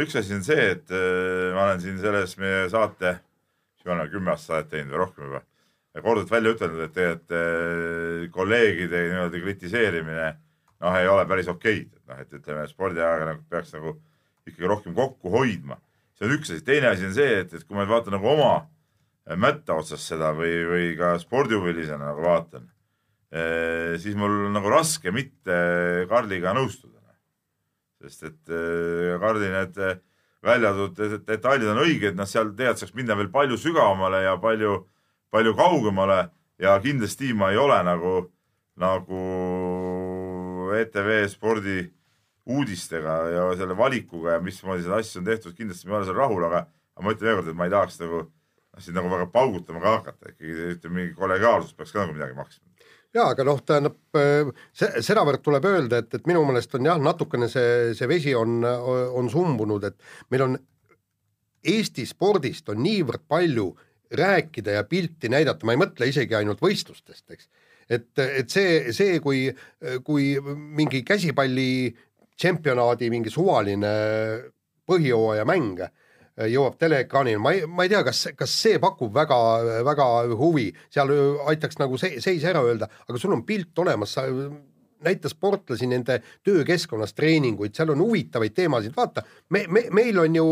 üks 0.04 0.18
asi 0.20 0.36
on 0.36 0.44
see, 0.44 0.70
et 0.76 0.92
äh, 0.92 1.54
ma 1.56 1.70
olen 1.70 1.84
siin 1.84 2.00
selles 2.02 2.38
meie 2.42 2.68
saate, 2.72 3.18
me 3.86 3.94
oleme 3.94 4.12
kümme 4.12 4.34
aastat 4.34 4.52
saadet 4.52 4.72
teinud 4.74 4.96
või 4.96 5.02
rohkem 5.04 5.28
juba, 5.30 5.42
korduvalt 6.02 6.32
välja 6.32 6.56
ütelnud, 6.56 6.84
et 6.84 6.96
tegelikult 6.96 7.36
äh, 7.40 8.30
kolleegide 8.36 9.04
niimoodi 9.12 9.44
kritiseerimine 9.46 10.30
noh, 10.84 11.00
ei 11.00 11.08
ole 11.08 11.26
päris 11.30 11.50
okeid, 11.52 11.92
et 11.94 12.12
noh, 12.12 12.22
et 12.22 12.36
ütleme, 12.36 12.68
spordiajakirjanik 12.72 13.48
peaks 13.52 13.76
nagu 13.78 13.96
ikkagi 14.46 14.70
rohkem 14.70 14.96
kokku 14.98 15.32
hoidma. 15.34 15.80
see 16.16 16.28
on 16.28 16.36
üks 16.36 16.52
asi, 16.52 16.64
teine 16.68 16.92
asi 16.92 17.08
on 17.08 17.16
see, 17.16 17.42
et, 17.44 17.54
et 17.54 17.64
kui 17.64 17.78
ma 17.78 17.88
vaatan 17.90 18.16
nagu 18.16 18.28
oma 18.32 18.54
mätta 19.26 19.80
otsas 19.80 20.06
seda 20.06 20.32
või, 20.38 20.54
või 20.70 20.90
ka 21.00 21.16
spordihuvilisena 21.22 22.12
nagu 22.12 22.22
vaatan, 22.26 22.68
siis 24.00 24.14
mul 24.16 24.52
nagu 24.54 24.70
raske 24.70 25.12
mitte 25.12 25.56
Karliga 26.10 26.54
nõustuda. 26.54 26.94
sest 28.06 28.24
et 28.24 28.54
Karli 29.20 29.50
need 29.50 29.80
välja 30.46 30.74
toodud 30.76 31.26
detailid 31.26 31.72
on 31.72 31.82
õiged, 31.82 32.16
noh, 32.18 32.28
seal 32.30 32.52
tegelikult 32.54 32.84
saaks 32.84 32.96
minna 32.98 33.18
veel 33.18 33.32
palju 33.34 33.58
sügavamale 33.58 34.22
ja 34.28 34.36
palju, 34.42 34.78
palju 35.34 35.56
kaugemale 35.58 36.20
ja 36.62 36.78
kindlasti 36.84 37.34
ma 37.34 37.52
ei 37.54 37.60
ole 37.60 37.80
nagu, 37.88 38.14
nagu 38.82 39.22
ETV 40.78 41.12
spordi 41.32 41.82
uudistega 42.46 43.18
ja 43.34 43.46
selle 43.58 43.78
valikuga 43.78 44.38
ja 44.38 44.44
mismoodi 44.44 44.86
seda 44.86 45.02
asja 45.02 45.22
on 45.22 45.30
tehtud, 45.32 45.56
kindlasti 45.58 45.90
ma 45.90 45.96
ei 45.96 46.00
ole 46.02 46.10
seal 46.12 46.20
rahul, 46.20 46.46
aga, 46.46 46.66
aga 46.94 47.06
ma 47.06 47.16
ütlen 47.16 47.30
veel 47.30 47.40
kord, 47.40 47.50
et 47.50 47.58
ma 47.58 47.68
ei 47.68 47.74
tahaks 47.74 48.02
nagu 48.04 48.22
siin 48.84 48.96
nagu 48.98 49.12
väga 49.12 49.28
paugutama 49.32 49.82
ka 49.84 49.98
hakata, 50.00 50.32
ikkagi 50.34 50.72
ütleme, 50.76 50.96
mingi 51.00 51.18
kollegiaalsus 51.18 51.76
peaks 51.78 51.94
ka 51.96 52.04
nagu 52.04 52.16
midagi 52.18 52.38
maksma 52.38 52.76
ja 53.16 53.30
aga 53.32 53.46
noh, 53.48 53.60
tähendab 53.64 54.20
äh, 54.20 54.52
see, 54.76 55.04
sedavõrd 55.06 55.44
tuleb 55.46 55.68
öelda, 55.70 56.04
et, 56.04 56.14
et 56.18 56.30
minu 56.30 56.44
meelest 56.48 56.76
on 56.78 56.88
jah, 56.90 57.02
natukene 57.02 57.50
see, 57.52 57.94
see 57.98 58.10
vesi 58.12 58.36
on, 58.36 58.64
on 58.66 59.30
sumbunud, 59.32 59.88
et 59.88 60.34
meil 60.34 60.50
on 60.50 60.58
Eesti 61.66 62.04
spordist 62.06 62.68
on 62.70 62.78
niivõrd 62.84 63.24
palju 63.26 63.72
rääkida 64.16 64.76
ja 64.76 64.84
pilti 64.86 65.32
näidata, 65.34 65.66
ma 65.66 65.74
ei 65.74 65.80
mõtle 65.82 66.06
isegi 66.12 66.36
ainult 66.38 66.62
võistlustest, 66.62 67.26
eks. 67.34 67.48
et, 67.90 68.12
et 68.22 68.52
see, 68.54 68.94
see, 68.94 69.18
kui, 69.24 69.48
kui 70.06 70.36
mingi 70.46 71.02
käsipalli 71.08 71.90
tšempionaadi 72.36 73.10
mingi 73.10 73.34
suvaline 73.34 73.96
põhijooaja 74.86 75.48
mäng 75.50 75.82
jõuab 76.36 76.78
teleekraanile, 76.80 77.40
ma 77.40 77.56
ei, 77.56 77.66
ma 77.68 77.86
ei 77.86 77.92
tea, 77.92 78.04
kas, 78.04 78.28
kas 78.36 78.54
see 78.66 78.80
pakub 78.84 79.14
väga, 79.16 79.38
väga 79.88 80.08
huvi, 80.36 80.70
seal 80.92 81.12
aitaks 81.52 81.80
nagu 81.80 82.00
see, 82.02 82.20
seis 82.24 82.44
ära 82.48 82.64
öelda, 82.66 82.90
aga 83.08 83.22
sul 83.22 83.36
on 83.38 83.46
pilt 83.48 83.86
olemas, 83.86 84.18
sa 84.18 84.26
näita 85.06 85.30
sportlasi 85.30 85.88
nende 85.88 86.18
töökeskkonnas, 86.44 87.14
treeninguid, 87.14 87.76
seal 87.76 87.94
on 87.94 88.02
huvitavaid 88.02 88.56
teemasid, 88.56 88.96
vaata, 88.98 89.24
me, 89.50 89.66
me, 89.70 89.86
meil 89.96 90.20
on 90.20 90.36
ju, 90.36 90.46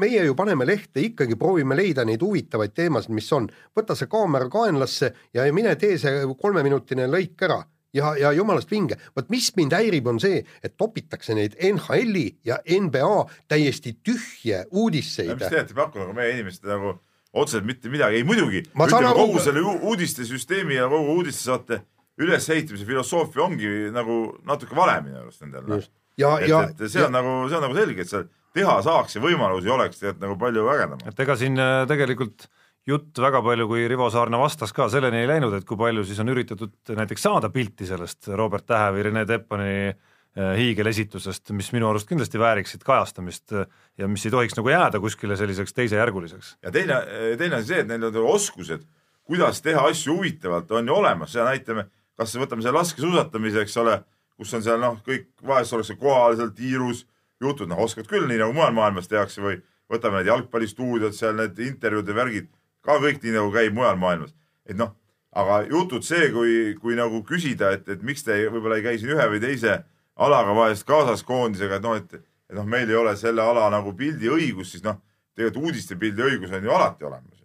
meie 0.00 0.24
ju 0.26 0.36
paneme 0.36 0.66
lehte, 0.66 1.00
ikkagi 1.04 1.38
proovime 1.38 1.76
leida 1.78 2.04
neid 2.08 2.22
huvitavaid 2.24 2.74
teemasid, 2.74 3.14
mis 3.14 3.32
on. 3.32 3.48
võta 3.76 3.96
see 3.96 4.10
kaamera 4.10 4.48
kaenlasse 4.52 5.12
ja 5.34 5.46
mine 5.54 5.76
tee 5.80 5.98
see 5.98 6.24
kolmeminutine 6.40 7.08
lõik 7.08 7.48
ära 7.48 7.62
ja, 7.94 8.12
ja 8.18 8.32
jumalast 8.36 8.70
vinge, 8.70 8.98
vot 9.16 9.28
mis 9.32 9.50
mind 9.56 9.74
häirib, 9.76 10.06
on 10.10 10.20
see, 10.22 10.42
et 10.64 10.76
topitakse 10.80 11.36
neid 11.38 11.56
NHL-i 11.72 12.26
ja 12.46 12.60
NBA 12.64 13.12
täiesti 13.50 13.96
tühje 14.04 14.64
uudiseid. 14.70 15.34
mis 15.34 15.46
tegelikult 15.46 15.74
ei 15.74 15.82
paku 15.82 16.02
nagu 16.04 16.16
meie 16.16 16.34
inimesed 16.36 16.68
nagu 16.68 16.96
otseselt 17.32 17.66
mitte 17.68 17.92
midagi, 17.92 18.20
ei 18.20 18.26
muidugi. 18.26 18.64
ütleme 18.72 19.12
aru... 19.12 19.14
kogu 19.18 19.44
selle 19.44 19.62
uudistesüsteemi 19.62 20.78
ja 20.78 20.88
kogu 20.88 21.18
uudistesaate 21.20 21.82
ülesehitamise 22.18 22.86
filosoofia 22.86 23.44
ongi 23.44 23.68
nagu 23.94 24.18
natuke 24.46 24.76
vale 24.76 24.98
minu 25.04 25.20
arust 25.22 25.44
nendel. 25.44 25.68
Noh. 25.68 25.88
ja, 26.18 26.34
ja, 26.42 26.64
et 26.70 26.88
see 26.88 27.04
on 27.04 27.12
ja... 27.12 27.14
nagu, 27.20 27.34
see 27.48 27.58
on 27.60 27.66
nagu 27.68 27.78
selge, 27.78 28.04
et 28.04 28.12
seal 28.12 28.28
teha 28.56 28.78
saaks 28.84 29.18
ja 29.18 29.22
võimalusi 29.22 29.70
oleks 29.70 30.00
tegelikult 30.00 30.24
nagu 30.24 30.38
palju 30.40 30.64
vägevam. 30.66 31.04
et 31.10 31.20
ega 31.26 31.36
siin 31.38 31.60
äh, 31.62 31.82
tegelikult 31.90 32.48
jutt 32.88 33.20
väga 33.20 33.40
palju, 33.44 33.66
kui 33.68 33.86
Rivo 33.90 34.08
Saarna 34.12 34.40
vastas 34.40 34.72
ka, 34.76 34.88
selleni 34.92 35.22
ei 35.22 35.28
läinud, 35.28 35.54
et 35.58 35.66
kui 35.68 35.78
palju 35.80 36.04
siis 36.08 36.20
on 36.22 36.32
üritatud 36.32 36.94
näiteks 36.96 37.26
saada 37.26 37.50
pilti 37.52 37.88
sellest 37.88 38.30
Robert 38.38 38.66
Tähe 38.68 38.92
või 38.96 39.04
Rene 39.08 39.24
Teppani 39.28 39.74
äh, 39.88 40.54
hiigelesitusest, 40.56 41.52
mis 41.56 41.70
minu 41.76 41.90
arust 41.90 42.08
kindlasti 42.08 42.40
vääriksid 42.40 42.86
kajastamist 42.86 43.54
äh, 43.56 43.68
ja 44.00 44.08
mis 44.08 44.24
ei 44.24 44.32
tohiks 44.32 44.56
nagu 44.56 44.72
jääda 44.72 45.02
kuskile 45.04 45.36
selliseks 45.36 45.76
teisejärguliseks. 45.76 46.56
ja 46.64 46.72
teine, 46.72 47.02
teine 47.40 47.60
asi 47.60 47.74
see, 47.74 47.84
et 47.84 47.90
neil 47.90 48.08
on 48.08 48.20
oskused, 48.32 48.86
kuidas 49.28 49.62
teha 49.62 49.84
asju 49.92 50.16
huvitavalt, 50.16 50.70
on 50.72 50.88
ju 50.88 50.96
olemas, 50.96 51.34
seda 51.34 51.50
näitame, 51.50 51.88
kas 52.16 52.36
võtame 52.40 52.64
selle 52.64 52.80
laskesuusatamise, 52.80 53.66
eks 53.66 53.76
ole, 53.84 54.00
kus 54.38 54.54
on 54.56 54.64
seal 54.64 54.80
noh, 54.80 54.96
kõik 55.04 55.28
vahest 55.46 55.76
ollakse 55.76 55.98
kohal 56.00 56.38
seal 56.38 56.54
tiirus, 56.56 57.04
jutud, 57.42 57.68
noh, 57.68 57.84
oskad 57.84 58.08
küll, 58.08 58.24
nii 58.30 58.40
nagu 58.40 58.56
mujal 58.56 58.72
maailmas 58.74 59.10
tehakse 59.10 59.44
või 59.44 59.60
võtame 59.92 60.22
need 60.22 60.32
jalgpallistuudiod 60.32 61.14
seal, 61.16 61.36
need 61.36 61.60
intervjuud 61.62 62.08
ja 62.08 62.16
värgid 62.16 62.48
ka 62.88 62.96
kõik 63.02 63.20
nii 63.22 63.36
nagu 63.36 63.52
käib 63.52 63.76
mujal 63.76 63.98
maailmas. 64.00 64.34
et 64.68 64.76
noh, 64.76 64.92
aga 65.32 65.62
jutud 65.68 66.04
see, 66.04 66.30
kui, 66.32 66.56
kui 66.80 66.96
nagu 66.98 67.22
küsida, 67.26 67.72
et, 67.76 67.88
et 67.88 68.02
miks 68.04 68.24
te 68.24 68.36
võib-olla 68.48 68.78
ei 68.80 68.84
käi 68.84 68.98
siin 69.00 69.14
ühe 69.14 69.28
või 69.32 69.40
teise 69.40 69.78
alaga 70.18 70.54
vahest 70.56 70.86
kaasas 70.88 71.22
koondisega, 71.24 71.78
et 71.78 71.84
noh, 71.84 71.96
et, 71.96 72.14
et 72.50 72.56
noh, 72.56 72.66
meil 72.68 72.90
ei 72.90 72.98
ole 72.98 73.14
selle 73.16 73.44
ala 73.44 73.68
nagu 73.72 73.94
pildiõigust, 73.96 74.76
siis 74.76 74.84
noh, 74.84 74.98
tegelikult 75.36 75.70
uudiste 75.70 75.96
pildiõigus 76.00 76.52
on 76.52 76.64
ju 76.64 76.74
alati 76.74 77.08
olemas. 77.08 77.44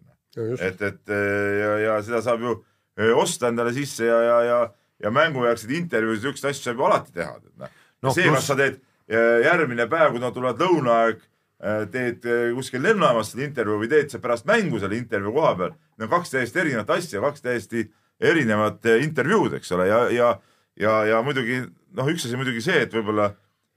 et, 0.59 0.81
et 0.81 1.13
ja, 1.59 1.73
ja 1.83 1.99
seda 2.03 2.23
saab 2.25 2.41
ju 2.41 2.55
osta 3.19 3.51
endale 3.51 3.73
sisse 3.75 4.07
ja, 4.07 4.21
ja, 4.25 4.39
ja, 4.47 4.61
ja 5.03 5.11
mängujärgseid 5.13 5.75
intervjuusid, 5.77 6.23
niisuguseid 6.23 6.49
asju 6.49 6.69
saab 6.69 6.81
ju 6.81 6.89
alati 6.89 7.13
teha. 7.13 7.37
noh 7.61 7.77
no, 8.01 8.15
see, 8.15 8.25
kas 8.31 8.49
sa 8.49 8.57
teed 8.57 8.81
järgmine 9.43 9.85
päev, 9.91 10.15
kui 10.15 10.23
nad 10.23 10.33
tulevad 10.33 10.63
lõunaaeg 10.63 11.21
Äh, 11.21 11.32
teed 11.91 12.25
äh, 12.27 12.49
kuskil 12.55 12.83
lennujaamas 12.83 13.31
selle 13.31 13.47
intervjuu 13.47 13.79
või 13.83 13.89
teed 13.91 14.11
sa 14.11 14.19
pärast 14.23 14.47
mängu 14.49 14.81
selle 14.81 14.97
intervjuu 14.99 15.31
koha 15.35 15.53
peal. 15.59 15.75
Need 15.95 16.07
on 16.07 16.11
kaks 16.11 16.33
täiesti 16.33 16.59
erinevat 16.63 16.89
asja, 16.97 17.21
kaks 17.23 17.45
täiesti 17.45 17.85
erinevat 18.19 18.83
äh, 18.91 19.03
intervjuud, 19.05 19.55
eks 19.59 19.71
ole, 19.75 19.87
ja, 19.87 20.01
ja, 20.11 20.33
ja, 20.79 20.97
ja 21.07 21.21
muidugi 21.23 21.61
noh, 21.63 22.09
üks 22.11 22.27
asi 22.27 22.39
muidugi 22.39 22.63
see, 22.65 22.83
et 22.83 22.93
võib-olla 22.95 23.31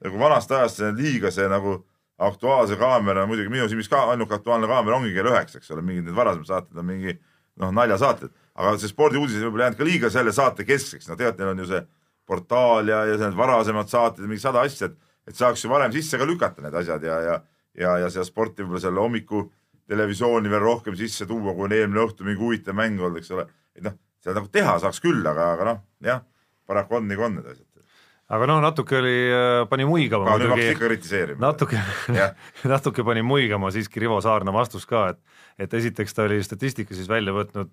nagu 0.05 0.19
vanast 0.21 0.51
ajast 0.53 0.83
see 0.83 0.91
liiga 0.99 1.33
see 1.35 1.47
nagu 1.53 1.79
Aktuaalse 2.27 2.79
kaamera, 2.81 3.27
muidugi 3.29 3.51
minu 3.53 3.67
silmis 3.69 3.91
ka 3.93 4.07
ainuke 4.15 4.39
Aktuaalne 4.39 4.69
kaamera 4.71 4.97
ongi 4.97 5.13
kell 5.13 5.29
üheksa, 5.29 5.61
eks 5.61 5.75
ole, 5.75 5.83
mingid 5.85 6.07
need 6.09 6.17
varasemad 6.17 6.49
saated 6.49 6.79
on 6.81 6.87
mingi 6.89 7.13
noh, 7.61 7.75
naljasaated, 7.77 8.33
aga 8.57 8.73
see 8.81 8.89
spordiuudised 8.89 9.45
võib-olla 9.45 9.67
jäänud 9.69 9.81
ka 9.81 9.89
liiga 9.89 10.11
selle 10.13 10.33
saate 10.33 10.65
keskseks, 10.65 11.11
no 11.11 11.17
tegelikult 11.19 11.43
neil 11.43 11.53
on 11.53 11.61
ju 11.61 11.69
see 11.75 11.83
portaal 12.27 12.89
ja, 12.89 13.03
ja 13.11 13.19
need 13.21 13.37
varasemad 13.37 13.93
saated 13.93 14.25
mingi 14.25 14.41
sada 14.43 14.65
asja, 14.65 14.89
et 15.29 15.37
saaks 15.37 15.65
ju 15.65 15.71
varem 15.71 15.93
sisse 15.93 16.17
ka 16.17 16.25
lükata 16.29 16.65
need 16.65 16.81
asjad 16.81 17.05
ja, 17.05 17.21
ja 17.27 17.37
ja, 17.79 17.99
ja 18.03 18.11
seda 18.13 18.25
sporti 18.27 18.65
võib-olla 18.65 18.83
selle 18.83 19.03
hommiku 19.03 19.47
televisiooni 19.87 20.51
veel 20.51 20.65
rohkem 20.65 20.97
sisse 20.99 21.29
tuua, 21.29 21.55
kui 21.55 21.69
on 21.69 21.77
eelmine 21.77 22.03
õhtu 22.03 22.27
mingi 22.27 22.43
huvitav 22.43 22.77
mäng 22.79 23.01
olnud, 23.01 23.21
eks 23.23 23.33
ole. 23.37 23.47
et 23.77 23.87
noh, 23.87 23.95
seda 24.23 24.41
nagu 24.41 24.51
teha 24.53 24.77
saaks 24.83 25.01
küll, 25.05 25.23
aga, 25.27 25.53
aga 25.55 25.71
noh, 25.71 25.81
jah, 26.05 26.23
paraku 26.67 27.01
on 27.01 27.11
nagu 27.11 27.27
on 27.29 27.39
need 27.39 27.49
asjad 27.53 27.67
aga 28.27 28.47
no 28.51 28.57
natuke 28.63 28.99
oli, 28.99 29.19
äh, 29.31 29.65
pani 29.71 29.87
muigama 29.87 30.33
aga 30.33 30.49
muidugi, 30.51 30.79
kritiseerima. 30.81 31.39
natuke 31.47 31.79
natuke 32.75 33.05
pani 33.07 33.23
muigama 33.23 33.71
siiski 33.75 34.03
Rivo 34.03 34.19
Saarna 34.25 34.55
vastus 34.55 34.87
ka, 34.89 35.13
et, 35.15 35.21
et 35.63 35.77
esiteks 35.79 36.17
ta 36.17 36.27
oli 36.27 36.41
statistika 36.43 36.97
siis 36.97 37.07
välja 37.11 37.35
võtnud 37.37 37.71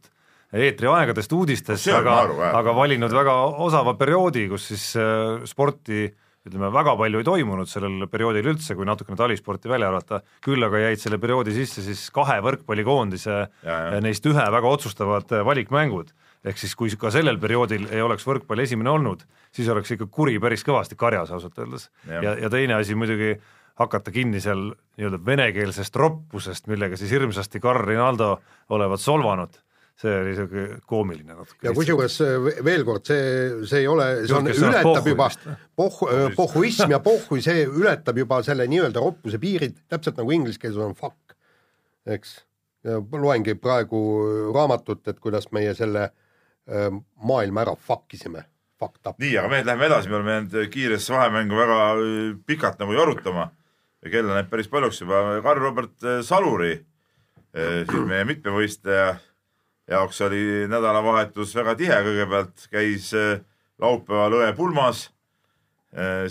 eetriaegadest 0.54 1.34
uudistest, 1.34 1.88
aga, 1.98 2.20
aga 2.54 2.76
valinud 2.78 3.14
väga 3.14 3.34
osava 3.66 3.96
perioodi, 3.98 4.46
kus 4.52 4.68
siis 4.70 4.92
äh, 5.02 5.42
sporti 5.50 6.04
äh, 6.06 6.14
ütleme, 6.48 6.70
väga 6.76 6.96
palju 7.00 7.22
ei 7.22 7.28
toimunud 7.28 7.70
sellel 7.72 8.08
perioodil 8.12 8.50
üldse, 8.52 8.76
kui 8.76 8.88
natukene 8.88 9.18
talisporti 9.20 9.72
välja 9.72 9.90
arvata, 9.92 10.20
küll 10.44 10.64
aga 10.66 10.82
jäid 10.82 11.02
selle 11.02 11.20
perioodi 11.22 11.56
sisse 11.56 11.84
siis 11.86 12.04
kahe 12.16 12.40
võrkpallikoondise 12.44 13.38
ja. 13.64 13.80
neist 14.04 14.28
ühe 14.28 14.46
väga 14.58 14.76
otsustavad 14.76 15.32
valikmängud. 15.48 16.12
ehk 16.44 16.60
siis 16.60 16.76
kui 16.76 16.92
ka 17.00 17.12
sellel 17.12 17.40
perioodil 17.40 17.88
ei 17.88 18.02
oleks 18.04 18.28
võrkpall 18.28 18.60
esimene 18.60 18.92
olnud, 18.92 19.24
siis 19.56 19.70
oleks 19.72 19.96
ikka 19.96 20.10
kuri 20.12 20.40
päris 20.44 20.66
kõvasti 20.68 21.00
karjas 21.00 21.32
ausalt 21.32 21.60
öeldes. 21.60 21.90
ja, 22.08 22.36
ja, 22.36 22.50
teine 22.50 22.76
asi 22.76 22.96
muidugi 22.96 23.38
hakata 23.80 24.12
kinni 24.12 24.42
seal 24.44 24.74
nii-öelda 25.00 25.24
venekeelsest 25.26 25.96
roppusest, 25.96 26.68
millega 26.68 27.00
siis 27.00 27.12
hirmsasti 27.16 27.64
Carl 27.64 27.88
Rinaldo 27.88 28.36
olevat 28.70 29.00
solvanud 29.00 29.63
see 30.02 30.14
oli 30.20 30.34
siuke 30.36 30.64
koomiline 30.90 31.36
natuke. 31.36 31.60
ja 31.68 31.74
kusjuures 31.76 32.16
äh, 32.26 32.48
veel 32.66 32.86
kord, 32.88 33.06
see, 33.08 33.66
see 33.70 33.84
ei 33.84 33.90
ole, 33.90 34.08
see 34.26 34.38
on, 34.38 34.50
ületab 34.50 35.10
juba 35.10 35.28
pohhuist. 35.30 35.46
pohhu, 35.80 36.10
pohhuism 36.38 36.94
ja 36.96 37.00
pohhui, 37.10 37.44
see 37.46 37.66
ületab 37.68 38.18
juba 38.24 38.42
selle 38.46 38.68
nii-öelda 38.72 39.04
roppuse 39.04 39.40
piirid, 39.42 39.78
täpselt 39.92 40.20
nagu 40.20 40.34
inglise 40.36 40.62
keeles 40.62 40.82
on 40.82 40.96
fuck, 40.98 41.36
eks. 42.10 42.40
ja 42.88 43.00
loengi 43.00 43.56
praegu 43.62 44.02
raamatut, 44.56 45.06
et 45.12 45.22
kuidas 45.24 45.52
meie 45.56 45.76
selle 45.78 46.08
äh, 46.10 46.90
maailma 47.24 47.66
ära 47.68 47.76
fuck 47.78 48.18
isime, 48.18 48.48
fucked 48.82 49.04
up. 49.06 49.20
nii, 49.22 49.36
aga 49.40 49.52
mehed, 49.54 49.68
lähme 49.70 49.92
edasi, 49.92 50.10
me 50.12 50.20
oleme 50.20 50.40
jäänud 50.40 50.72
kiiresse 50.74 51.14
vahemängu 51.14 51.60
väga 51.60 51.84
pikalt 52.50 52.82
nagu 52.82 52.98
jarutama 52.98 53.52
ja 54.04 54.12
kell 54.12 54.28
läheb 54.28 54.50
päris 54.52 54.68
paljuks 54.68 54.98
juba. 55.00 55.22
Karl-Robert 55.46 56.10
Saluri, 56.28 56.74
siis 57.54 58.02
meie 58.10 58.26
mitmevõistleja 58.28 59.14
jaoks 59.92 60.22
oli 60.26 60.68
nädalavahetus 60.72 61.56
väga 61.56 61.76
tihe, 61.80 61.98
kõigepealt 62.06 62.68
käis 62.72 63.10
äh, 63.18 63.42
laupäeval 63.82 64.40
õe 64.42 64.54
pulmas, 64.58 65.10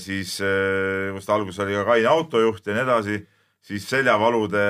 siis 0.02 0.32
kust 1.14 1.28
alguses 1.30 1.60
oli 1.62 1.76
ka 1.76 1.84
kaine 1.86 2.08
autojuht 2.10 2.66
ja 2.66 2.74
nii 2.74 2.82
edasi, 2.82 3.18
siis 3.62 3.84
seljavalude 3.86 4.62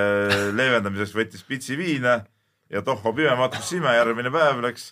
leevendamiseks 0.53 1.15
võttis 1.17 1.47
pitsi 1.49 1.79
viina 1.81 2.19
ja 2.69 2.83
tohho 2.85 3.15
pime 3.17 3.33
matus 3.39 3.71
sime, 3.71 3.95
järgmine 3.97 4.33
päev 4.35 4.61
läks 4.65 4.91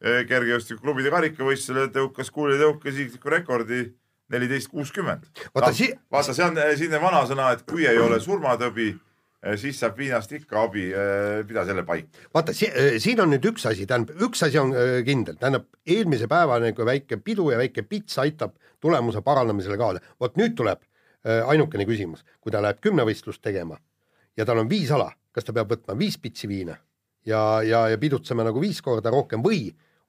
kergejõustikuklubide 0.00 1.12
karikavõistlusele, 1.14 1.92
tõukas 1.94 2.32
kuulitõuke 2.34 2.90
isikliku 2.90 3.32
rekordi 3.32 3.84
neliteist 4.32 4.70
kuuskümmend. 4.72 5.26
Vaata, 6.12 6.34
see 6.34 6.44
on 6.44 6.58
selline 6.58 7.00
vanasõna, 7.02 7.52
et 7.54 7.62
kui 7.68 7.86
ei 7.86 7.98
ole 8.02 8.18
surmatõbi, 8.22 8.90
siis 9.60 9.78
saab 9.80 9.98
viinast 9.98 10.32
ikka 10.32 10.62
abi, 10.64 10.86
pida 11.48 11.64
selle 11.68 11.84
paika. 11.86 12.26
vaata 12.34 12.54
si, 12.56 12.68
siin 13.02 13.20
on 13.22 13.30
nüüd 13.34 13.44
üks 13.52 13.66
asi, 13.68 13.86
tähendab, 13.86 14.18
üks 14.26 14.42
asi 14.46 14.58
on 14.60 14.72
äh, 14.74 14.98
kindel, 15.06 15.38
tähendab 15.40 15.68
eelmise 15.86 16.28
päeva 16.30 16.58
nagu 16.62 16.86
väike 16.88 17.20
pidu 17.24 17.50
ja 17.52 17.60
väike 17.60 17.84
pits 17.86 18.18
aitab 18.22 18.56
tulemuse 18.80 19.22
parandamisele 19.26 19.78
kaasa. 19.80 20.02
vot 20.20 20.36
nüüd 20.40 20.56
tuleb 20.58 20.84
ainukene 21.26 21.82
küsimus, 21.88 22.20
kui 22.38 22.52
ta 22.54 22.60
läheb 22.62 22.78
kümnevõistlust 22.78 23.42
tegema 23.42 23.74
ja 24.38 24.44
tal 24.46 24.60
on 24.62 24.68
viis 24.70 24.92
ala, 24.94 25.08
kas 25.34 25.44
ta 25.44 25.54
peab 25.56 25.72
võtma 25.72 25.96
viis 25.98 26.14
pitsi 26.22 26.46
viina 26.46 26.76
ja, 27.26 27.62
ja, 27.66 27.88
ja 27.90 27.98
pidutsema 27.98 28.44
nagu 28.46 28.62
viis 28.62 28.78
korda 28.82 29.10
rohkem 29.10 29.42
või 29.42 29.64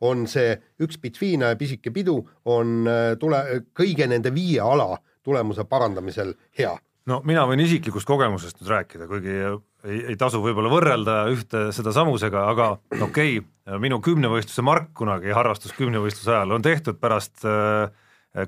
on 0.06 0.28
see 0.30 0.52
üks 0.86 1.00
pits 1.02 1.18
viina 1.22 1.50
ja 1.50 1.58
pisike 1.58 1.90
pidu 1.90 2.20
on 2.46 2.86
tule, 3.18 3.40
kõige 3.74 4.06
nende 4.06 4.30
viie 4.30 4.62
ala 4.62 4.92
tulemuse 5.26 5.66
parandamisel 5.66 6.36
hea 6.60 6.76
no 7.08 7.20
mina 7.28 7.46
võin 7.48 7.62
isiklikust 7.64 8.08
kogemusest 8.08 8.60
nüüd 8.62 8.72
rääkida, 8.72 9.08
kuigi 9.10 9.36
ei, 9.38 10.00
ei 10.14 10.18
tasu 10.20 10.42
võib-olla 10.44 10.72
võrrelda 10.72 11.18
ühte 11.32 11.68
seda 11.76 11.94
samusega, 11.96 12.48
aga 12.52 12.72
okei 13.00 13.40
okay,, 13.40 13.80
minu 13.84 14.00
kümnevõistluse 14.04 14.66
mark 14.66 14.92
kunagi 14.98 15.34
harrastus 15.36 15.76
kümnevõistluse 15.78 16.34
ajal 16.34 16.58
on 16.58 16.66
tehtud 16.66 17.00
pärast 17.02 17.46
äh, 17.48 17.88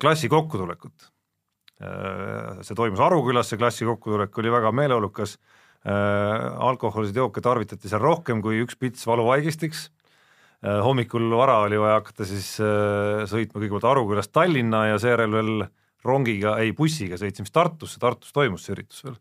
klassi 0.02 0.32
kokkutulekut 0.32 1.08
äh,. 1.84 2.60
see 2.67 2.76
toimus 2.76 3.02
Arukülas, 3.04 3.52
see 3.52 3.62
klassi 3.62 3.88
kokkutulek 3.88 4.36
oli 4.41 4.52
väga 4.54 4.74
meeleolukas 4.76 5.38
äh,, 5.38 5.93
alkoholiseid 6.69 7.24
jooke 7.24 7.43
tarvitati 7.45 7.91
seal 7.91 8.04
rohkem 8.04 8.43
kui 8.45 8.62
üks 8.65 8.80
pits 8.80 9.08
valuvaigistiks 9.08 9.89
hommikul 10.60 11.30
vara 11.39 11.62
oli 11.63 11.78
vaja 11.80 12.02
hakata 12.02 12.26
siis 12.28 12.50
sõitma 13.32 13.62
kõigepealt 13.62 13.86
Arukülast 13.88 14.34
Tallinna 14.36 14.89
ja 14.89 14.98
seejärel 15.00 15.32
veel 15.32 15.62
rongiga, 16.05 16.57
ei 16.63 16.73
bussiga 16.75 17.17
sõitsime 17.19 17.47
siis 17.47 17.55
Tartusse, 17.55 17.99
Tartus 18.01 18.33
toimus 18.35 18.65
see 18.65 18.75
üritus 18.75 19.03
veel. 19.05 19.17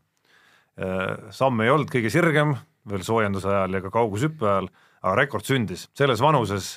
samm 1.34 1.62
ei 1.64 1.70
olnud 1.74 1.90
kõige 1.90 2.10
sirgem 2.12 2.54
veel 2.88 3.04
soojenduse 3.04 3.50
ajal 3.50 3.78
ja 3.78 3.84
ka 3.84 3.92
kaugushüppe 3.94 4.46
ajal, 4.46 4.68
aga 5.02 5.14
rekord 5.18 5.46
sündis, 5.46 5.88
selles 5.98 6.22
vanuses 6.22 6.76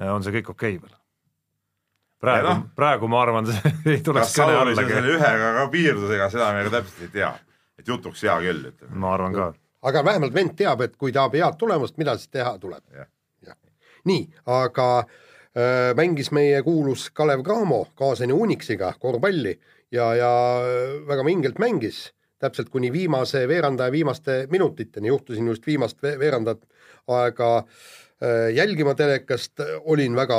on 0.00 0.24
see 0.24 0.38
kõik 0.38 0.52
okei 0.54 0.78
okay 0.78 0.84
veel. 0.84 1.00
praegu 2.24 2.48
Ja 2.48 2.54
noh., 2.54 2.62
praegu 2.76 3.10
ma 3.12 3.20
arvan, 3.22 3.50
see 3.50 3.74
ei 3.92 3.98
kas 3.98 4.06
tuleks 4.06 4.38
kõne 4.38 4.60
allagi, 4.62 4.94
selle 4.94 5.18
ühega 5.18 5.50
ka 5.58 5.66
piirdus, 5.74 6.14
ega 6.16 6.30
seda 6.32 6.52
me 6.56 6.64
ka 6.68 6.78
täpselt 6.78 7.04
ei 7.04 7.12
tea. 7.18 7.34
et 7.78 7.92
jutuks 7.92 8.24
hea 8.24 8.38
küll, 8.46 8.70
ütleme. 8.72 8.96
ma 9.04 9.12
arvan 9.18 9.36
ka. 9.36 9.50
aga 9.90 10.04
vähemalt 10.08 10.34
vend 10.34 10.56
teab, 10.56 10.86
et 10.88 10.96
kui 10.96 11.12
tahab 11.12 11.36
head 11.36 11.60
tulemust, 11.60 12.00
mida 12.00 12.16
siis 12.16 12.32
teha 12.32 12.56
tuleb. 12.58 12.84
Nii, 14.04 14.24
aga 14.52 14.86
äh, 15.00 15.20
mängis 15.94 16.32
meie 16.34 16.62
kuulus 16.66 17.10
Kalev 17.14 17.44
Cramo 17.46 17.84
kaasani 17.94 18.32
Unixiga 18.34 18.88
korvpalli 18.98 19.52
ja, 19.94 20.10
ja 20.18 20.32
äh, 20.62 20.94
väga 21.08 21.24
vingelt 21.26 21.60
mängis, 21.62 22.08
täpselt 22.42 22.70
kuni 22.72 22.92
viimase 22.92 23.46
veerandaja 23.48 23.92
viimaste 23.94 24.44
minutiteni, 24.52 25.08
juhtusin 25.12 25.48
just 25.52 25.66
viimast 25.66 26.02
ve 26.02 26.16
veerandat 26.20 26.64
aega 27.14 27.50
äh, 27.58 28.50
jälgima 28.56 28.94
telekast, 28.98 29.62
olin 29.84 30.16
väga 30.16 30.38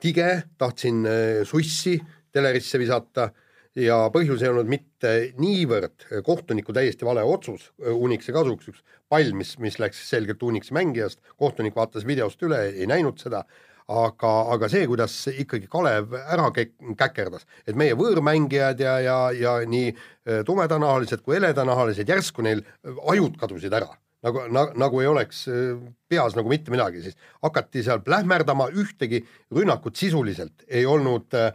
tige, 0.00 0.42
tahtsin 0.58 1.06
äh, 1.06 1.44
sussi 1.44 1.98
telerisse 2.32 2.78
visata 2.78 3.30
ja 3.78 3.96
põhjus 4.12 4.42
ei 4.42 4.50
olnud 4.50 4.70
mitte 4.70 5.12
niivõrd 5.38 6.06
kohtuniku 6.26 6.74
täiesti 6.74 7.06
vale 7.06 7.24
otsus 7.26 7.70
äh, 7.82 7.90
Unixi 7.94 8.34
kasuks, 8.34 8.70
üks 8.70 8.84
pall, 9.10 9.34
mis, 9.34 9.56
mis 9.58 9.80
läks 9.82 10.02
selgelt 10.10 10.42
Unixi 10.46 10.74
mängijast, 10.76 11.20
kohtunik 11.40 11.74
vaatas 11.76 12.06
videost 12.06 12.42
üle, 12.46 12.68
ei 12.70 12.86
näinud 12.90 13.18
seda, 13.22 13.44
aga, 13.90 14.32
aga 14.54 14.68
see, 14.70 14.84
kuidas 14.90 15.14
ikkagi 15.32 15.68
Kalev 15.70 16.14
ära 16.20 16.50
käk- 16.54 16.94
käkerdas, 16.98 17.46
et 17.66 17.78
meie 17.78 17.96
võõrmängijad 17.98 18.82
ja, 18.82 18.98
ja, 19.02 19.16
ja 19.34 19.56
nii 19.66 19.90
äh, 19.90 20.44
tumedanahalised 20.46 21.24
kui 21.26 21.38
heledanahalised, 21.38 22.08
järsku 22.08 22.44
neil 22.46 22.62
äh, 22.62 22.94
ajud 23.14 23.36
kadusid 23.40 23.74
ära. 23.74 23.90
Nagu 24.20 24.42
na,, 24.52 24.66
nagu 24.76 25.00
ei 25.00 25.08
oleks 25.10 25.46
äh, 25.48 25.76
peas 26.10 26.36
nagu 26.38 26.50
mitte 26.52 26.72
midagi, 26.72 27.02
siis 27.06 27.18
hakati 27.42 27.84
seal 27.86 28.02
plähmerdama, 28.06 28.68
ühtegi 28.70 29.22
rünnakut 29.56 29.96
sisuliselt 29.98 30.66
ei 30.68 30.86
olnud 30.86 31.34
äh, 31.38 31.54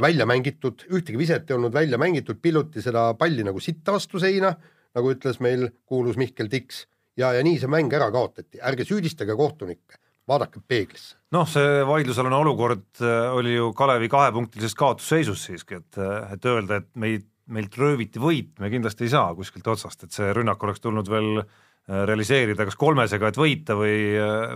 välja 0.00 0.24
mängitud, 0.26 0.86
ühtegi 0.88 1.18
viset 1.20 1.50
ei 1.50 1.58
olnud 1.58 1.74
välja 1.74 1.98
mängitud, 2.00 2.40
pilluti 2.42 2.82
seda 2.82 3.10
palli 3.20 3.44
nagu 3.44 3.60
sitta 3.60 3.92
vastu 3.92 4.22
seina, 4.22 4.54
nagu 4.96 5.12
ütles 5.12 5.42
meil 5.44 5.68
kuulus 5.86 6.16
Mihkel 6.16 6.48
Tiks. 6.50 6.86
Ja, 7.18 7.34
ja 7.36 7.42
nii 7.44 7.58
see 7.60 7.68
mäng 7.68 7.92
ära 7.92 8.06
kaotati, 8.14 8.62
ärge 8.64 8.86
süüdistage 8.88 9.34
kohtunikke, 9.36 9.98
vaadake 10.30 10.62
peeglisse. 10.68 11.16
noh, 11.34 11.48
see 11.48 11.80
vaidlusalune 11.86 12.38
olukord 12.38 13.02
äh, 13.02 13.30
oli 13.36 13.56
ju 13.56 13.72
Kalevi 13.76 14.10
kahepunktilises 14.12 14.76
kaotusseisus 14.78 15.46
siiski, 15.48 15.80
et, 15.82 16.00
et 16.34 16.50
öelda, 16.50 16.80
et 16.82 16.90
meid, 16.94 17.26
meilt 17.50 17.76
rööviti 17.78 18.22
võit, 18.22 18.54
me 18.62 18.70
kindlasti 18.72 19.08
ei 19.08 19.14
saa 19.16 19.34
kuskilt 19.38 19.66
otsast, 19.74 20.06
et 20.06 20.16
see 20.16 20.30
rünnak 20.36 20.62
oleks 20.66 20.82
tulnud 20.84 21.10
veel 21.10 21.42
äh, 21.42 22.04
realiseerida 22.10 22.66
kas 22.68 22.78
kolmesega, 22.80 23.30
et 23.30 23.40
võita 23.40 23.78
või, 23.78 23.96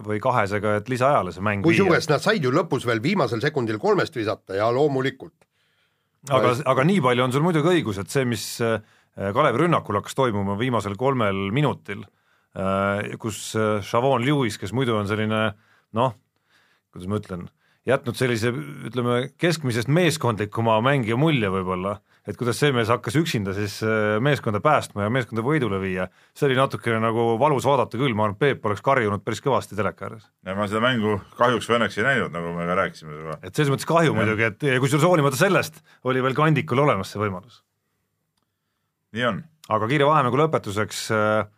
või 0.06 0.20
kahesega, 0.22 0.78
et 0.80 0.92
lisaajale 0.92 1.34
see 1.34 1.44
mäng 1.44 1.66
kusjuures 1.66 2.10
nad 2.12 2.22
said 2.22 2.44
ju 2.44 2.54
lõpus 2.54 2.86
veel 2.86 3.02
viimasel 3.02 3.42
sekundil 3.42 3.82
kolmest 3.82 4.16
visata 4.16 4.58
ja 4.58 4.70
loomulikult 4.74 5.36
aga, 6.32 6.52
aga 6.72 6.84
nii 6.88 7.02
palju 7.04 7.24
on 7.26 7.34
sul 7.34 7.44
muidugi 7.44 7.72
õigus, 7.74 7.98
et 8.00 8.12
see, 8.12 8.24
mis 8.28 8.44
äh, 8.64 8.78
Kalevi 9.14 9.64
rünnakul 9.64 9.98
hakkas 10.00 10.16
toimuma 10.18 10.56
viimasel 10.60 10.96
kolmel 10.98 11.48
minutil, 11.54 12.04
kus 13.18 13.50
äh, 13.58 13.82
Chavon 13.82 14.22
Lewis, 14.24 14.58
kes 14.60 14.72
muidu 14.76 14.94
on 14.94 15.10
selline 15.10 15.48
noh, 15.94 16.14
kuidas 16.94 17.10
ma 17.10 17.18
ütlen, 17.18 17.46
jätnud 17.88 18.16
sellise 18.16 18.52
ütleme, 18.88 19.28
keskmisest 19.40 19.90
meeskondlikuma 19.92 20.76
mängija 20.84 21.16
mulje 21.20 21.50
võib-olla, 21.52 21.96
et 22.24 22.38
kuidas 22.40 22.56
see 22.62 22.70
mees 22.72 22.88
hakkas 22.88 23.18
üksinda 23.20 23.52
siis 23.56 23.80
äh, 23.84 24.16
meeskonda 24.24 24.62
päästma 24.64 25.04
ja 25.04 25.12
meeskonda 25.12 25.44
võidule 25.44 25.80
viia, 25.82 26.06
see 26.36 26.46
oli 26.48 26.58
natukene 26.58 27.00
nagu 27.02 27.34
valus 27.40 27.66
vaadata 27.68 27.98
küll, 28.00 28.14
ma 28.14 28.28
arvan, 28.28 28.36
et 28.38 28.44
Peep 28.44 28.70
oleks 28.70 28.84
karjunud 28.86 29.24
päris 29.26 29.42
kõvasti 29.44 29.76
teleka 29.76 30.08
ääres. 30.08 30.30
ja 30.46 30.54
ma 30.56 30.68
seda 30.70 30.84
mängu 30.84 31.18
kahjuks 31.40 31.68
või 31.68 31.80
õnneks 31.80 31.98
ei 31.98 32.06
näinud, 32.06 32.32
nagu 32.36 32.54
me 32.54 32.68
ka 32.70 32.78
rääkisime 32.80 33.12
sinuga. 33.18 33.36
et 33.42 33.50
selles 33.50 33.74
mõttes 33.74 33.90
kahju 33.90 34.14
muidugi, 34.16 34.46
et 34.48 34.68
ja 34.70 34.78
kusjuures 34.84 35.08
hoolimata 35.10 35.40
sellest 35.40 35.82
oli 36.06 36.22
veel 36.24 36.38
Kandikul 36.38 36.86
olemas 36.86 37.10
see 37.12 37.20
võimalus. 37.20 37.60
nii 39.18 39.28
on. 39.32 39.44
aga 39.74 39.90
kiire 39.90 40.08
vahemängu 40.08 40.40
lõpetuseks 40.40 41.04
äh, 41.12 41.52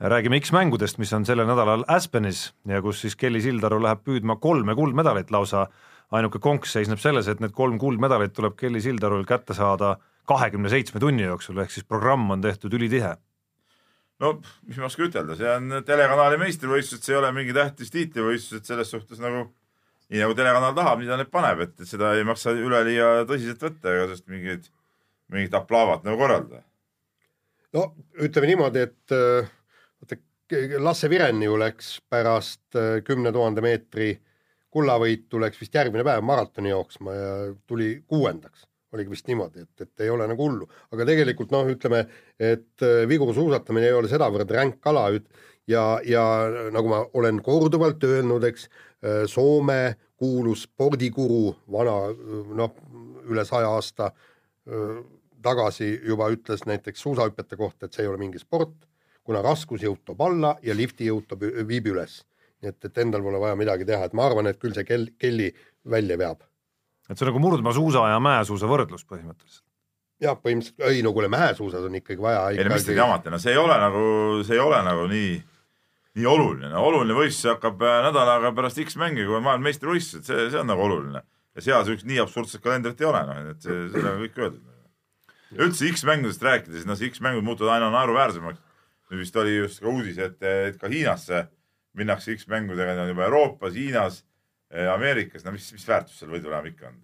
räägime 0.00 0.40
X-mängudest, 0.40 0.98
mis 0.98 1.12
on 1.12 1.26
sellel 1.26 1.46
nädalal 1.48 1.84
Aspenis 1.88 2.52
ja 2.66 2.82
kus 2.82 3.00
siis 3.02 3.16
Kelly 3.16 3.40
Sildaru 3.42 3.80
läheb 3.82 4.04
püüdma 4.06 4.38
kolme 4.38 4.74
kuldmedalit 4.78 5.30
lausa, 5.34 5.66
ainuke 6.14 6.38
konks 6.38 6.72
seisneb 6.72 7.00
selles, 7.02 7.28
et 7.28 7.40
need 7.42 7.54
kolm 7.56 7.78
kuldmedalit 7.78 8.32
tuleb 8.36 8.56
Kelly 8.58 8.80
Sildarul 8.80 9.26
kätte 9.28 9.56
saada 9.58 9.96
kahekümne 10.28 10.70
seitsme 10.70 11.00
tunni 11.00 11.26
jooksul, 11.26 11.58
ehk 11.58 11.72
siis 11.74 11.88
programm 11.88 12.30
on 12.30 12.44
tehtud 12.44 12.74
ülitihe. 12.78 13.16
no 14.20 14.32
mis 14.66 14.78
ma 14.78 14.86
oskan 14.86 15.06
ütelda, 15.10 15.36
see 15.38 15.50
on 15.50 15.82
telekanali 15.86 16.38
meistrivõistlused, 16.42 17.04
see 17.04 17.14
ei 17.14 17.18
ole 17.20 17.32
mingi 17.32 17.54
tähtis 17.54 17.90
tiitlivõistlused 17.94 18.66
selles 18.66 18.90
suhtes 18.90 19.20
nagu 19.22 19.48
nii 20.08 20.22
nagu 20.22 20.34
telekanal 20.34 20.74
tahab, 20.74 21.02
nii 21.02 21.10
ta 21.10 21.18
need 21.20 21.30
paneb, 21.30 21.60
et 21.66 21.84
seda 21.86 22.14
ei 22.16 22.24
maksa 22.26 22.54
üleliia 22.56 23.26
tõsiselt 23.28 23.62
võtta 23.62 23.92
ega 23.92 24.08
sellest 24.08 24.26
mingit, 24.32 24.72
mingit 25.32 25.54
aplaavat 25.54 26.06
nagu 26.06 26.18
korraldada. 26.20 26.64
no 27.76 27.92
ütleme 28.16 28.50
niimoodi, 28.50 28.86
et 28.88 29.14
äh, 29.14 29.50
Lasse 30.78 31.10
Viren 31.10 31.42
ju 31.42 31.58
läks 31.60 31.98
pärast 32.08 32.76
äh, 32.76 33.02
kümne 33.04 33.32
tuhande 33.32 33.60
meetri 33.60 34.14
kullavõitu 34.72 35.40
läks 35.42 35.60
vist 35.60 35.74
järgmine 35.76 36.04
päev 36.06 36.24
maratoni 36.24 36.70
jooksma 36.72 37.14
ja 37.14 37.32
tuli 37.66 38.02
kuuendaks. 38.06 38.64
oligi 38.92 39.10
vist 39.10 39.26
niimoodi, 39.28 39.60
et, 39.66 39.80
et 39.84 40.00
ei 40.00 40.08
ole 40.10 40.24
nagu 40.24 40.40
hullu, 40.40 40.64
aga 40.96 41.04
tegelikult 41.04 41.50
noh, 41.52 41.66
ütleme, 41.68 42.06
et 42.40 42.84
äh, 42.84 43.02
vigursuusatamine 43.08 43.90
ei 43.90 43.92
ole 43.92 44.08
sedavõrd 44.08 44.48
ränk 44.50 44.86
ala 44.88 45.10
üt- 45.12 45.28
ja, 45.68 46.00
ja 46.04 46.22
nagu 46.72 46.88
ma 46.88 47.02
olen 47.12 47.42
korduvalt 47.44 48.04
öelnud, 48.04 48.44
eks, 48.48 48.68
Soome 49.30 49.94
kuulus 50.18 50.64
spordikuru 50.66 51.52
vana 51.70 51.92
noh, 52.58 52.72
üle 53.30 53.44
saja 53.46 53.68
aasta 53.70 54.08
tagasi 55.42 55.92
juba 56.02 56.26
ütles 56.34 56.64
näiteks 56.66 57.04
suusahüpete 57.06 57.54
kohta, 57.60 57.86
et 57.86 57.94
see 57.94 58.02
ei 58.02 58.10
ole 58.10 58.18
mingi 58.18 58.42
sport, 58.42 58.74
kuna 59.28 59.44
raskusjõud 59.44 60.02
toob 60.08 60.24
alla 60.24 60.54
ja 60.64 60.76
liftijõud 60.76 61.28
toob, 61.28 61.44
viib 61.68 61.90
üles. 61.92 62.22
nii 62.62 62.72
et, 62.72 62.78
et 62.88 63.00
endal 63.04 63.22
pole 63.22 63.38
vaja 63.38 63.56
midagi 63.58 63.86
teha, 63.86 64.08
et 64.08 64.14
ma 64.16 64.24
arvan, 64.26 64.48
et 64.50 64.58
küll 64.58 64.74
see 64.74 64.86
kell, 64.88 65.10
Kelly 65.20 65.52
välja 65.86 66.16
veab. 66.18 66.46
et 67.08 67.16
see 67.16 67.26
on 67.26 67.32
nagu 67.32 67.42
murdmaasuusa 67.44 68.06
ja 68.12 68.20
mäesuusa 68.24 68.70
võrdlus 68.70 69.04
põhimõtteliselt. 69.04 69.66
jah, 70.24 70.38
põhimõtteliselt, 70.40 70.86
ei 70.88 71.04
no 71.04 71.12
kuule, 71.16 71.28
mäesuusas 71.32 71.84
on 71.84 72.00
ikkagi 72.00 72.24
vaja 72.24 72.48
ei 72.54 72.64
no 72.64 72.74
mis 72.74 72.88
te 72.88 72.96
jamate, 72.96 73.30
no 73.30 73.40
see 73.42 73.52
ei 73.52 73.60
ole 73.60 73.76
nagu, 73.84 74.04
see 74.48 74.56
ei 74.56 74.64
ole 74.64 74.80
nagu 74.86 75.04
nii, 75.12 75.34
nii 76.18 76.30
oluline, 76.32 76.72
oluline 76.90 77.18
võistlus 77.20 77.52
hakkab 77.52 77.84
äh, 77.84 77.98
nädal 78.08 78.32
aega 78.36 78.54
pärast 78.56 78.80
X 78.86 78.96
mänge, 79.00 79.26
kui 79.28 79.36
on 79.36 79.44
maailmameistrivõistlused, 79.44 80.24
see, 80.26 80.48
see 80.54 80.62
on 80.62 80.72
nagu 80.72 80.88
oluline. 80.88 81.22
ja 81.58 81.66
seal 81.68 81.84
siukest 81.84 82.08
nii 82.08 82.22
absurdset 82.22 82.64
kalendrit 82.64 83.00
ei 83.02 83.10
ole, 83.10 83.22
noh, 83.28 83.44
et 83.52 83.60
see, 83.60 83.84
sellega 83.92 84.16
on 84.16 84.24
kõik 84.24 84.40
öeldud. 84.40 84.64
üldse 85.58 85.92
X-mängudest 85.92 86.48
rääkides, 86.48 86.88
noh, 86.88 86.96
see 86.98 87.12
X-mängud 87.12 87.44
muutuvad 87.44 87.76
aina 87.76 87.92
naeruväärsemaks. 87.92 88.64
Nüüd 89.10 89.22
vist 89.24 89.36
oli 89.40 89.56
just 89.56 89.82
ka 89.82 89.90
uudis, 89.90 90.18
et, 90.20 90.40
et 90.42 90.80
ka 90.80 90.90
Hiinasse 90.92 91.46
minnakse 91.98 92.36
X-mängudega, 92.36 92.94
need 92.94 93.04
on 93.06 93.12
juba 93.14 93.26
Euroopas, 93.26 93.74
Hiinas, 93.74 94.22
Ameerikas, 94.94 95.44
no 95.46 95.54
mis, 95.54 95.70
mis 95.72 95.86
väärtus 95.88 96.18
seal 96.20 96.32
võidul 96.32 96.52
enam 96.52 96.66
ikka 96.68 96.90
on? 96.90 96.98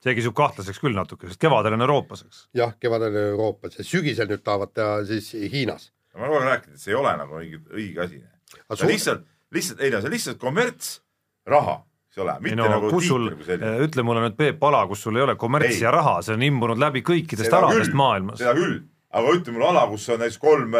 see 0.00 0.16
kisub 0.16 0.32
kahtlaseks 0.36 0.80
küll 0.80 0.96
natuke, 0.96 1.28
sest 1.28 1.40
kevadel 1.40 1.76
on 1.76 1.84
Euroopas, 1.84 2.24
eks. 2.24 2.40
jah, 2.56 2.72
kevadel 2.80 3.18
Euroopas 3.20 3.76
ja 3.76 3.84
sügisel 3.84 4.30
nüüd 4.30 4.42
tahavad 4.46 4.72
teha 4.72 4.94
siis 5.08 5.28
Hiinas. 5.52 5.90
ma 6.14 6.24
olen 6.24 6.32
kogu 6.32 6.40
aeg 6.40 6.48
rääkinud, 6.54 6.78
et 6.78 6.84
see 6.84 6.94
ei 6.94 6.98
ole 6.98 7.12
nagu 7.20 7.38
õige, 7.42 7.60
õige 7.76 8.04
asi. 8.06 8.22
see 8.56 8.86
on 8.86 8.92
lihtsalt, 8.94 9.26
lihtsalt, 9.56 9.84
ei 9.84 9.92
no 9.92 10.00
see 10.00 10.10
on 10.10 10.16
lihtsalt 10.16 10.40
kommertsraha, 10.40 11.76
eks 12.08 12.22
ole, 12.24 12.38
mitte 12.46 12.60
no 12.62 12.70
nagu 12.72 12.92
kus 12.94 13.10
sul 13.10 13.26
tiitel 13.26 13.42
kui, 13.42 13.48
selline. 13.50 13.74
ütle 13.88 14.06
mulle 14.08 14.24
nüüd 14.24 14.38
Peep 14.40 14.62
Pala, 14.62 14.80
kus 14.88 15.04
sul 15.04 15.20
ei 15.20 15.26
ole 15.26 15.36
kommertsi 15.40 15.84
ja 15.84 15.92
raha, 15.94 16.16
see 16.24 16.38
on 16.38 16.46
imbunud 16.48 16.80
läbi 16.80 17.04
kõikidest 17.04 17.52
aladest 17.60 17.90
küll, 17.90 18.00
maailmas. 18.00 18.40
seda 18.40 18.56
küll, 18.56 18.80
aga 19.10 19.36
ütle 19.36 19.54
mulle 19.54 19.68
ala, 19.72 19.84
kus 19.90 20.08
on 20.12 20.20
näiteks 20.22 20.40
kolm, 20.42 20.74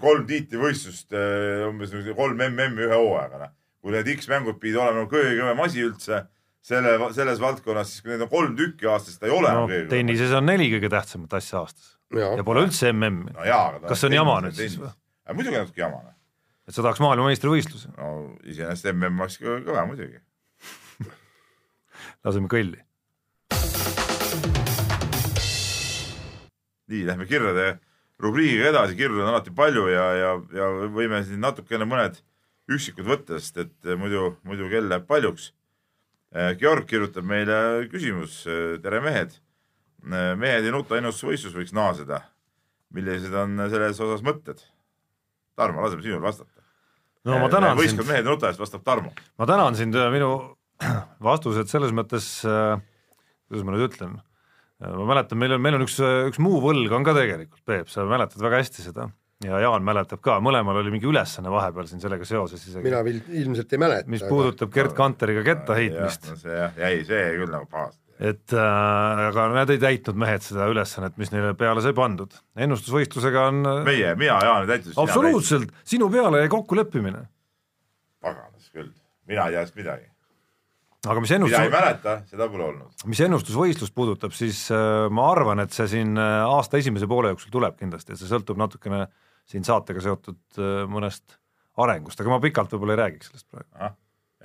kolm 0.00 0.26
tiitlivõistlust, 0.28 1.14
umbes 1.68 1.94
nagu 1.94 2.16
kolm 2.18 2.44
MM-i 2.50 2.88
ühe 2.88 2.96
hooajaga, 2.96 3.44
noh. 3.44 3.54
kui 3.80 3.94
need 3.94 4.10
X-mängud 4.16 4.58
pidid 4.60 4.80
olema 4.80 5.06
kõige 5.08 5.38
kõvem 5.38 5.64
asi 5.64 5.84
üldse 5.86 6.24
selle, 6.60 6.96
selles 7.16 7.40
valdkonnas, 7.40 7.92
siis 7.92 8.04
kui 8.04 8.12
neid 8.12 8.26
on 8.26 8.32
kolm 8.32 8.56
tükki 8.58 8.88
aastas, 8.90 9.16
seda 9.16 9.30
ei 9.30 9.36
ole 9.36 9.52
no 9.56 9.64
tennises 9.88 10.34
on 10.36 10.48
neli 10.48 10.68
kõige 10.74 10.90
tähtsamat 10.92 11.38
asja 11.40 11.62
aastas 11.62 11.94
ja 12.16 12.32
ja 12.36 12.46
pole 12.46 12.64
üldse 12.66 12.90
MM-i, 12.92 13.34
no 13.36 13.86
Kas 13.88 14.02
see 14.02 14.10
on 14.10 14.16
jama 14.18 14.40
nüüd 14.44 14.56
siis 14.58 14.76
või?? 14.80 14.90
muidugi 15.36 15.56
natuke 15.56 15.82
jama, 15.82 16.02
noh. 16.04 16.16
et 16.68 16.74
sa 16.74 16.82
tahaks 16.82 17.02
maailmameistrivõistluse, 17.04 17.92
no 17.96 18.10
iseenesest 18.44 18.90
MM 18.92 19.22
oleks 19.22 19.38
ka 19.40 19.58
kõva 19.66 19.86
muidugi. 19.88 20.18
laseme 22.26 22.50
kõlli. 22.50 22.80
nii, 26.90 27.06
lähme 27.08 27.26
kirjade 27.30 27.78
rubriigiga 28.20 28.70
edasi, 28.70 28.96
kirju 28.98 29.22
on 29.22 29.30
alati 29.32 29.52
palju 29.56 29.86
ja, 29.90 30.06
ja, 30.18 30.32
ja 30.54 30.68
võime 30.92 31.22
siin 31.24 31.40
natukene 31.42 31.86
mõned 31.88 32.20
üksikud 32.70 33.06
võtta, 33.06 33.38
sest 33.40 33.62
et 33.64 33.90
muidu, 33.98 34.34
muidu 34.46 34.68
kell 34.70 34.90
läheb 34.90 35.08
paljuks. 35.08 35.50
Georg 36.60 36.86
kirjutab 36.86 37.26
meile 37.26 37.88
küsimus, 37.90 38.44
tere 38.82 39.00
mehed. 39.02 39.32
mehed 40.38 40.64
ei 40.66 40.70
nuta 40.72 41.00
ennustusvõistlus 41.00 41.56
võiks 41.56 41.74
naaseda. 41.74 42.22
millised 42.90 43.34
on 43.34 43.58
selles 43.70 44.00
osas 44.00 44.22
mõtted? 44.22 44.62
Tarmo, 45.56 45.82
laseme 45.82 46.02
sinul 46.02 46.22
vastata. 46.22 46.62
no 47.24 47.38
ma 47.38 47.48
tänan 47.48 47.76
sind 47.76 47.82
võistkond, 47.82 48.08
mehed 48.08 48.24
ei 48.24 48.30
nuta 48.30 48.48
eest 48.48 48.60
vastab 48.60 48.84
Tarmo. 48.84 49.12
ma 49.38 49.46
tänan 49.46 49.74
sind, 49.74 49.94
minu 50.12 50.56
vastused 51.28 51.68
selles 51.68 51.90
mõttes, 51.92 52.30
kuidas 52.44 53.66
ma 53.66 53.74
nüüd 53.74 53.88
ütlen, 53.90 54.20
ma 54.80 55.04
mäletan, 55.14 55.38
meil 55.38 55.52
on, 55.56 55.60
meil 55.64 55.74
on 55.78 55.84
üks, 55.86 55.96
üks 56.30 56.38
muu 56.42 56.60
võlg 56.64 56.92
on 56.96 57.04
ka 57.04 57.12
tegelikult, 57.16 57.62
Peep, 57.68 57.88
sa 57.92 58.04
mäletad 58.08 58.40
väga 58.42 58.62
hästi 58.62 58.86
seda 58.86 59.08
ja 59.44 59.56
Jaan 59.62 59.84
mäletab 59.84 60.20
ka, 60.24 60.34
mõlemal 60.44 60.76
oli 60.82 60.90
mingi 60.92 61.08
ülesanne 61.08 61.48
vahepeal 61.52 61.86
siin 61.88 62.00
sellega 62.02 62.24
seoses 62.28 62.60
isegi, 62.66 62.84
mina 62.84 63.00
vil- 63.04 63.22
ilmselt 63.42 63.72
ei 63.72 63.78
mäleta. 63.80 64.08
mis 64.12 64.24
puudutab 64.28 64.72
Gerd 64.74 64.92
Kanteriga 64.96 65.44
ketta 65.46 65.76
heitmist, 65.78 66.28
No 66.28 66.36
see 66.36 66.52
jah, 66.58 66.74
jäi 66.76 67.02
see 67.08 67.20
jäi 67.24 67.38
küll 67.40 67.52
nagu 67.54 67.68
pahasti. 67.72 68.00
et 68.20 68.52
äh, 68.52 69.22
aga 69.30 69.46
nad 69.54 69.70
ei 69.72 69.80
täitnud 69.80 70.18
mehed 70.20 70.44
seda 70.44 70.66
ülesannet, 70.68 71.16
mis 71.16 71.32
neile 71.32 71.54
peale 71.56 71.80
sai 71.80 71.94
pandud. 71.96 72.36
ennustusvõistlusega 72.56 73.46
on 73.48 73.62
meie, 73.88 74.12
mina, 74.20 74.36
Jaan 74.44 74.66
ei 74.68 74.72
täitnud. 74.74 74.96
absoluutselt, 75.00 75.72
sinu 75.88 76.10
peale 76.12 76.44
jäi 76.44 76.52
kokkuleppimine. 76.52 77.24
paganas 78.20 78.68
küll, 78.74 78.92
mina 79.28 79.46
ei 79.48 79.56
tea 79.56 79.64
sellest 79.64 79.76
midagi. 79.80 80.09
Aga 81.08 81.22
mis 81.22 81.30
mida 81.30 81.38
ei 81.38 81.40
ennustus, 81.40 81.72
mäleta, 81.72 82.14
seda 82.28 82.48
pole 82.52 82.66
olnud. 82.66 83.04
mis 83.08 83.22
ennustusvõistlust 83.24 83.94
puudutab, 83.96 84.34
siis 84.36 84.66
äh, 84.74 85.06
ma 85.12 85.30
arvan, 85.32 85.62
et 85.64 85.72
see 85.76 85.88
siin 85.94 86.12
äh, 86.20 86.42
aasta 86.44 86.80
esimese 86.80 87.08
poole 87.10 87.32
jooksul 87.32 87.54
tuleb 87.54 87.78
kindlasti, 87.80 88.14
et 88.14 88.20
see 88.20 88.28
sõltub 88.28 88.60
natukene 88.60 89.06
siin 89.48 89.64
saatega 89.66 90.02
seotud 90.04 90.60
äh, 90.60 90.82
mõnest 90.90 91.38
arengust, 91.80 92.20
aga 92.20 92.34
ma 92.34 92.40
pikalt 92.42 92.74
võib-olla 92.74 92.98
ei 92.98 93.02
räägiks 93.04 93.30
sellest 93.30 93.48
praegu. 93.48 93.92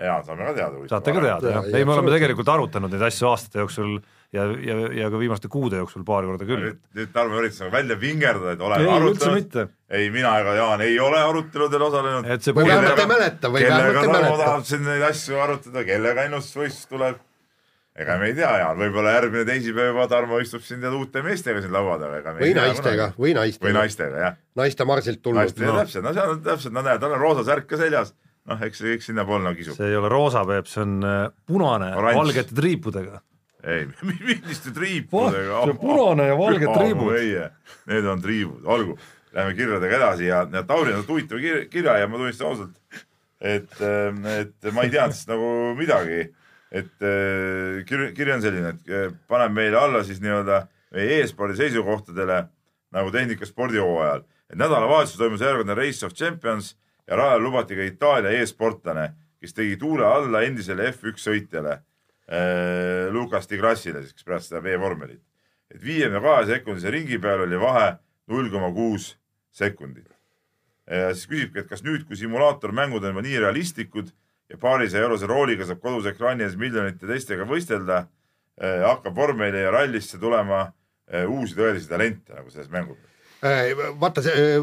ja 0.07 0.19
saame 0.27 0.47
ka 0.47 0.55
teada. 0.61 0.85
saate 0.93 1.15
ka 1.17 1.25
teada, 1.27 1.55
jah, 1.57 1.71
ei 1.73 1.87
me 1.87 1.97
oleme 1.97 2.13
tegelikult 2.15 2.53
arutanud 2.55 2.93
neid 2.93 3.03
asju 3.09 3.31
aastate 3.33 3.63
jooksul 3.65 3.97
ja, 4.35 4.45
ja, 4.67 4.75
ja 4.99 5.09
ka 5.11 5.19
viimaste 5.19 5.49
kuude 5.51 5.79
jooksul 5.79 6.05
paar 6.07 6.25
korda 6.27 6.47
küll. 6.47 6.63
nüüd, 6.69 6.79
nüüd 6.97 7.11
Tarmo 7.15 7.39
üritas 7.39 7.61
nagu 7.63 7.73
välja 7.75 7.97
vingerdada, 8.01 8.55
et 8.55 8.63
ei 8.63 8.67
oleme, 8.69 8.89
arutanud. 8.95 9.37
mitte, 9.39 9.67
ei, 9.89 10.09
mina 10.13 10.33
ega 10.41 10.55
Jaan 10.59 10.83
ei 10.85 10.97
ole 10.99 11.21
aruteludel 11.21 11.85
osalenud. 11.87 12.27
et 12.35 12.43
see 12.45 12.55
või 12.55 12.67
vähemalt 12.69 13.03
ei 13.03 13.11
mäleta 13.11 13.51
või 13.53 13.63
vähemalt 13.63 13.85
kellega 13.85 14.01
ei 14.01 14.09
Tarmo 14.09 14.17
mäleta 14.17 14.43
tahab. 14.43 14.67
siin 14.71 14.83
neid 14.89 15.07
asju 15.11 15.39
arutada, 15.45 15.85
kellega 15.87 16.27
ennustusvõistlus 16.29 16.91
tuleb. 16.91 17.23
ega 17.95 18.17
me 18.19 18.29
ei 18.31 18.35
tea, 18.35 18.51
Jaan, 18.63 18.79
võib-olla 18.83 19.15
järgmine 19.15 19.45
teisipäev 19.47 19.91
juba 19.93 20.07
Tarmo 20.11 20.41
istub 20.43 20.65
siin 20.67 20.83
tead 20.83 20.97
uute 20.97 21.23
meestega 21.25 21.63
siin 21.63 21.75
laua 21.75 21.97
taga, 22.01 22.35
või 22.35 22.49
ei 22.49 22.57
tea 22.57 22.67
naistega, 22.67 23.11
või 23.15 23.29
või 23.29 23.35
naistega, 23.39 23.77
naistega, 23.79 24.23
jah. 24.25 24.39
naiste 24.61 24.89
marsilt 24.89 25.23
tulnud 25.23 25.45
naistega 25.45 25.71
no., 25.71 25.77
täpselt, 25.83 26.07
no 26.07 26.15
seal 26.17 26.35
on 26.35 26.41
täpselt, 26.49 26.75
no 26.75 26.83
näed, 26.85 27.03
tal 27.03 27.15
on 27.15 27.23
roosa 27.23 27.45
särk 27.47 27.69
ka 27.71 27.79
seljas. 27.79 28.15
noh, 28.45 28.59
eks 28.67 28.77
see 28.81 28.91
kõik 28.97 29.07
sinnapoole 29.07 29.47
nagu 29.47 29.57
kisub. 29.57 29.77
see 29.79 29.93
ei 29.93 29.95
ole 29.95 30.11
roosa, 30.11 30.43
Peep, 30.49 30.67
see 30.67 30.83
on 30.83 30.99
äh, 31.07 31.21
punane 31.47 31.93
Oranž. 31.95 32.19
valgete 32.19 32.57
triipudega. 32.57 33.23
Ei, 33.65 33.87
milliste 34.27 34.71
triipudega. 34.73 35.59
on 35.59 35.77
punane 35.81 36.29
ja 36.29 36.37
valged 36.37 36.71
triibud. 36.77 37.11
meie, 37.13 37.49
need 37.89 38.07
on 38.09 38.21
triibud, 38.21 38.63
olgu. 38.65 38.97
Läheme 39.35 39.55
kirjadega 39.57 39.97
edasi 39.97 40.29
ja, 40.29 40.45
ja 40.51 40.63
Tauri 40.63 40.93
on 40.93 41.01
saanud 41.01 41.09
huvitava 41.11 41.41
kir- 41.43 41.65
kirja 41.71 41.97
ja 41.99 42.07
ma 42.07 42.19
tunnistan 42.21 42.47
ausalt, 42.47 42.77
et, 43.41 43.73
et 43.81 44.69
ma 44.71 44.85
ei 44.85 44.93
teadnud 44.93 45.17
sellest 45.17 45.31
nagu 45.33 45.49
midagi. 45.75 46.21
et 46.75 47.03
eh, 47.07 47.81
kiri, 47.87 48.07
kiri 48.15 48.31
on 48.35 48.41
selline, 48.43 48.71
et 48.75 48.89
eh, 48.91 49.11
paneb 49.27 49.53
meile 49.55 49.77
alla 49.79 50.03
siis 50.03 50.21
nii-öelda 50.23 50.61
meie 50.95 51.19
e-spordi 51.21 51.55
seisukohtadele 51.59 52.39
nagu 52.95 53.11
tehnika 53.11 53.45
spordihooajal. 53.45 54.23
et 54.49 54.57
nädalavahetusel 54.59 55.19
toimus 55.19 55.43
järjekordne 55.43 55.75
Race 55.75 56.05
of 56.05 56.13
Champions 56.13 56.75
ja 57.07 57.15
rajal 57.15 57.43
lubati 57.43 57.75
ka 57.75 57.83
Itaalia 57.83 58.39
e-sportlane, 58.39 59.09
kes 59.39 59.53
tegi 59.53 59.77
tuule 59.77 60.05
alla 60.07 60.41
endisele 60.47 60.89
F1 60.91 61.19
sõitjale 61.21 61.79
äh, 62.29 63.11
Lukas 63.13 63.49
Di 63.49 63.57
Grassile 63.57 64.01
siis, 64.03 64.25
pärast 64.25 64.51
seda 64.51 64.63
veevormelit. 64.63 65.21
et 65.71 65.81
viiekümne 65.81 66.21
kahe 66.21 66.45
sekundise 66.45 66.91
ringi 66.93 67.17
peal 67.19 67.41
oli 67.45 67.59
vahe 67.59 67.95
null 68.27 68.49
koma 68.53 68.71
kuus 68.73 69.15
sekundit. 69.51 70.07
siis 70.85 71.25
küsibki, 71.25 71.63
et 71.63 71.69
kas 71.69 71.81
nüüd, 71.83 72.03
kui 72.05 72.15
simulaatormängud 72.15 73.03
on 73.03 73.15
juba 73.15 73.21
nii 73.25 73.39
realistlikud 73.41 74.11
ja 74.49 74.57
paarisaja 74.61 75.03
eurose 75.03 75.27
rooliga 75.27 75.65
saab 75.65 75.81
kodus 75.81 76.05
ekraani 76.11 76.45
ees 76.45 76.53
miljonite 76.59 77.07
teistega 77.09 77.47
võistelda 77.49 78.03
eh,, 78.61 78.83
hakkab 78.85 79.15
vormeli 79.17 79.63
ja 79.63 79.71
rallisse 79.73 80.19
tulema 80.21 80.67
eh, 81.09 81.25
uusi 81.25 81.57
tõelisi 81.57 81.89
talente 81.89 82.35
nagu 82.37 82.53
selles 82.53 82.69
mängus. 82.69 82.99
Äh, 83.41 83.73
vaata 83.99 84.21
see, 84.25 84.59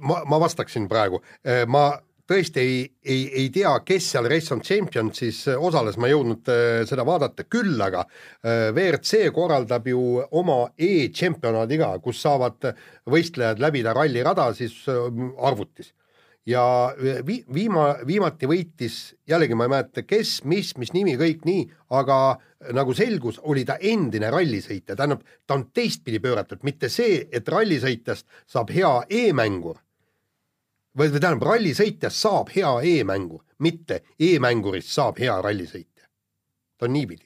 ma, 0.00 0.22
ma 0.28 0.40
vastaksin 0.40 0.88
praegu, 0.88 1.20
ma 1.68 1.90
tõesti 2.26 2.62
ei, 2.62 2.78
ei, 3.04 3.26
ei 3.42 3.50
tea, 3.54 3.72
kes 3.86 4.10
seal 4.12 4.28
Race 4.30 4.54
on 4.54 4.62
Championsis 4.64 5.44
osales, 5.54 5.98
ma 6.00 6.08
ei 6.08 6.14
jõudnud 6.16 6.50
äh, 6.52 6.80
seda 6.88 7.06
vaadata, 7.06 7.46
küll 7.50 7.78
aga 7.82 8.02
äh, 8.06 8.72
WRC 8.72 9.30
korraldab 9.34 9.86
ju 9.90 10.02
oma 10.38 10.64
e-tšempionaadi 10.74 11.78
ka, 11.82 11.92
kus 12.04 12.22
saavad 12.24 12.72
võistlejad 13.10 13.62
läbida 13.62 13.94
rallirada 13.96 14.50
siis 14.58 14.82
äh, 14.90 15.06
arvutis. 15.38 15.92
ja 16.46 16.94
vi-, 17.26 17.44
viima-, 17.54 17.96
viimati 18.06 18.46
võitis, 18.46 19.14
jällegi 19.26 19.54
ma 19.54 19.66
ei 19.66 19.74
mäleta, 19.76 20.02
kes, 20.02 20.42
mis, 20.44 20.76
mis 20.78 20.92
nimi, 20.94 21.16
kõik 21.18 21.46
nii, 21.46 21.64
aga 21.90 22.38
nagu 22.74 22.94
selgus, 22.94 23.40
oli 23.42 23.64
ta 23.66 23.78
endine 23.80 24.30
rallisõitja, 24.30 24.96
tähendab, 24.96 25.22
ta 25.46 25.58
on 25.58 25.68
teistpidi 25.74 26.20
pööratud, 26.22 26.62
mitte 26.66 26.90
see, 26.90 27.26
et 27.32 27.48
rallisõitjast 27.48 28.26
saab 28.50 28.70
hea 28.74 28.92
e-mängur, 29.10 29.78
või, 30.96 31.10
tähendab, 31.20 31.42
rallisõitjast 31.48 32.16
saab 32.24 32.50
hea 32.54 32.72
e-mängur, 32.96 33.42
mitte 33.62 34.02
e-mängurist 34.20 34.90
saab 34.94 35.18
hea 35.22 35.36
rallisõitja. 35.42 36.06
ta 36.78 36.86
on 36.86 36.92
niipidi. 36.92 37.24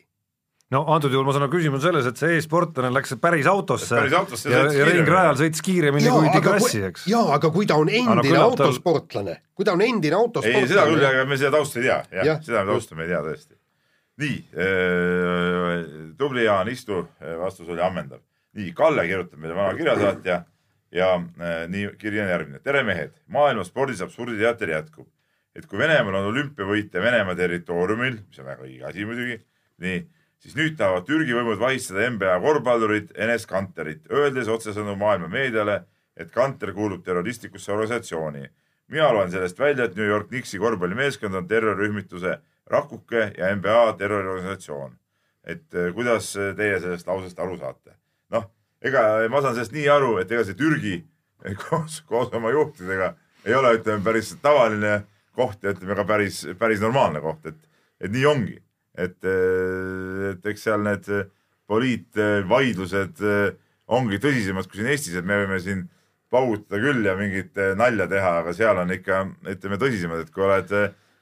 no 0.70 0.84
antud 0.94 1.10
juhul 1.12 1.24
ma 1.26 1.32
saan 1.34 1.42
aru, 1.48 1.52
küsimus 1.56 1.80
on 1.80 1.86
selles, 1.88 2.06
et 2.06 2.16
see 2.20 2.36
e-sportlane 2.38 2.92
läks 2.94 3.14
päris 3.20 3.46
autosse, 3.50 3.94
päris 3.96 4.12
autosse 4.14 4.50
ja, 4.52 4.60
ja 4.72 4.84
ringrajal 4.86 5.34
sõitis 5.40 5.62
kiiremini 5.66 6.06
Jaa, 6.06 6.18
kui 6.20 6.42
kui- 6.46 6.84
eks. 6.90 7.06
jaa, 7.10 7.24
aga 7.34 7.50
kui 7.50 7.66
ta 7.66 7.74
on 7.80 7.88
endine 7.88 8.22
tal- 8.34 8.44
autosportlane, 8.50 9.40
kui 9.54 9.64
ta 9.66 9.72
on 9.74 9.82
endine 9.82 10.14
ei, 10.14 10.66
seda 10.68 10.84
küll, 10.86 11.00
autosportlane, 11.00 11.06
aga 11.14 11.24
me 11.26 11.36
seda 11.40 11.50
tausta 11.56 11.80
ei 11.80 11.88
tea, 11.88 11.96
jah 12.10 12.24
Jah, 12.24 12.26
ja,, 12.36 12.38
seda 12.46 12.62
tausta 12.70 12.94
me 12.94 13.02
ei 13.08 13.08
tea 13.14 13.22
tõesti. 13.26 13.54
nii, 14.20 14.38
tubli 16.18 16.44
Jaan, 16.44 16.68
istu, 16.68 17.02
vastus 17.40 17.68
oli 17.68 17.82
ammendav. 17.82 18.20
nii, 18.58 18.72
Kalle 18.74 19.04
kirjutab 19.06 19.38
meile 19.38 19.54
vana 19.56 19.74
kirjasaatja 19.78 20.40
ja 20.92 21.14
äh, 21.16 21.64
nii, 21.70 21.90
kiri 21.98 22.20
on 22.22 22.30
järgmine. 22.32 22.62
tere 22.64 22.82
mehed, 22.86 23.12
maailma 23.26 23.64
spordis 23.64 24.02
absurditeater 24.02 24.76
jätkub. 24.76 25.08
et 25.54 25.66
kui 25.66 25.78
Venemaal 25.78 26.14
on 26.14 26.30
olümpiavõitja 26.30 27.02
Venemaa 27.02 27.34
territooriumil, 27.34 28.20
mis 28.28 28.38
on 28.38 28.46
väga 28.46 28.62
õige 28.62 28.84
asi 28.86 29.04
muidugi, 29.04 29.40
nii, 29.82 30.04
siis 30.38 30.54
nüüd 30.56 30.76
tahavad 30.78 31.06
Türgi 31.08 31.34
võimud 31.34 31.58
vahistada 31.58 32.06
NBA 32.10 32.36
korvpallurit 32.40 33.10
Enes 33.18 33.46
Kanterit, 33.50 34.06
öeldes 34.10 34.48
otsesõnu 34.48 34.94
maailma 34.96 35.28
meediale, 35.28 35.82
et 36.16 36.30
Kanter 36.30 36.72
kuulub 36.72 37.02
terroristlikusse 37.04 37.72
organisatsiooni 37.72 38.46
mina 38.90 39.12
loen 39.14 39.30
sellest 39.30 39.58
välja, 39.58 39.84
et 39.86 39.96
New 39.96 40.06
York 40.06 40.28
Knicksi 40.28 40.58
korvpallimeeskond 40.58 41.34
on 41.34 41.48
terrorirühmituse 41.48 42.38
Rakuke 42.70 43.32
ja 43.38 43.54
NBA 43.56 43.92
terroriorganisatsioon. 43.98 44.96
et 45.44 45.74
eh, 45.74 45.94
kuidas 45.94 46.34
teie 46.56 46.80
sellest 46.80 47.06
lausest 47.08 47.38
aru 47.40 47.56
saate? 47.56 47.94
Ega 48.84 49.02
ma 49.32 49.42
saan 49.42 49.56
sellest 49.56 49.74
nii 49.76 49.88
aru, 49.92 50.16
et 50.22 50.30
ega 50.32 50.44
see 50.46 50.58
Türgi 50.58 50.96
koos, 51.64 52.00
koos 52.08 52.32
oma 52.36 52.52
juhtidega 52.54 53.14
ei 53.46 53.56
ole, 53.56 53.76
ütleme 53.78 54.04
päris 54.04 54.34
tavaline 54.42 55.00
koht 55.36 55.62
ja 55.64 55.72
ütleme 55.74 55.96
ka 55.96 56.04
päris, 56.08 56.42
päris 56.58 56.82
normaalne 56.82 57.22
koht, 57.24 57.46
et, 57.48 57.60
et 58.00 58.12
nii 58.12 58.26
ongi. 58.28 58.58
et, 59.00 59.16
et 59.24 60.46
eks 60.50 60.66
seal 60.66 60.82
need 60.84 61.06
poliitvaidlused 61.70 63.22
ongi 63.90 64.18
tõsisemad 64.22 64.66
kui 64.68 64.80
siin 64.80 64.90
Eestis, 64.90 65.16
et 65.16 65.26
me 65.26 65.38
võime 65.40 65.60
siin 65.62 65.84
paugutada 66.30 66.80
küll 66.82 67.06
ja 67.06 67.14
mingit 67.18 67.56
nalja 67.78 68.06
teha, 68.10 68.32
aga 68.42 68.52
seal 68.54 68.82
on 68.82 68.92
ikka, 68.94 69.22
ütleme 69.54 69.78
tõsisemad, 69.80 70.24
et 70.24 70.34
kui 70.34 70.44
oled, 70.46 70.74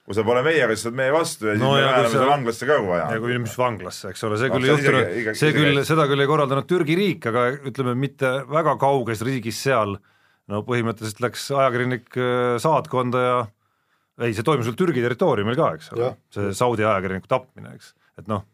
kui 0.08 0.16
sa 0.16 0.24
pole 0.24 0.40
meiega, 0.46 0.72
siis 0.72 0.86
sa 0.86 0.88
oled 0.88 0.98
meie 1.02 1.12
vastu 1.12 1.50
ja 1.50 1.54
siis 1.54 1.60
No 1.62 1.74
me 1.74 1.80
ja 1.82 1.88
määrame 1.92 2.08
sa- 2.14 2.22
su 2.22 2.28
vanglasse 2.30 2.66
ka, 2.68 2.76
kui 2.80 2.88
vaja. 2.94 3.08
ja. 3.12 3.18
kui 3.20 3.38
mis 3.44 3.56
vanglasse, 3.60 4.08
eks 4.14 4.24
ole, 4.24 4.38
see 4.40 4.48
Ah, 4.48 4.54
küll 4.56 4.64
see 4.64 4.72
ei 4.72 4.78
juhtunud 4.78 5.36
see 5.42 5.52
küll 5.58 5.80
seda 5.84 6.06
küll 6.08 6.24
ei 6.24 6.30
korraldanud 6.30 6.66
Türgi 6.70 6.96
riik, 6.96 7.28
aga 7.28 7.42
ütleme, 7.68 7.92
mitte 8.00 8.30
väga 8.48 8.76
kauges 8.80 9.20
riigis 9.28 9.60
seal. 9.68 9.98
No 10.48 10.62
põhimõtteliselt 10.64 11.20
läks 11.20 11.42
ajakirjanik 11.52 12.16
äh, 12.16 12.56
saatkonda 12.64 13.20
ja 13.26 13.36
ei, 14.24 14.32
see 14.32 14.42
toimus 14.48 14.64
veel 14.70 14.78
Türgi 14.80 15.02
territooriumil 15.04 15.58
ka, 15.60 15.66
eks 15.76 15.92
ole. 15.92 16.14
See 16.32 16.54
Saudi 16.56 16.86
ajakirjaniku 16.88 17.28
tapmine, 17.28 17.74
eks, 17.76 17.92
et 18.18 18.26
noh, 18.32 18.46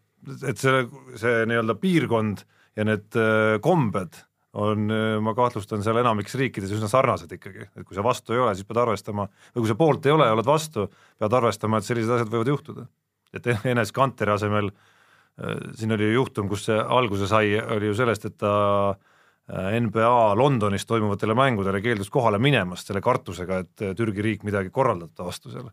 et 0.42 0.58
see, 0.58 0.82
see 1.22 1.44
nii-öelda 1.46 1.76
piirkond 1.78 2.42
ja 2.74 2.84
need 2.90 3.14
äh, 3.14 3.60
kombed 3.62 4.18
on, 4.54 4.86
ma 5.24 5.34
kahtlustan 5.34 5.82
seal 5.84 5.98
enamikes 6.00 6.36
riikides 6.38 6.72
üsna 6.76 6.88
sarnased 6.90 7.32
ikkagi, 7.36 7.68
et 7.74 7.86
kui 7.86 7.96
sa 7.96 8.04
vastu 8.06 8.34
ei 8.34 8.42
ole, 8.42 8.54
siis 8.54 8.66
pead 8.68 8.80
arvestama, 8.84 9.26
või 9.54 9.64
kui 9.64 9.70
sa 9.70 9.78
poolt 9.78 10.06
ei 10.06 10.14
ole 10.14 10.28
ja 10.28 10.36
oled 10.36 10.48
vastu, 10.48 10.86
pead 11.18 11.38
arvestama, 11.40 11.80
et 11.80 11.88
sellised 11.88 12.14
asjad 12.14 12.30
võivad 12.30 12.52
juhtuda. 12.52 12.86
et 13.34 13.48
Enes 13.72 13.92
Kanteri 13.92 14.34
asemel 14.34 14.70
äh, 14.70 15.58
siin 15.74 15.96
oli 15.96 16.10
ju 16.10 16.20
juhtum, 16.20 16.48
kus 16.48 16.68
see 16.68 16.78
alguse 16.78 17.26
sai, 17.30 17.56
oli 17.58 17.90
ju 17.90 17.98
sellest, 17.98 18.28
et 18.30 18.38
ta 18.38 18.54
äh, 18.94 19.74
NBA 19.80 20.34
Londonis 20.38 20.86
toimuvatele 20.86 21.34
mängudele 21.34 21.82
keeldus 21.82 22.10
kohale 22.10 22.38
minemast 22.38 22.86
selle 22.86 23.02
kartusega, 23.02 23.64
et 23.64 23.82
äh, 23.82 23.94
Türgi 23.98 24.22
riik 24.22 24.46
midagi 24.46 24.70
korraldab 24.70 25.14
ta 25.14 25.26
vastu 25.26 25.50
seal. 25.50 25.72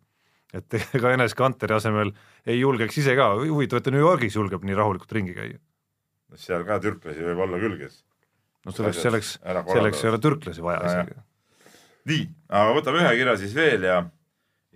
et 0.53 0.73
ega 0.97 1.13
Enes 1.13 1.37
Kanteri 1.37 1.77
asemel 1.77 2.15
ei 2.45 2.59
julgeks 2.59 2.97
ise 2.97 3.15
ka, 3.15 3.35
huvitav, 3.45 3.77
et 3.77 3.85
ta 3.85 3.93
New 3.93 4.01
Yorgis 4.01 4.35
julgeb 4.35 4.65
nii 4.65 4.79
rahulikult 4.79 5.19
ringi 5.19 5.37
käia. 5.37 5.59
seal 6.33 6.65
ka 6.65 6.79
türklasi 6.81 7.29
võib 7.29 7.45
olla 7.45 7.59
küll, 7.61 7.77
kes. 7.77 8.01
No 8.65 8.73
selleks, 8.75 9.01
selleks, 9.03 9.35
selleks 9.41 10.03
ei 10.03 10.11
ole 10.11 10.21
türklasi 10.21 10.63
vaja 10.65 10.81
Ja, 10.81 10.89
isegi. 11.03 11.21
nii, 12.11 12.25
aga 12.49 12.75
võtame 12.77 13.03
ühe 13.03 13.13
kirja 13.19 13.37
siis 13.41 13.55
veel 13.57 13.87
ja, 13.87 13.97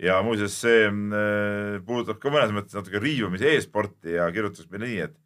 ja 0.02 0.18
muuseas 0.26 0.56
see 0.64 0.86
äh, 0.88 1.76
puudutab 1.86 2.20
ka 2.22 2.32
mõnes 2.34 2.54
mõttes 2.56 2.78
natuke 2.78 3.02
riivamise 3.02 3.54
e-sporti 3.56 4.16
ja 4.18 4.28
kirjutas 4.34 4.68
meile 4.72 4.90
nii, 4.90 4.98
et, 5.08 5.16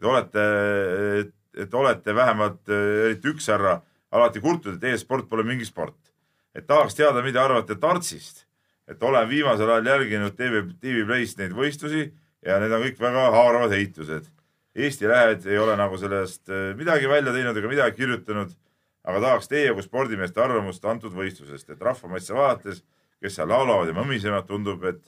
et 0.00 0.10
olete, 0.12 0.48
et, 1.22 1.34
et 1.64 1.78
olete 1.82 2.14
vähemalt 2.16 2.74
äh, 2.74 2.90
eriti 3.08 3.32
üks 3.34 3.48
härra 3.52 3.78
alati 4.14 4.40
kurtnud, 4.40 4.78
et 4.78 4.94
e-sport 4.94 5.28
pole 5.28 5.44
mingi 5.44 5.66
sport. 5.68 5.96
et 6.56 6.66
tahaks 6.66 6.96
teada, 6.96 7.20
mida 7.22 7.44
arvate 7.44 7.76
tartsist, 7.78 8.46
et 8.88 9.02
olen 9.04 9.28
viimasel 9.28 9.68
ajal 9.70 9.92
jälginud 9.92 10.34
TV, 10.34 10.64
TV 10.80 11.04
Playst 11.06 11.38
neid 11.38 11.52
võistlusi 11.54 12.08
ja 12.42 12.56
need 12.58 12.72
on 12.72 12.82
kõik 12.82 12.98
väga 12.98 13.28
haaravad 13.34 13.74
heitlused. 13.76 14.26
Eesti 14.78 15.08
Lähed 15.10 15.46
ei 15.50 15.58
ole 15.58 15.74
nagu 15.76 15.98
sellest 15.98 16.48
äh, 16.52 16.72
midagi 16.78 17.08
välja 17.10 17.32
teinud 17.34 17.56
ega 17.58 17.70
midagi 17.70 17.96
kirjutanud 17.98 18.54
aga 19.08 19.22
tahaks 19.24 19.50
teie 19.50 19.72
kui 19.74 19.84
spordimeeste 19.84 20.42
arvamust 20.42 20.84
antud 20.88 21.14
võistlusest, 21.16 21.72
et 21.72 21.82
rahvamasse 21.84 22.36
vaadates, 22.36 22.82
kes 23.22 23.38
seal 23.38 23.50
laulavad 23.50 23.90
ja 23.90 23.96
mõmisevad, 23.96 24.46
tundub, 24.48 24.84
et 24.88 25.02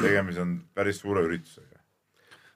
tegemist 0.00 0.40
on 0.42 0.58
päris 0.74 1.00
suure 1.02 1.24
üritusega. 1.26 1.80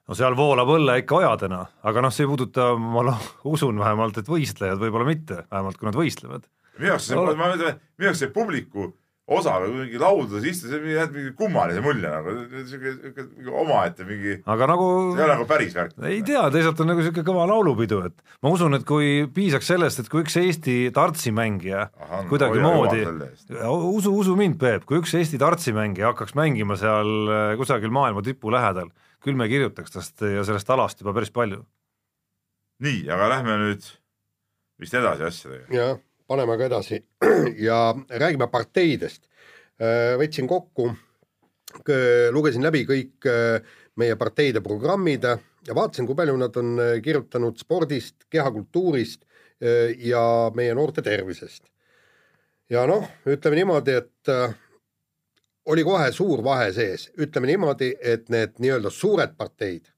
no 0.09 0.17
seal 0.17 0.37
voolab 0.37 0.71
õlle 0.79 0.99
ikka 1.03 1.21
ojadena, 1.21 1.65
aga 1.85 2.05
noh, 2.05 2.15
see 2.15 2.25
ei 2.25 2.31
puuduta, 2.31 2.71
ma 2.81 3.05
lo- 3.11 3.19
usun 3.53 3.79
vähemalt, 3.79 4.19
et 4.19 4.31
võistlejad 4.31 4.81
võib-olla 4.81 5.11
mitte, 5.11 5.45
vähemalt 5.51 5.77
kui 5.79 5.91
nad 5.91 5.99
võistlevad. 5.99 6.49
minu 6.79 6.93
jaoks 6.95 7.11
see, 7.11 7.21
ma 7.43 7.53
ütlen, 7.53 7.83
minu 7.99 8.11
jaoks 8.11 8.25
see 8.25 8.33
publiku 8.33 8.93
osa 9.29 9.59
või 9.61 9.83
mingi 9.83 9.99
laudades 10.01 10.47
istus, 10.49 10.73
see 10.73 10.95
jätab 10.95 11.17
mingi 11.17 11.33
kummalise 11.37 11.83
mulje 11.85 12.09
nagu, 12.09 12.35
siuke 12.71 12.93
mingi 13.27 13.53
omaette 13.63 14.07
mingi, 14.09 14.37
aga 14.49 14.69
nagu 14.71 14.87
see 15.11 15.21
ei 15.21 15.25
ole 15.27 15.35
nagu 15.35 15.47
päris 15.51 15.77
värk. 15.77 15.97
ei 16.09 16.23
tea, 16.27 16.47
teisalt 16.55 16.81
on 16.81 16.91
nagu 16.93 17.03
niisugune 17.03 17.27
kõva 17.27 17.45
laulupidu, 17.51 18.01
et 18.09 18.39
ma 18.45 18.53
usun, 18.55 18.79
et 18.79 18.87
kui 18.89 19.27
piisaks 19.35 19.69
sellest, 19.75 20.01
et 20.03 20.09
kui 20.13 20.25
üks 20.25 20.39
Eesti 20.41 20.79
tartsimängija 20.97 21.85
kuidagimoodi 22.31 23.05
usu, 23.69 24.15
usu 24.15 24.37
mind, 24.39 24.57
Peep, 24.63 24.89
kui 24.89 25.03
üks 25.03 25.13
Eesti 25.19 25.41
tartsimängija 25.41 26.15
hakkaks 26.15 26.37
mängima 26.39 26.79
seal 26.81 27.13
äh, 27.29 27.53
kusagil 27.61 27.93
maailma 27.95 28.25
tipu 28.25 28.53
lähedal, 28.55 28.89
küll 29.25 29.37
me 29.37 29.51
kirjutaks 29.51 29.93
tast 29.93 30.25
ja 30.25 30.47
sellest 30.47 30.73
alast 30.73 31.05
juba 31.05 31.13
päris 31.17 31.35
palju. 31.35 31.65
Nii, 32.85 33.09
aga 33.13 33.33
lähme 33.35 33.61
nüüd 33.61 33.87
vist 34.79 34.95
edasi 34.95 35.27
asjadega. 35.27 35.69
Paneme 36.29 36.57
ka 36.61 36.69
edasi 36.69 37.01
ja 37.69 37.95
räägime 38.09 38.51
parteidest. 38.53 39.25
võtsin 40.19 40.49
kokku, 40.51 40.89
lugesin 42.35 42.65
läbi 42.67 42.83
kõik 42.89 43.27
äh, 43.31 43.63
meie 43.99 44.17
parteide 44.19 44.63
programmid 44.65 45.25
ja 45.67 45.75
vaatasin, 45.75 46.07
kui 46.07 46.17
palju 46.19 46.37
nad 46.39 46.57
on 46.61 46.79
äh, 46.83 46.95
kirjutanud 47.03 47.59
spordist, 47.61 48.27
kehakultuurist 48.31 49.25
äh, 49.25 49.93
ja 50.07 50.23
meie 50.55 50.75
noorte 50.75 51.03
tervisest. 51.03 51.69
ja 52.71 52.85
noh, 52.87 53.07
ütleme 53.27 53.57
niimoodi, 53.57 53.95
et 53.97 54.33
äh, 54.33 54.55
oli 55.69 55.85
kohe 55.85 56.11
suur 56.13 56.43
vahe 56.45 56.73
sees, 56.73 57.09
ütleme 57.19 57.49
niimoodi, 57.51 57.95
et 58.01 58.29
need 58.33 58.59
nii-öelda 58.61 58.93
suured 58.93 59.37
parteid 59.37 59.89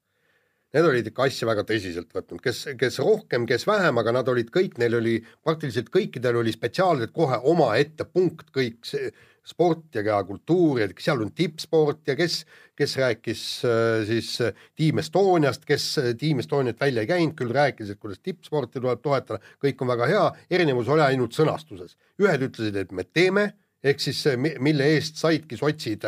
Need 0.71 0.85
olid 0.87 1.07
ikka 1.09 1.25
asja 1.27 1.47
väga 1.49 1.65
tõsiselt 1.67 2.13
võtnud, 2.15 2.39
kes, 2.43 2.61
kes 2.79 2.99
rohkem, 3.03 3.43
kes 3.49 3.65
vähem, 3.67 3.97
aga 3.99 4.13
nad 4.15 4.29
olid 4.31 4.53
kõik, 4.53 4.77
neil 4.79 4.95
oli 5.01 5.17
praktiliselt 5.43 5.89
kõikidel 5.91 6.39
oli 6.39 6.53
spetsiaalselt 6.55 7.11
kohe 7.11 7.41
omaette 7.51 8.07
punkt 8.07 8.53
kõik 8.55 8.79
see 8.87 9.11
sport 9.47 9.95
ja 9.97 10.03
kehakultuur 10.05 10.81
ja 10.83 10.87
seal 11.01 11.23
on 11.25 11.31
tippsport 11.35 12.07
ja 12.07 12.15
kes, 12.15 12.41
kes 12.77 12.93
rääkis 13.01 13.43
äh, 13.67 14.03
siis 14.07 14.29
äh, 14.45 14.53
Team 14.77 15.01
Estoniast, 15.01 15.65
kes 15.67 15.87
äh, 15.99 16.11
Team 16.19 16.39
Estoniat 16.43 16.79
välja 16.79 17.03
ei 17.03 17.09
käinud, 17.09 17.35
küll 17.39 17.53
rääkis, 17.55 17.91
et 17.91 17.99
kuidas 17.99 18.21
tippsporti 18.21 18.79
tuleb 18.79 19.01
toetada, 19.03 19.41
kõik 19.63 19.81
on 19.81 19.91
väga 19.91 20.11
hea, 20.11 20.27
erinevus 20.59 20.91
oli 20.93 21.03
ainult 21.05 21.35
sõnastuses. 21.37 21.97
ühed 22.21 22.47
ütlesid, 22.47 22.77
et 22.77 22.93
me 22.93 23.03
teeme, 23.03 23.49
ehk 23.83 23.99
siis 23.99 24.21
mille 24.61 24.85
eest 24.93 25.17
saidki 25.17 25.57
sotsid 25.57 26.05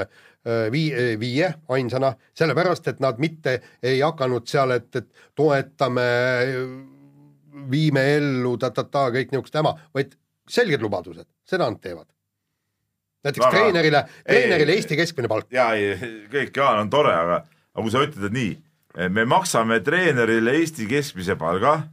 vii-, 0.71 1.13
viie 1.21 1.53
ainsana, 1.71 2.13
sellepärast 2.35 2.87
et 2.91 2.99
nad 3.03 3.19
mitte 3.21 3.59
ei 3.83 4.01
hakanud 4.03 4.47
seal, 4.49 4.71
et, 4.75 4.89
et 4.95 5.07
toetame, 5.39 6.07
viime 7.71 8.03
ellu 8.17 8.55
ta-ta-ta 8.61 9.07
kõik 9.13 9.31
niisugust 9.33 9.55
häma, 9.59 9.75
vaid 9.95 10.15
selged 10.49 10.81
lubadused, 10.83 11.27
seda 11.47 11.69
nad 11.69 11.79
teevad. 11.83 12.07
näiteks 13.23 13.45
Väga- 13.45 13.51
treenerile, 13.55 14.01
treenerile 14.27 14.71
Ei- 14.71 14.77
Eesti 14.81 14.95
keskmine 14.99 15.27
palk. 15.31 15.47
ja 15.51 15.69
kõik 16.31 16.57
Jaan 16.57 16.79
on 16.79 16.89
tore, 16.89 17.13
aga, 17.15 17.43
aga 17.75 17.81
kui 17.85 17.91
sa 17.91 18.01
ütled, 18.03 18.25
et 18.27 18.33
nii, 18.35 18.57
me 19.09 19.25
maksame 19.25 19.79
treenerile 19.79 20.51
Eesti 20.59 20.87
keskmise 20.89 21.35
palga 21.39 21.83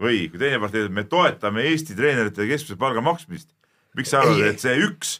või 0.00 0.28
kui 0.30 0.38
teine 0.38 0.60
partei 0.62 0.84
ütleb, 0.84 0.94
me 0.94 1.04
toetame 1.04 1.64
Eesti 1.72 1.96
treeneritele 1.98 2.46
keskmise 2.52 2.78
palga 2.78 3.02
maksmist, 3.02 3.48
miks 3.98 4.10
sa 4.14 4.20
arvad, 4.22 4.44
et 4.46 4.60
see 4.62 4.76
üks 4.86 5.18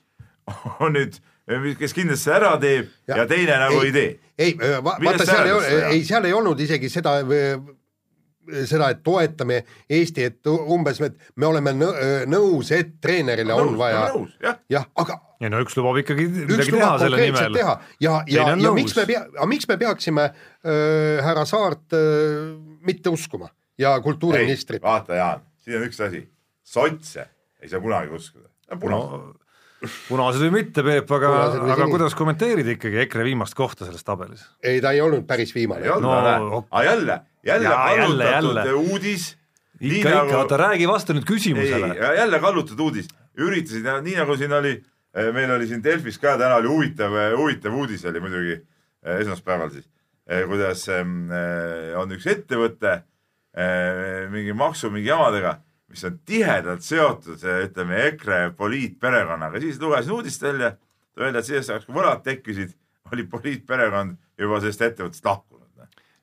on 0.84 0.94
nüüd, 0.94 1.18
kes 1.78 1.92
kindlasti 1.96 2.30
ära 2.30 2.54
teeb 2.62 2.86
ja, 3.08 3.14
Ja- 3.14 3.16
ja 3.22 3.26
teine 3.26 3.58
nagu 3.58 3.80
ei, 3.80 3.86
ei 3.86 3.92
tee? 3.92 4.10
ei, 4.38 4.54
Millest 4.56 5.04
vaata 5.04 5.26
seal 5.26 5.46
ei 5.46 5.52
ole 5.52 5.86
ei 5.94 6.04
seal 6.04 6.24
ei 6.24 6.32
olnud 6.36 6.60
isegi 6.60 6.88
seda, 6.92 7.18
seda, 8.66 8.88
et 8.90 9.02
toetame 9.06 9.60
Eesti, 9.90 10.24
et 10.30 10.46
umbes, 10.50 11.00
et 11.04 11.18
me 11.36 11.46
oleme 11.46 11.72
nõ- 11.76 11.96
nõus, 12.30 12.70
et 12.74 12.94
treenerile 13.02 13.54
on 13.54 13.76
vaja 13.78 14.06
nõus, 14.14 14.32
jah, 14.42 14.56
jah, 14.72 14.86
aga, 14.98 15.18
ei 15.40 15.50
no 15.52 15.60
üks 15.64 15.76
lubab 15.78 15.98
ikkagi 16.02 16.26
midagi 16.28 16.72
teha 16.74 16.92
selle 17.02 17.20
nimel 17.20 17.58
ja, 17.60 17.74
ja, 18.02 18.14
on 18.20 18.32
ja 18.32 18.46
nõus. 18.58 18.74
miks 18.80 18.96
me 18.96 19.06
pea, 19.10 19.22
aga 19.36 19.46
miks 19.50 19.68
me 19.70 19.76
peaksime 19.80 20.24
äh, 20.30 21.20
härra 21.26 21.44
Saart 21.48 21.96
äh, 21.96 22.56
mitte 22.86 23.12
uskuma 23.12 23.50
ja 23.80 23.94
kultuuriministrit? 24.04 24.82
vaata, 24.82 25.14
Jaan, 25.20 25.44
siin 25.64 25.78
on 25.80 25.86
üks 25.88 26.00
asi, 26.08 26.24
sotse 26.64 27.28
ei 27.60 27.68
saa 27.68 27.80
kunagi 27.84 28.14
uskuda, 28.16 28.48
punased 28.80 29.14
no.. 29.14 29.34
No 29.80 29.88
punased 30.08 30.42
või 30.44 30.52
mitte, 30.58 30.84
Peep, 30.84 31.10
aga 31.16 31.32
aga 31.74 31.88
kuidas 31.90 32.16
kommenteerid 32.18 32.68
ikkagi 32.74 33.00
EKRE 33.06 33.24
viimast 33.30 33.56
kohta 33.58 33.86
selles 33.88 34.04
tabelis? 34.04 34.42
ei, 34.62 34.80
ta 34.84 34.92
ei 34.96 35.02
olnud 35.04 35.26
päris 35.28 35.54
viimane 35.56 35.88
No, 35.88 36.00
no,, 36.00 36.64
aga 36.70 36.84
jälle, 36.84 37.20
jälle 37.46 37.74
kallutatud 37.74 38.92
uudis. 38.92 39.30
ikka, 39.80 40.10
ikka, 40.10 40.38
oota 40.38 40.56
räägi 40.60 40.88
vastu 40.88 41.16
nüüd 41.16 41.28
küsimusele. 41.28 41.94
jälle 42.16 42.40
kallutatud 42.40 42.84
uudis, 42.88 43.08
üritasid, 43.38 43.88
nii 44.04 44.18
nagu 44.20 44.36
siin 44.36 44.52
oli, 44.52 44.74
meil 45.32 45.54
oli 45.56 45.70
siin 45.70 45.84
Delfis 45.84 46.18
ka 46.20 46.36
täna 46.38 46.60
oli 46.60 46.68
huvitav, 46.68 47.16
huvitav 47.38 47.76
uudis 47.76 48.04
oli 48.04 48.20
muidugi 48.20 48.58
eh, 48.58 49.20
esmaspäeval 49.22 49.72
siis, 49.72 49.88
kuidas 50.50 50.84
eh, 50.92 51.96
on 51.96 52.12
üks 52.16 52.28
ettevõte 52.28 53.00
eh, 53.56 54.28
mingi 54.32 54.52
maksu 54.52 54.92
mingi 54.92 55.08
jamadega, 55.08 55.56
mis 55.90 56.04
on 56.06 56.18
tihedalt 56.26 56.84
seotud, 56.86 57.40
ütleme 57.66 58.04
EKRE 58.10 58.40
poliitperekonnaga, 58.58 59.60
siis 59.62 59.80
lugesin 59.82 60.14
uudist 60.14 60.42
välja, 60.42 60.74
välja, 61.18 61.40
et 61.40 61.48
sellest 61.48 61.72
ajaks, 61.74 61.88
kui 61.88 61.96
võlad 61.96 62.22
tekkisid, 62.26 62.76
oli 63.10 63.26
poliitperekond 63.30 64.14
juba 64.38 64.60
sellest 64.62 64.86
ettevõttest 64.86 65.26
lahkunud. 65.26 65.66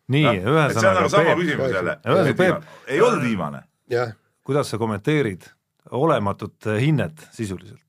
nii, 0.07 0.23
see 0.23 0.39
on 0.39 0.53
ühesõnaga 0.53 0.93
nagu 1.01 1.11
sama 1.11 1.35
Peep. 1.35 2.37
Peep- 2.39 2.71
ei 2.87 3.01
olnud 3.03 3.25
viimane, 3.27 3.65
jah, 3.91 4.15
kuidas 4.47 4.71
sa 4.71 4.79
kommenteerid 4.79 5.49
olematut 5.91 6.71
hinnet 6.79 7.27
sisuliselt? 7.35 7.83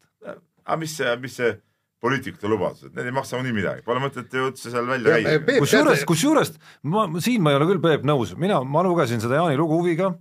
aga 0.69 0.77
mis 0.83 0.97
see, 0.99 1.15
mis 1.23 1.37
see 1.39 1.55
poliitikute 2.03 2.51
lubadused, 2.51 2.91
need 2.95 3.07
ei 3.09 3.15
maksa 3.15 3.39
nii 3.43 3.55
midagi, 3.55 3.83
pole 3.87 4.03
mõtet 4.03 4.35
ju 4.35 4.51
üldse 4.51 4.71
seal 4.71 4.87
välja 4.87 5.15
käia. 5.15 5.39
kusjuures, 5.63 6.03
kusjuures 6.07 6.53
ma, 6.83 7.07
siin 7.23 7.43
ma 7.43 7.55
ei 7.55 7.59
ole 7.59 7.71
küll, 7.71 7.83
Peep, 7.87 8.05
nõus, 8.07 8.35
mina, 8.39 8.61
ma 8.67 8.83
lugesin 8.87 9.23
seda 9.23 9.39
Jaani 9.39 9.59
lugu 9.59 9.79
huviga 9.79 10.13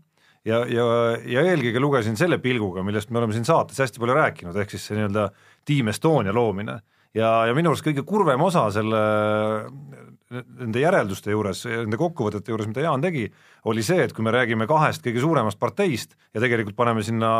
ja, 0.48 0.64
ja, 0.72 0.86
ja 1.28 1.46
eelkõige 1.52 1.82
lugesin 1.84 2.18
selle 2.20 2.40
pilguga, 2.44 2.84
millest 2.88 3.12
me 3.12 3.22
oleme 3.22 3.36
siin 3.36 3.48
saates 3.48 3.80
hästi 3.84 4.02
palju 4.02 4.18
rääkinud, 4.18 4.58
ehk 4.58 4.74
siis 4.74 4.88
see 4.88 4.98
nii-öelda 4.98 5.30
Team 5.68 5.92
Estonia 5.92 6.36
loomine. 6.36 6.80
Ja, 7.18 7.48
ja 7.50 7.54
minu 7.58 7.72
arust 7.72 7.86
kõige 7.86 8.04
kurvem 8.06 8.42
osa 8.46 8.68
selle 8.76 9.00
nende 10.30 10.82
järelduste 10.82 11.32
juures, 11.32 11.64
nende 11.70 11.98
kokkuvõtete 12.00 12.52
juures, 12.52 12.68
mida 12.70 12.84
Jaan 12.84 13.04
tegi, 13.04 13.26
oli 13.72 13.84
see, 13.86 14.02
et 14.04 14.14
kui 14.14 14.26
me 14.28 14.34
räägime 14.36 14.68
kahest 14.70 15.06
kõige 15.06 15.24
suuremast 15.24 15.60
parteist 15.60 16.18
ja 16.36 16.44
tegelikult 16.44 16.78
paneme 16.78 17.04
sinna 17.08 17.32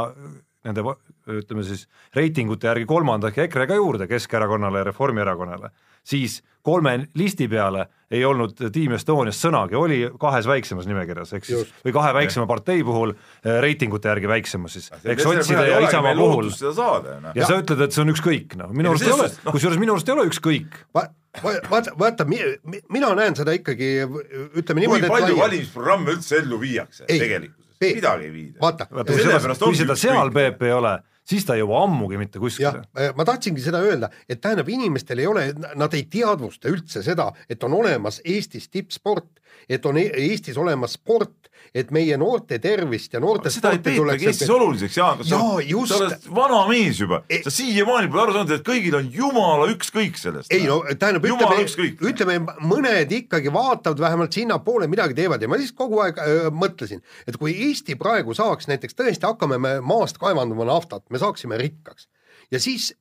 nende 0.68 0.84
ütleme 1.28 1.64
siis 1.68 1.88
reitingute 2.16 2.68
järgi 2.70 2.86
kolmanda 2.90 3.32
ehk 3.32 3.46
EKRE 3.48 3.68
ka 3.72 3.78
juurde 3.80 4.08
Keskerakonnale 4.10 4.84
ja 4.84 4.88
Reformierakonnale, 4.92 5.72
siis 6.08 6.42
kolme 6.68 6.98
listi 7.16 7.48
peale 7.52 7.86
ei 8.12 8.24
olnud 8.28 8.56
Team 8.72 8.94
Estoniast 8.96 9.44
sõnagi, 9.44 9.76
oli 9.76 10.00
kahes 10.20 10.48
väiksemas 10.48 10.88
nimekirjas, 10.88 11.34
ehk 11.36 11.48
siis 11.48 11.60
Just. 11.60 11.74
või 11.84 11.94
kahe 11.98 12.14
väiksema 12.16 12.48
partei 12.48 12.84
puhul 12.88 13.12
eh, 13.16 13.58
reitingute 13.64 14.12
järgi 14.12 14.30
väiksemas 14.32 14.78
siis, 14.78 14.90
ehk 15.04 15.24
sotside 15.24 15.68
ja 15.68 15.80
Isamaa 15.84 16.16
puhul 16.16 16.52
noh. 16.52 17.32
ja 17.36 17.48
sa 17.48 17.60
ütled, 17.60 17.84
et 17.88 17.96
see 17.96 18.04
on 18.06 18.14
ükskõik, 18.16 18.56
noh. 18.60 18.72
Minu 18.76 18.94
arust 18.94 19.08
ei 19.08 19.16
ole 19.16 19.28
noh- 19.32 19.56
kusjuures 19.58 19.80
minu 19.82 19.96
arust 19.96 20.08
ei 20.12 20.16
ole 20.16 20.28
ükskõik. 20.32 20.80
va-, 20.96 21.10
va- 21.44 21.62
vaata, 21.72 21.96
vaata, 22.00 22.28
mina 22.28 23.14
näen 23.20 23.36
seda 23.40 23.56
ikkagi, 23.60 23.92
ütleme 24.08 24.80
kui 24.80 24.84
niimoodi, 24.86 25.12
palju 25.12 25.36
et 25.36 25.44
valimisprogramme 25.44 26.16
üldse 26.16 26.40
ellu 26.44 26.60
viiakse 26.64 27.08
Ei, 27.08 27.20
tegelikkuses, 27.20 27.67
Peep, 27.80 28.00
midagi 28.00 28.28
ei 28.28 28.34
viida. 28.34 28.58
vaata, 28.62 28.88
kui 28.90 29.20
seda, 29.22 29.54
kui 29.62 29.78
seda 29.78 29.96
seal 30.00 30.32
Peep 30.34 30.64
ei 30.68 30.74
ole, 30.76 30.94
siis 31.28 31.46
ta 31.46 31.56
ei 31.58 31.64
jõua 31.64 31.84
ammugi 31.86 32.20
mitte 32.20 32.42
kuskile., 32.42 32.86
ma 33.16 33.26
tahtsingi 33.28 33.64
seda 33.64 33.82
öelda, 33.86 34.10
et 34.30 34.42
tähendab, 34.44 34.70
inimestel 34.72 35.22
ei 35.24 35.28
ole, 35.30 35.48
nad 35.76 35.98
ei 35.98 36.08
teadvusta 36.12 36.72
üldse 36.72 37.04
seda, 37.06 37.30
et 37.50 37.64
on 37.68 37.76
olemas 37.78 38.22
Eestis 38.26 38.70
tippsport, 38.74 39.30
et 39.70 39.86
on 39.86 39.98
E- 39.98 40.12
Eestis 40.28 40.58
olemas 40.58 40.98
sport, 40.98 41.50
et 41.76 41.90
meie 41.92 42.18
noorte 42.18 42.60
tervist 42.64 43.14
ja 43.14 43.20
noorte 43.20 43.52
seda 43.54 43.74
ei 43.76 43.82
peetagi 43.84 44.30
Eestis 44.30 44.50
oluliseks, 44.54 44.98
Jaan, 44.98 45.22
kas 45.22 45.32
Jaa,, 45.32 45.62
just. 45.68 45.92
sa 45.92 46.00
oled 46.04 46.28
vana 46.36 46.62
mees 46.70 47.02
juba 47.02 47.22
Ei-, 47.30 47.42
sa 47.44 47.54
siiamaani 47.54 48.12
pole 48.12 48.24
aru 48.26 48.36
saanud, 48.38 48.54
et 48.56 48.66
kõigil 48.68 48.98
on 49.00 49.10
jumala 49.14 49.70
ükskõik 49.74 50.20
sellest. 50.20 50.54
ei 50.54 50.68
no 50.70 50.80
tähendab, 50.94 51.28
ütleme 51.28 52.12
ütleme 52.12 52.38
mõned 52.64 53.16
ikkagi 53.22 53.54
vaatavad 53.54 54.02
vähemalt 54.04 54.38
sinnapoole 54.38 54.90
midagi 54.92 55.18
teevad 55.18 55.42
ja 55.42 55.50
ma 55.52 55.60
lihtsalt 55.60 55.80
kogu 55.80 56.02
aeg 56.06 56.22
öö, 56.24 56.52
mõtlesin, 56.54 57.04
et 57.28 57.40
kui 57.40 57.56
Eesti 57.68 57.98
praegu 58.00 58.36
saaks 58.38 58.70
näiteks 58.72 58.96
tõesti 58.98 59.28
hakkame 59.28 59.60
me 59.62 59.78
maast 59.82 60.22
kaevandama 60.22 60.68
naftat, 60.70 61.04
me 61.10 61.20
saaksime 61.22 61.60
rikkaks 61.60 62.08
ja 62.52 62.60
siis 62.62 62.92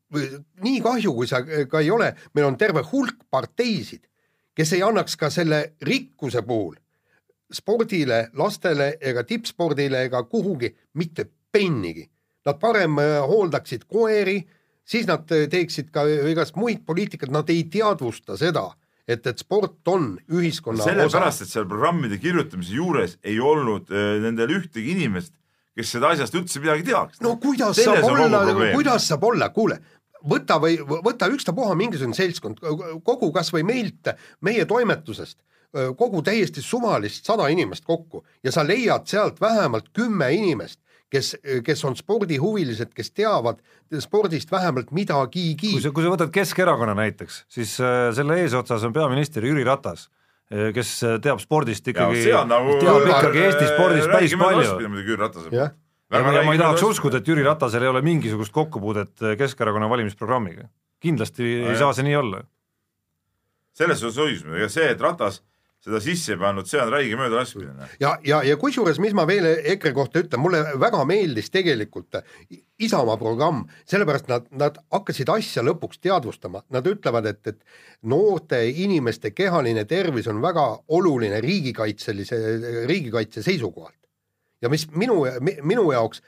nii 0.64 0.80
kahju, 0.84 1.14
kui 1.14 1.28
sa 1.30 1.42
ka 1.44 1.82
ei 1.82 1.90
ole, 1.94 2.12
meil 2.34 2.48
on 2.48 2.58
terve 2.58 2.82
hulk 2.90 3.26
parteisid, 3.30 4.04
kes 4.56 4.72
ei 4.72 4.82
annaks 4.82 5.16
ka 5.20 5.30
selle 5.30 5.76
rikkuse 5.84 6.42
puhul 6.42 6.74
spordile, 7.52 8.28
lastele 8.34 8.96
ega 9.00 9.24
tippspordile 9.24 10.06
ega 10.08 10.22
kuhugi 10.26 10.72
mitte 10.98 11.26
pennigi. 11.52 12.06
Nad 12.46 12.58
parem 12.62 12.98
äh, 13.02 13.20
hooldaksid 13.26 13.86
koeri, 13.90 14.40
siis 14.86 15.06
nad 15.06 15.30
äh, 15.34 15.46
teeksid 15.50 15.90
ka 15.94 16.06
igast 16.30 16.58
muid 16.58 16.84
poliitikat, 16.86 17.32
nad 17.34 17.48
ei 17.50 17.64
teadvusta 17.70 18.36
seda, 18.38 18.68
et, 19.06 19.26
et 19.26 19.42
sport 19.42 19.88
on 19.90 20.12
ühiskonna 20.30 20.86
sellepärast, 20.86 21.46
et 21.46 21.54
seal 21.54 21.66
programmide 21.70 22.18
kirjutamise 22.22 22.76
juures 22.76 23.18
ei 23.26 23.40
olnud 23.40 23.90
äh, 23.90 24.16
nendel 24.22 24.56
ühtegi 24.60 24.94
inimest, 24.94 25.34
kes 25.76 25.90
seda 25.96 26.14
asjast 26.14 26.34
üldse 26.38 26.62
midagi 26.62 26.86
teaks. 26.86 27.20
no 27.22 27.34
kuidas 27.42 27.78
Selles 27.78 28.06
saab 28.06 28.26
olla 28.26 28.70
kuidas 28.74 29.10
saab 29.10 29.26
olla, 29.30 29.50
kuule, 29.54 29.80
võta 30.28 30.60
või 30.62 30.78
võta 30.82 31.28
ükstapuha 31.32 31.74
mingisugune 31.78 32.16
seltskond, 32.16 32.62
kogu 33.04 33.30
kas 33.34 33.52
või 33.54 33.66
meilt, 33.66 34.14
meie 34.44 34.64
toimetusest, 34.68 35.38
kogu 35.98 36.22
täiesti 36.24 36.62
suvalist 36.64 37.26
sada 37.28 37.48
inimest 37.52 37.84
kokku 37.84 38.24
ja 38.44 38.52
sa 38.54 38.64
leiad 38.66 39.06
sealt 39.10 39.40
vähemalt 39.40 39.90
kümme 39.96 40.30
inimest, 40.34 40.80
kes, 41.12 41.34
kes 41.64 41.84
on 41.84 41.96
spordihuvilised, 41.98 42.92
kes 42.96 43.10
teavad 43.14 43.60
spordist 44.02 44.52
vähemalt 44.52 44.92
midagigi 44.96 45.74
kui. 45.74 45.82
sa, 45.84 45.92
kui 45.94 46.06
sa 46.06 46.12
võtad 46.14 46.32
Keskerakonna 46.34 46.96
näiteks, 46.98 47.44
siis 47.52 47.76
äh, 47.80 48.10
selle 48.16 48.40
eesotsas 48.42 48.86
on 48.88 48.94
peaminister 48.96 49.44
Jüri 49.46 49.66
Ratas, 49.66 50.08
kes 50.46 50.92
äh, 51.04 51.18
teab 51.22 51.42
spordist 51.42 51.88
ikkagi, 51.92 52.28
nagu 52.50 52.78
teab 52.82 53.10
ikkagi 53.10 53.44
Eesti 53.48 53.72
spordist 53.74 54.12
päris 54.12 54.38
palju. 54.40 54.78
Jüri 55.02 55.20
Ratase 55.20 55.66
jah, 56.10 56.20
ja 56.20 56.24
ma 56.26 56.34
ja 56.34 56.44
ma 56.46 56.54
ei 56.56 56.62
tahaks 56.62 56.84
uskuda, 56.86 57.20
et 57.20 57.28
Jüri 57.28 57.44
Ratasel 57.46 57.86
ei 57.86 57.92
ole 57.92 58.02
mingisugust 58.06 58.54
kokkupuudet 58.54 59.24
Keskerakonna 59.38 59.88
valimisprogrammiga. 59.90 60.68
kindlasti 61.02 61.44
ei 61.44 61.72
jah. 61.72 61.78
saa 61.78 61.92
see 61.92 62.08
nii 62.08 62.16
olla. 62.16 62.44
selles 63.76 64.00
suhtes 64.00 64.22
õigus, 64.22 64.48
ega 64.56 64.68
see, 64.72 64.88
et 64.90 65.00
Ratas 65.00 65.42
seda 65.86 66.00
sisse 66.02 66.34
ei 66.34 66.40
pannud, 66.40 66.66
see 66.66 66.80
on 66.82 66.90
räige 66.90 67.16
möödalaskmine. 67.18 67.88
ja, 68.00 68.16
ja, 68.26 68.40
ja 68.42 68.56
kusjuures, 68.58 68.98
mis 69.02 69.14
ma 69.14 69.26
veel 69.28 69.46
EKRE 69.54 69.92
kohta 69.94 70.22
ütlen, 70.24 70.42
mulle 70.42 70.62
väga 70.82 71.04
meeldis 71.08 71.52
tegelikult 71.54 72.18
Isamaa 72.82 73.16
programm, 73.20 73.62
sellepärast 73.88 74.26
nad, 74.28 74.48
nad 74.52 74.80
hakkasid 74.92 75.30
asja 75.32 75.62
lõpuks 75.64 76.00
teadvustama, 76.02 76.64
nad 76.74 76.86
ütlevad, 76.90 77.28
et, 77.30 77.52
et 77.52 78.02
noorte 78.02 78.58
inimeste 78.68 79.30
kehaline 79.32 79.86
tervis 79.88 80.26
on 80.32 80.42
väga 80.42 80.66
oluline 80.98 81.40
riigikaitselise, 81.44 82.40
riigikaitse 82.90 83.44
seisukohalt. 83.46 83.96
Ja 84.62 84.72
mis 84.72 84.86
minu, 84.92 85.22
minu 85.62 85.90
jaoks 85.92 86.22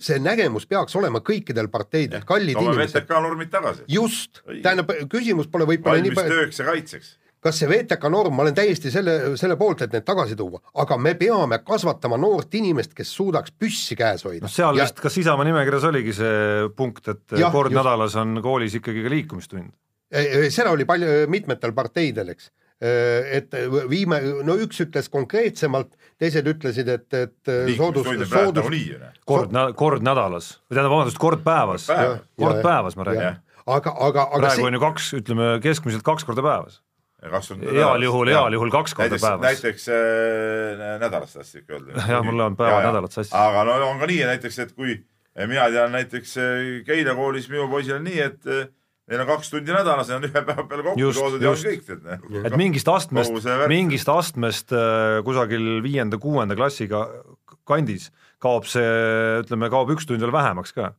see 0.00 0.18
nägemus 0.20 0.66
peaks 0.68 0.96
olema 0.98 1.22
kõikidel 1.24 1.70
parteidel, 1.72 2.24
kallid 2.28 2.58
toome 2.58 2.74
inimesed, 2.74 3.04
VTK 3.04 3.20
normid 3.24 3.52
tagasi. 3.52 3.86
just, 3.88 4.42
tähendab, 4.62 4.92
küsimus 5.12 5.48
pole 5.52 5.68
võib-olla 5.68 6.02
nii 6.02 6.12
valmis 6.12 6.20
palju 6.20 6.34
tööks 6.34 6.60
ja 6.60 6.66
kaitseks. 6.68 7.14
kas 7.46 7.60
see 7.62 7.70
VTK 7.70 8.10
norm, 8.12 8.36
ma 8.36 8.44
olen 8.44 8.56
täiesti 8.56 8.92
selle, 8.92 9.14
selle 9.40 9.56
poolt, 9.56 9.86
et 9.86 9.96
need 9.96 10.04
tagasi 10.04 10.36
tuua, 10.36 10.60
aga 10.82 10.98
me 11.00 11.14
peame 11.16 11.62
kasvatama 11.64 12.18
noort 12.20 12.52
inimest, 12.60 12.92
kes 12.96 13.14
suudaks 13.16 13.54
püssi 13.56 13.96
käes 13.96 14.26
hoida 14.28 14.44
noh, 14.44 14.52
seal 14.52 14.76
ja 14.76 14.84
vist, 14.84 15.00
kas 15.00 15.16
Isamaa 15.22 15.48
nimekirjas 15.48 15.88
oligi 15.88 16.12
see 16.18 16.68
punkt, 16.76 17.08
et 17.14 17.40
Jah, 17.40 17.52
kord 17.54 17.72
just. 17.72 17.80
nädalas 17.80 18.20
on 18.20 18.42
koolis 18.44 18.76
ikkagi 18.82 19.06
ka 19.06 19.16
liikumistund? 19.16 19.72
Seda 20.52 20.70
oli 20.70 20.84
palju, 20.86 21.24
mitmetel 21.32 21.72
parteidel, 21.74 22.36
eks. 22.36 22.52
Et 22.80 23.54
viime, 23.88 24.18
no 24.44 24.56
üks 24.60 24.82
ütles 24.84 25.08
konkreetsemalt, 25.12 25.94
teised 26.20 26.48
ütlesid, 26.50 26.88
et, 26.92 27.06
et 27.16 27.52
soodus, 27.78 28.04
praegu 28.04 28.26
soodus, 28.28 28.64
nagunii 28.66 28.82
ju. 28.90 28.98
noh. 29.00 29.14
kord, 29.24 29.54
kord 29.80 30.04
nädalas 30.04 30.50
või 30.66 30.76
tähendab, 30.76 30.92
vabandust, 30.92 31.20
kord 31.22 31.44
päevas, 31.46 31.86
Kord 31.88 31.96
päevas. 31.96 32.26
kord 32.42 32.58
Ja, 32.60 32.66
päevas 32.66 32.98
ma 32.98 33.08
räägin. 33.08 33.40
aga, 33.64 33.94
aga, 33.94 34.26
aga 34.28 34.42
praegu 34.42 34.60
see 34.60 34.68
on 34.68 34.76
ju 34.76 34.82
kaks, 34.84 35.08
ütleme 35.22 35.48
keskmiselt 35.64 36.04
kaks 36.04 36.28
korda 36.28 36.44
päevas. 36.44 36.80
heal 37.24 38.04
juhul, 38.04 38.28
heal 38.28 38.60
juhul 38.60 38.72
kaks 38.76 38.94
korda 38.94 39.16
näiteks, 39.16 39.24
päevas. 39.24 39.46
näiteks 39.48 39.88
äh, 39.88 40.96
nädalast 41.00 41.40
tahtsid 41.40 41.64
ikka 41.64 41.78
öelda. 41.78 42.08
Jah, 42.12 42.24
mul 42.28 42.36
lähevad 42.42 42.60
päevad, 42.60 42.88
nädalad 42.90 43.16
sassi. 43.16 43.32
aga 43.32 43.64
no 43.64 43.80
on 43.88 44.04
ka 44.04 44.12
nii 44.12 44.24
näiteks, 44.34 44.58
et 44.66 44.76
kui 44.76 45.00
mina 45.48 45.70
tean 45.72 45.96
näiteks 45.96 46.36
Keila 46.84 47.16
koolis 47.16 47.48
minu 47.48 47.70
poisil 47.72 47.96
on 47.96 48.04
nii, 48.04 48.20
et 48.20 48.52
eh, 48.52 48.68
neil 49.06 49.22
on 49.22 49.28
kaks 49.28 49.50
tundi 49.52 49.74
nädalas, 49.74 50.10
nad 50.10 50.18
on 50.18 50.28
ühe 50.28 50.42
päeva 50.48 50.64
peale 50.66 50.84
kokku 50.86 51.10
toodud 51.14 51.44
ja 51.44 51.52
on 51.52 51.60
kõik 51.62 51.84
tead. 51.86 52.06
et 52.42 52.56
mingist 52.58 52.88
astmest 52.90 53.36
see, 53.44 53.58
mingist 53.70 54.10
astmest 54.10 54.74
äh, 54.74 55.20
kusagil 55.26 55.80
viienda-kuuenda 55.84 56.58
klassiga 56.58 57.06
kandis 57.66 58.10
kaob 58.42 58.66
see, 58.70 58.86
ütleme, 59.42 59.70
kaob 59.72 59.92
üks 59.94 60.08
tund 60.08 60.22
veel 60.24 60.34
vähemaks 60.34 60.74
ka. 60.76 60.92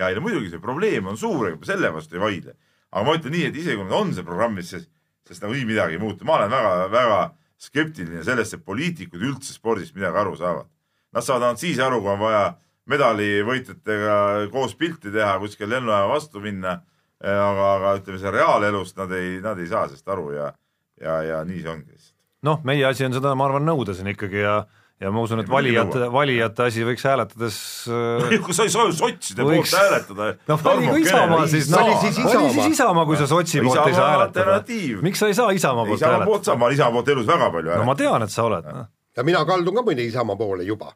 ja 0.00 0.10
ei 0.10 0.18
no 0.18 0.24
muidugi 0.26 0.50
see 0.52 0.62
probleem 0.62 1.06
on 1.10 1.20
suur, 1.20 1.48
ega 1.50 1.60
ma 1.60 1.70
selle 1.70 1.92
vastu 1.94 2.18
ei 2.18 2.24
vaidle. 2.24 2.58
aga 2.90 3.06
ma 3.06 3.16
ütlen 3.18 3.34
nii, 3.36 3.46
et 3.50 3.62
isegi 3.62 3.78
kui 3.78 3.86
nad 3.86 3.96
on 4.00 4.12
seal 4.16 4.26
programmis, 4.26 4.74
siis, 4.74 4.88
sest 5.28 5.44
nagunii 5.44 5.66
midagi 5.68 5.98
ei 5.98 6.02
muutu, 6.02 6.26
ma 6.28 6.38
olen 6.40 6.52
väga-väga 6.52 7.22
skeptiline 7.64 8.24
sellest, 8.26 8.58
et 8.58 8.66
poliitikud 8.66 9.22
üldse 9.22 9.54
spordist 9.54 9.94
midagi 9.96 10.20
aru 10.20 10.34
saavad. 10.36 10.68
Nad 11.14 11.24
saavad 11.24 11.48
ainult 11.48 11.62
siis 11.62 11.78
aru, 11.82 12.00
kui 12.02 12.12
on 12.12 12.20
vaja 12.20 12.44
medalivõitjatega 12.90 14.16
koos 14.52 14.74
pilti 14.76 15.12
teha, 15.14 15.38
kuskil 15.40 15.70
lennujaama 15.72 16.10
vastu 16.10 16.42
minna. 16.44 16.82
aga, 17.22 17.66
aga 17.76 17.96
ütleme, 18.00 18.18
see 18.22 18.30
reaalelust 18.34 18.96
nad 19.00 19.12
ei, 19.12 19.36
nad 19.44 19.58
ei 19.58 19.68
saa 19.70 19.86
sellest 19.88 20.08
aru 20.08 20.32
ja, 20.34 20.52
ja, 21.00 21.20
ja 21.22 21.42
nii 21.44 21.60
see 21.62 21.70
ongi 21.70 21.90
lihtsalt. 21.92 22.16
noh, 22.48 22.64
meie 22.64 22.86
asi 22.88 23.06
on 23.06 23.14
seda, 23.16 23.34
ma 23.38 23.46
arvan, 23.48 23.66
nõuda 23.68 23.94
siin 23.96 24.10
ikkagi 24.14 24.42
ja 24.42 24.64
ja 25.02 25.10
ma 25.10 25.24
usun, 25.26 25.40
et 25.42 25.48
valijate, 25.50 26.06
valijate 26.12 26.68
asi 26.68 26.84
võiks 26.86 27.02
hääletades 27.04 27.56
äh, 27.90 28.34
kui 28.44 28.54
sa 28.56 28.66
ei 28.66 28.72
saa 28.72 28.86
ju 28.88 28.94
sotside 28.96 29.42
Võiks- 29.42 29.72
poolt 29.74 29.80
hääletada. 29.80 30.28
noh, 30.48 30.62
valigu 30.64 30.96
Isamaa 31.02 31.46
siis, 31.50 31.70
noh, 31.72 31.82
vali 31.82 31.96
siis 32.00 32.18
vali 32.22 32.30
siis 32.30 32.52
Isamaa. 32.54 32.72
Isamaa, 32.76 33.06
kui 33.10 33.18
sa 33.18 33.26
sotsi 33.30 33.60
poolt 33.60 33.74
ei 33.74 33.82
saa 33.82 33.92
Isamaa 33.94 34.12
hääletada 34.12 35.06
miks 35.08 35.22
sa 35.22 35.30
ei 35.30 35.38
saa 35.38 35.50
Isamaa 35.50 35.86
poolt 35.88 36.00
Isamaa 36.00 36.20
poolt 36.24 36.30
hääletada? 36.30 36.50
saab, 36.50 36.58
ma 36.62 36.68
olen 36.68 36.78
Isamaa 36.78 36.96
poolt 36.98 37.14
elus 37.16 37.26
väga 37.26 37.50
palju 37.56 37.70
no 37.70 37.74
ma 37.74 37.80
hääletanud. 37.82 38.02
tean, 38.04 38.26
et 38.28 38.34
sa 38.36 38.46
oled, 38.46 38.70
noh. 38.78 38.86
ja 39.16 39.26
mina 39.26 39.44
kaldun 39.50 39.80
ka 39.80 39.86
muide 39.88 40.06
Isamaa 40.06 40.36
poole 40.38 40.68
juba. 40.68 40.92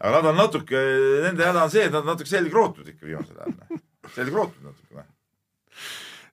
aga 0.00 0.16
nad 0.18 0.32
on 0.34 0.42
natuke, 0.44 0.82
nende 1.24 1.48
häda 1.48 1.64
on 1.64 1.72
see, 1.72 1.86
et 1.88 1.96
nad 1.96 2.04
natuke 2.04 2.28
selgrootud 2.28 2.92
ikka 2.94 3.08
viimasel 3.08 3.40
ajal. 3.40 3.80
selgrootud 4.14 4.64
natuke. 4.64 4.96
noh. 4.96 5.08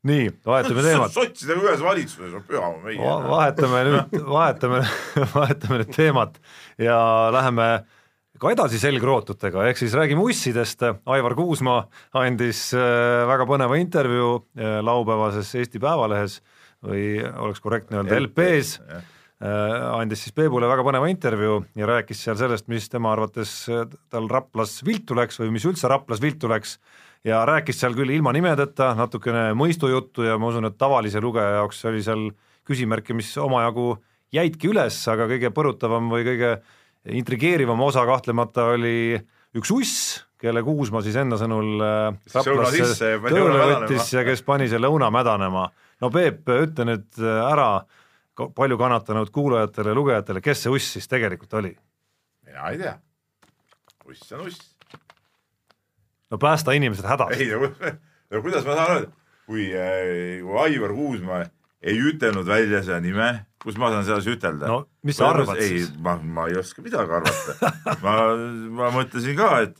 nii, 0.08 0.30
vahetame 0.46 0.86
teemat. 0.88 1.14
sotsidega 1.16 1.68
ühes 1.68 1.84
valitsuses 1.84 2.38
on 2.40 2.48
püha 2.48 2.72
meie. 2.84 3.14
vahetame 3.28 3.84
nüüd, 3.90 4.18
vahetame, 4.38 4.82
vahetame 5.36 5.84
nüüd 5.84 5.94
teemat 5.96 6.42
ja 6.82 6.98
läheme 7.36 7.70
ka 8.38 8.54
edasi 8.54 8.78
selgrootutega, 8.82 9.66
ehk 9.72 9.80
siis 9.82 9.96
räägime 9.98 10.22
ussidest, 10.22 10.84
Aivar 11.10 11.34
Kuusma 11.38 11.80
andis 12.18 12.70
äh, 12.78 13.26
väga 13.30 13.48
põneva 13.50 13.80
intervjuu 13.82 14.32
äh, 14.38 14.80
laupäevases 14.86 15.56
Eesti 15.58 15.82
Päevalehes 15.82 16.42
või 16.86 17.18
oleks 17.18 17.62
korrektne 17.64 18.04
öelda 18.04 18.20
LP-s, 18.22 18.78
andis 19.38 20.24
siis 20.26 20.34
Peebule 20.34 20.70
väga 20.70 20.86
põneva 20.86 21.10
intervjuu 21.10 21.60
ja 21.78 21.90
rääkis 21.90 22.24
seal 22.26 22.38
sellest, 22.40 22.68
mis 22.70 22.86
tema 22.90 23.12
arvates 23.14 23.52
äh, 23.70 23.86
tal 24.14 24.30
Raplas 24.30 24.80
viltu 24.86 25.18
läks 25.18 25.38
või 25.42 25.52
mis 25.58 25.66
üldse 25.66 25.90
Raplas 25.90 26.22
viltu 26.22 26.50
läks 26.50 26.78
ja 27.26 27.46
rääkis 27.48 27.80
seal 27.82 27.96
küll 27.98 28.12
ilma 28.14 28.34
nimedeta 28.36 28.94
natukene 28.98 29.52
mõistujuttu 29.58 30.28
ja 30.28 30.38
ma 30.38 30.52
usun, 30.52 30.70
et 30.70 30.78
tavalise 30.78 31.22
lugeja 31.24 31.62
jaoks 31.62 31.86
oli 31.90 32.04
seal 32.06 32.30
küsimärke, 32.68 33.16
mis 33.16 33.32
omajagu 33.40 33.96
jäidki 34.36 34.72
üles, 34.72 35.00
aga 35.12 35.28
kõige 35.30 35.52
põrutavam 35.56 36.12
või 36.12 36.26
kõige 36.28 36.58
intrigeerivam 37.18 37.82
osa 37.86 38.04
kahtlemata 38.08 38.72
oli 38.76 39.18
üks 39.58 39.72
uss, 39.74 40.00
kelle 40.42 40.62
Kuusma 40.66 41.02
siis 41.06 41.16
enda 41.18 41.40
sõnul 41.40 41.82
äh, 41.82 42.18
Raplasse 42.34 43.14
tööle 43.24 43.70
võttis 43.72 44.12
ja 44.14 44.26
kes 44.28 44.44
pani 44.46 44.68
selle 44.70 44.90
õuna 44.92 45.10
mädanema. 45.14 45.68
no 46.04 46.12
Peep, 46.14 46.44
ütle 46.46 46.88
nüüd 46.92 47.22
äh, 47.24 47.42
ära 47.48 47.70
palju 48.38 48.78
kannatanud 48.78 49.32
kuulajatele 49.34 49.94
ja 49.94 49.98
lugejatele, 49.98 50.44
kes 50.46 50.66
see 50.66 50.74
uss 50.74 50.98
siis 50.98 51.10
tegelikult 51.10 51.54
oli? 51.58 51.74
mina 52.48 52.72
ei 52.72 52.82
tea. 52.82 52.98
uss 54.06 54.34
on 54.36 54.46
uss. 54.48 54.77
No 56.32 56.40
päästa 56.42 56.76
inimesed 56.78 57.08
hädast. 57.08 57.40
ei 57.40 57.52
no, 57.52 57.72
no 58.32 58.42
kuidas 58.42 58.66
ma 58.68 58.76
saan 58.76 58.96
öelda, 58.96 59.12
kui, 59.48 59.70
kui 60.44 60.60
Aivar 60.66 60.94
Kuusma 60.98 61.42
ei 61.82 61.98
ütelnud 62.10 62.48
välja 62.48 62.82
seda 62.86 63.00
nime, 63.04 63.30
kus 63.62 63.78
ma 63.80 63.92
saan 63.94 64.06
sedasi 64.08 64.36
ütelda? 64.36 64.70
No 64.70 64.80
mis 65.08 65.20
sa 65.20 65.32
arvad 65.32 65.60
ei 65.62 65.76
siis?, 65.76 65.92
ma, 66.04 66.18
ma 66.18 66.48
ei 66.52 66.58
oska 66.60 66.84
midagi 66.86 67.20
arvata. 67.20 67.74
ma, 68.04 68.16
ma 68.80 68.90
mõtlesin 68.96 69.38
ka, 69.38 69.52
et, 69.68 69.78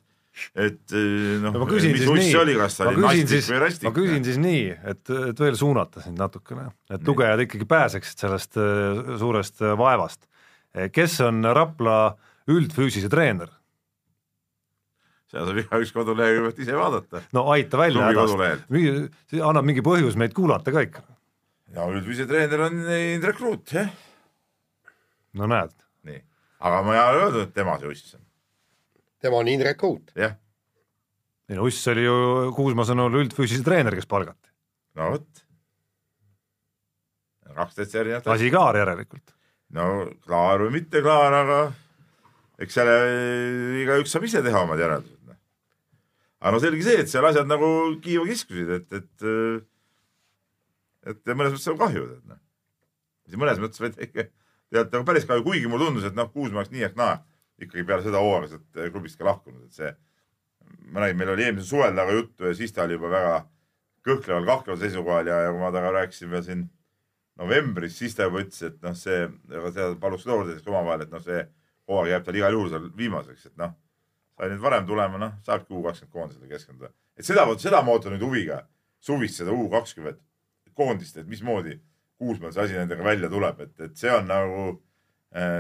et 0.68 0.96
noh 1.42 1.52
no 1.52 1.66
ma 1.66 1.70
küsin 1.70 1.96
mis 1.96 2.06
siis 2.06 2.14
uss 2.14 2.30
see 2.30 2.42
oli, 2.44 2.56
kas 2.60 2.80
ta 2.80 2.88
ma 2.88 2.94
oli 2.94 3.02
küsin 3.02 3.10
nastik 3.10 3.34
siis 3.34 3.52
või, 3.52 3.60
rastik? 3.66 3.90
ma 3.90 3.94
küsin 3.98 4.30
siis 4.30 4.40
nii, 4.44 4.64
et, 4.94 5.04
et 5.32 5.44
veel 5.44 5.60
suunata 5.60 6.06
sind 6.06 6.22
natukene, 6.22 6.70
et 6.94 7.12
lugejad 7.12 7.44
ikkagi 7.48 7.70
pääseksid 7.70 8.26
sellest 8.28 8.62
äh, 8.62 9.04
suurest 9.20 9.66
vaevast. 9.82 10.28
kes 10.94 11.20
on 11.26 11.42
Rapla 11.58 12.00
üldfüüsise 12.48 13.10
treener? 13.12 13.52
Seda 15.32 15.46
saab 15.50 15.60
igaüks 15.62 15.94
koduleheküljelt 15.96 16.60
ise 16.64 16.78
vaadata. 16.78 17.22
no 17.36 17.46
aita 17.54 17.80
välja 17.82 18.08
hädast 18.08 19.42
annab 19.44 19.68
mingi 19.68 19.84
põhjus 19.86 20.16
meid 20.20 20.36
kuulata 20.38 20.72
ka 20.72 20.84
ikka. 20.88 21.04
no 21.76 21.90
üldviise 21.92 22.28
treener 22.30 22.68
on 22.70 22.80
Indrek 22.88 23.42
Ruut, 23.44 23.66
jah, 23.76 23.92
no 25.38 25.50
näed, 25.52 25.76
nii. 26.08 26.22
aga 26.70 26.84
ma 26.86 26.96
ei 26.96 27.02
ole 27.04 27.24
öelnud, 27.26 27.48
et 27.48 27.56
tema 27.56 27.80
see 27.82 27.92
uss 27.92 28.16
on, 28.16 28.24
tema 29.24 29.42
on 29.42 29.52
Indrek 29.52 29.84
Uut. 29.88 30.14
jah, 30.16 30.38
ei 31.48 31.60
no 31.60 31.68
Uss 31.68 31.88
oli 31.92 32.04
ju 32.04 32.16
Kuusma 32.56 32.84
sõnul 32.88 33.22
üldfüüsise 33.22 33.64
treener, 33.68 33.96
kes 33.96 34.08
palgati. 34.10 34.52
no 35.00 35.12
vot. 35.16 35.44
kaks 37.58 37.78
täitsa 37.82 38.02
erinevat 38.04 38.28
asja. 38.28 38.36
asi 38.36 38.54
klaar 38.54 38.80
järelikult. 38.80 39.36
no 39.76 40.08
klaar 40.24 40.64
või 40.66 40.80
mitte 40.80 41.04
klaar, 41.04 41.36
aga 41.44 41.60
eks 42.64 42.80
selle 42.80 42.98
igaüks 43.84 44.12
saab 44.14 44.26
ise 44.28 44.42
teha 44.46 44.64
omad 44.66 44.82
järeldused. 44.82 45.17
Aga 46.42 46.54
no 46.54 46.62
selge 46.64 46.86
see, 46.86 47.02
et 47.04 47.12
seal 47.12 47.26
asjad 47.28 47.50
nagu 47.50 47.70
kiiva 48.04 48.26
kiskusid, 48.30 48.70
et, 48.80 49.00
et 49.00 49.28
et 51.08 51.32
mõnes 51.34 51.54
mõttes 51.56 51.72
on 51.72 51.80
kahju, 51.80 52.04
et 52.18 52.26
noh. 52.34 52.42
mõnes 53.40 53.62
mõttes 53.64 53.82
vaid 53.82 53.98
ikka 54.04 54.28
tead 54.28 54.92
nagu 54.92 55.06
päris 55.08 55.28
kahju, 55.28 55.46
kuigi 55.46 55.70
mulle 55.72 55.88
tundus, 55.88 56.08
et 56.10 56.18
noh, 56.18 56.30
Kuusma 56.34 56.62
oleks 56.62 56.74
nii 56.74 56.88
ehk 56.90 56.98
naa 57.00 57.22
ikkagi 57.58 57.86
peale 57.88 58.06
seda 58.06 58.22
hooaega 58.22 58.52
sealt 58.52 58.82
klubist 58.94 59.18
ka 59.18 59.30
lahkunud, 59.30 59.64
et 59.66 59.78
see 59.78 59.94
ma 60.92 61.04
nägin, 61.04 61.20
meil 61.20 61.34
oli 61.34 61.46
eelmisel 61.46 61.70
suvel 61.70 61.94
temaga 61.94 62.18
juttu 62.18 62.50
ja 62.50 62.56
siis 62.58 62.74
ta 62.76 62.84
oli 62.86 62.98
juba 62.98 63.12
väga 63.12 63.38
kõhkleval, 64.08 64.48
kahkleval 64.48 64.82
seisukohal 64.82 65.30
ja, 65.30 65.40
ja 65.46 65.54
kui 65.54 65.62
ma 65.62 65.72
temaga 65.72 65.94
rääkisin 66.02 66.32
veel 66.32 66.44
siin 66.46 66.66
novembris, 67.40 67.98
siis 68.00 68.16
ta 68.18 68.28
juba 68.28 68.44
ütles, 68.44 68.62
et 68.68 68.78
noh, 68.84 68.96
see, 68.98 69.26
seda 69.50 69.90
paluks 70.02 70.26
loodetavasti 70.28 70.72
omavahel, 70.72 71.06
et 71.06 71.14
noh, 71.14 71.24
see 71.24 71.44
hooaeg 71.88 72.14
jääb 72.14 72.28
tal 72.28 72.40
igal 72.40 72.58
juhul 72.58 72.72
seal 72.74 72.88
viimaseks, 72.98 73.50
et 73.52 73.60
noh, 73.62 73.76
sai 74.38 74.52
nüüd 74.52 74.62
varem 74.62 74.86
tulema, 74.88 75.20
noh, 75.22 75.36
saabki 75.46 75.74
U 75.74 75.84
kakskümmend 75.86 76.14
koondisele 76.14 76.50
keskenduda. 76.52 76.92
et 77.18 77.26
seda, 77.26 77.46
vot 77.50 77.62
seda 77.62 77.82
ma 77.82 77.96
ootan 77.96 78.14
nüüd 78.14 78.26
huviga, 78.26 78.62
suvist 79.02 79.42
seda 79.42 79.54
U 79.54 79.70
kakskümmend 79.74 80.22
koondist, 80.78 81.18
et 81.18 81.28
mismoodi 81.28 81.80
Kuusmäel 82.18 82.54
see 82.54 82.64
asi 82.64 82.74
nendega 82.74 83.04
välja 83.06 83.30
tuleb, 83.30 83.60
et, 83.62 83.76
et 83.86 83.98
see 83.98 84.10
on 84.10 84.26
nagu, 84.26 84.62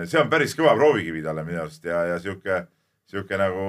see 0.09 0.17
on 0.17 0.29
päris 0.29 0.55
kõva 0.57 0.73
proovikivi 0.77 1.21
talle 1.25 1.43
minu 1.45 1.61
arust 1.61 1.85
ja, 1.85 1.99
ja 2.13 2.15
sihuke, 2.21 2.63
sihuke 3.09 3.37
nagu 3.37 3.65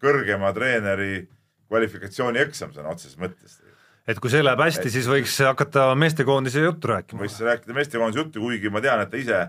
kõrgema 0.00 0.52
treeneri 0.56 1.26
kvalifikatsiooni 1.68 2.40
eksam 2.44 2.72
sõna 2.72 2.94
otseses 2.94 3.20
mõttes 3.20 3.60
et 4.08 4.20
kui 4.20 4.32
see 4.32 4.44
läheb 4.44 4.60
hästi, 4.60 4.90
siis 4.92 5.06
võiks 5.08 5.36
hakata 5.44 5.90
meestekoondise 5.96 6.64
juttu 6.64 6.88
rääkima. 6.92 7.22
võiks 7.24 7.36
rääkida 7.40 7.76
meestekoondise 7.76 8.20
juttu, 8.20 8.40
kuigi 8.44 8.72
ma 8.72 8.82
tean, 8.84 9.00
et 9.04 9.12
ta 9.12 9.20
ise 9.20 9.40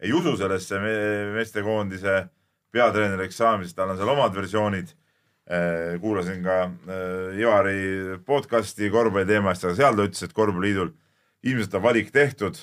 ei 0.00 0.14
usu 0.16 0.36
sellesse 0.38 0.78
me 0.82 0.94
meestekoondise 1.36 2.16
peatreeneriks 2.72 3.38
saamisest, 3.40 3.76
tal 3.76 3.92
on 3.92 4.00
seal 4.00 4.12
omad 4.12 4.34
versioonid. 4.34 4.96
kuulasin 6.00 6.44
ka 6.44 6.56
eh, 6.62 7.40
Ivari 7.40 8.18
podcast'i 8.26 8.90
korvpalli 8.90 9.26
teemast, 9.26 9.64
aga 9.64 9.74
seal 9.74 9.96
ta 9.98 10.04
ütles, 10.06 10.22
et 10.22 10.34
korvpalliliidul 10.36 10.92
ilmselt 11.42 11.74
on 11.74 11.82
valik 11.82 12.12
tehtud. 12.14 12.60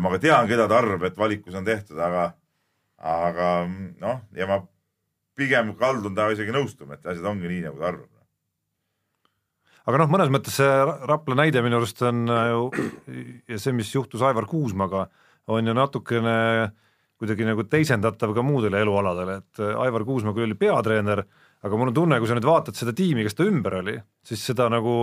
ma 0.00 0.10
ka 0.12 0.18
tean, 0.22 0.46
keda 0.46 0.68
ta 0.68 0.76
arvab, 0.78 1.02
et 1.02 1.16
valikus 1.18 1.54
on 1.58 1.64
tehtud, 1.64 1.98
aga, 1.98 2.28
aga 3.02 3.48
noh, 3.98 4.20
ja 4.36 4.46
ma 4.46 4.60
pigem 5.34 5.72
kaldun 5.74 6.14
temaga 6.14 6.36
isegi 6.36 6.54
nõustuma, 6.54 6.94
et 6.94 7.06
asjad 7.06 7.26
ongi 7.26 7.50
nii, 7.50 7.64
nagu 7.66 7.80
ta 7.80 7.88
arvab 7.90 8.18
aga 9.88 10.02
noh, 10.02 10.10
mõnes 10.12 10.32
mõttes 10.32 10.58
see 10.58 10.68
Ra- 10.68 10.98
Rapla 11.08 11.38
näide 11.38 11.62
minu 11.64 11.78
arust 11.80 12.02
on 12.04 12.28
äh, 12.28 12.50
ju 12.52 12.66
ja 13.48 13.60
see, 13.60 13.72
mis 13.76 13.90
juhtus 13.94 14.22
Aivar 14.24 14.46
Kuusmaga, 14.48 15.06
on 15.48 15.68
ju 15.68 15.74
natukene 15.76 16.34
kuidagi 17.18 17.46
nagu 17.46 17.64
teisendatav 17.66 18.34
ka 18.34 18.44
muudele 18.46 18.82
elualadele, 18.84 19.38
et 19.42 19.62
äh, 19.62 19.78
Aivar 19.84 20.04
Kuusma 20.06 20.34
küll 20.36 20.46
oli 20.46 20.58
peatreener, 20.58 21.24
aga 21.66 21.80
mul 21.80 21.90
on 21.90 21.96
tunne, 21.96 22.20
kui 22.20 22.30
sa 22.30 22.36
nüüd 22.38 22.46
vaatad 22.46 22.78
seda 22.78 22.94
tiimi, 22.96 23.24
kes 23.26 23.38
ta 23.38 23.46
ümber 23.48 23.80
oli, 23.80 23.96
siis 24.26 24.44
seda 24.50 24.68
nagu 24.72 25.00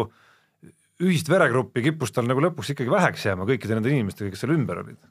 ühist 1.03 1.27
veregruppi 1.27 1.83
kippus 1.89 2.13
tal 2.15 2.27
nagu 2.29 2.43
lõpuks 2.43 2.71
ikkagi 2.71 2.91
väheks 2.91 3.25
jääma 3.27 3.47
kõikide 3.49 3.75
nende 3.75 3.91
inimestega, 3.91 4.31
kes 4.31 4.45
seal 4.45 4.55
ümber 4.55 4.79
olid. 4.85 5.01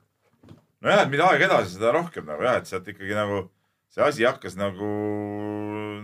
nojah, 0.85 1.05
et 1.05 1.13
mida 1.13 1.29
aeg 1.29 1.45
edasi, 1.45 1.77
seda 1.77 1.93
rohkem 1.93 2.25
nagu 2.29 2.45
jah, 2.47 2.57
et 2.61 2.71
sealt 2.71 2.89
ikkagi 2.89 3.17
nagu 3.17 3.45
see 3.93 4.03
asi 4.03 4.25
hakkas 4.27 4.57
nagu 4.59 4.89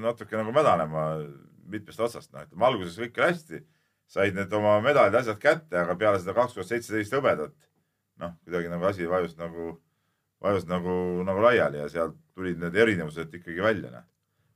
natuke 0.03 0.37
nagu 0.37 0.53
mädanema 0.55 1.07
mitmest 1.71 2.01
otsast, 2.03 2.33
noh, 2.35 2.45
ütleme 2.47 2.67
alguses 2.67 2.99
kõik 2.99 3.19
oli 3.19 3.31
hästi, 3.31 3.63
said 4.11 4.37
need 4.37 4.53
oma 4.57 4.77
medalid, 4.85 5.17
asjad 5.19 5.39
kätte, 5.43 5.79
aga 5.81 5.97
peale 5.99 6.21
seda 6.23 6.35
kaks 6.37 6.57
tuhat 6.57 6.71
seitseteist 6.71 7.15
hõbedat, 7.15 7.55
noh, 8.23 8.35
kuidagi 8.45 8.73
nagu 8.73 8.89
asi 8.91 9.09
vajus 9.11 9.37
nagu, 9.39 9.75
vajus 10.43 10.67
nagu, 10.69 10.95
nagu 11.27 11.43
laiali 11.45 11.83
ja 11.83 11.89
sealt 11.93 12.17
tulid 12.35 12.61
need 12.61 12.77
erinevused 12.77 13.35
ikkagi 13.41 13.63
välja, 13.63 13.91
noh. 13.93 14.07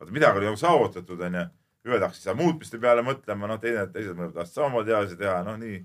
vaata 0.01 0.15
midagi 0.15 0.41
oli 0.41 0.49
nagu 0.49 0.61
saavutatud, 0.61 1.21
onju, 1.29 1.45
ühed 1.85 2.05
hakkasid 2.07 2.29
seal 2.29 2.39
muutmiste 2.39 2.81
peale 2.81 3.05
mõtlema, 3.05 3.49
noh, 3.51 3.61
teine, 3.61 3.85
teised 3.93 4.17
tahtsid 4.17 4.61
samamoodi 4.61 4.95
asja 4.97 5.19
teha, 5.21 5.37
noh, 5.45 5.59
nii, 5.61 5.83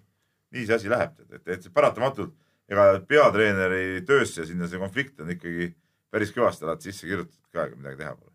nii 0.55 0.65
see 0.67 0.77
asi 0.77 0.91
läheb, 0.91 1.17
et, 1.25 1.41
et, 1.41 1.51
et 1.57 1.67
paratamatult 1.75 2.37
ega 2.69 2.85
peatreeneri 3.09 4.01
töösse 4.07 4.45
sinna 4.47 4.69
see 4.69 4.79
konflikt 4.81 5.19
on 5.23 5.33
ikkagi 5.33 5.71
päris 6.13 6.31
kõvasti 6.33 6.65
alati 6.65 6.89
sisse 6.89 7.07
kirjutatud 7.09 7.51
ka, 7.51 7.65
ega 7.65 7.77
midagi 7.77 7.99
teha 8.03 8.15
pole. 8.15 8.33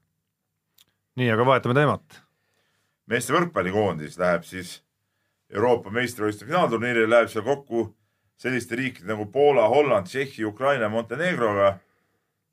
nii, 1.21 1.31
aga 1.33 1.47
vahetame 1.49 1.79
teemat. 1.79 2.21
meeste 3.11 3.35
võrkpallikoondis 3.37 4.19
läheb 4.21 4.45
siis 4.49 4.81
Euroopa 5.55 5.93
meistrivõistluste 5.95 6.49
finaalturniirile, 6.49 7.09
läheb 7.11 7.31
seal 7.31 7.45
kokku 7.47 7.87
selliste 8.41 8.77
riikide 8.77 9.09
nagu 9.13 9.27
Poola, 9.33 9.69
Holland, 9.71 10.07
Tšehhi, 10.11 10.45
Ukraina, 10.45 10.89
Montenegroga. 10.93 11.79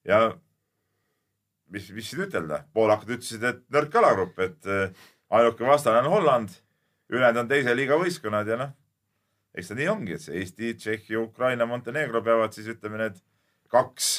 Ja 0.08 0.32
mis, 1.72 1.90
mis 1.96 2.10
siin 2.12 2.26
ütelda, 2.28 2.64
poolakad 2.76 3.10
ütlesid, 3.18 3.44
et 3.48 3.62
nõrk 3.74 3.96
alagrupp, 4.02 4.40
et 4.44 4.68
äh, 4.70 4.90
ainuke 5.32 5.66
vastane 5.68 6.02
on 6.04 6.10
Holland, 6.12 6.50
ülejäänud 7.12 7.44
on 7.46 7.52
teise 7.52 7.76
liiga 7.76 7.98
võistkonnad 8.00 8.48
ja 8.50 8.58
noh, 8.60 8.74
eks 9.56 9.70
ta 9.72 9.78
nii 9.78 9.88
ongi, 9.92 10.18
et 10.18 10.24
see 10.26 10.40
Eesti, 10.42 10.74
Tšehhi, 10.80 11.16
Ukraina, 11.22 11.66
Montenegro 11.70 12.22
peavad 12.26 12.54
siis 12.56 12.68
ütleme 12.74 13.00
need 13.02 13.18
kaks 13.72 14.12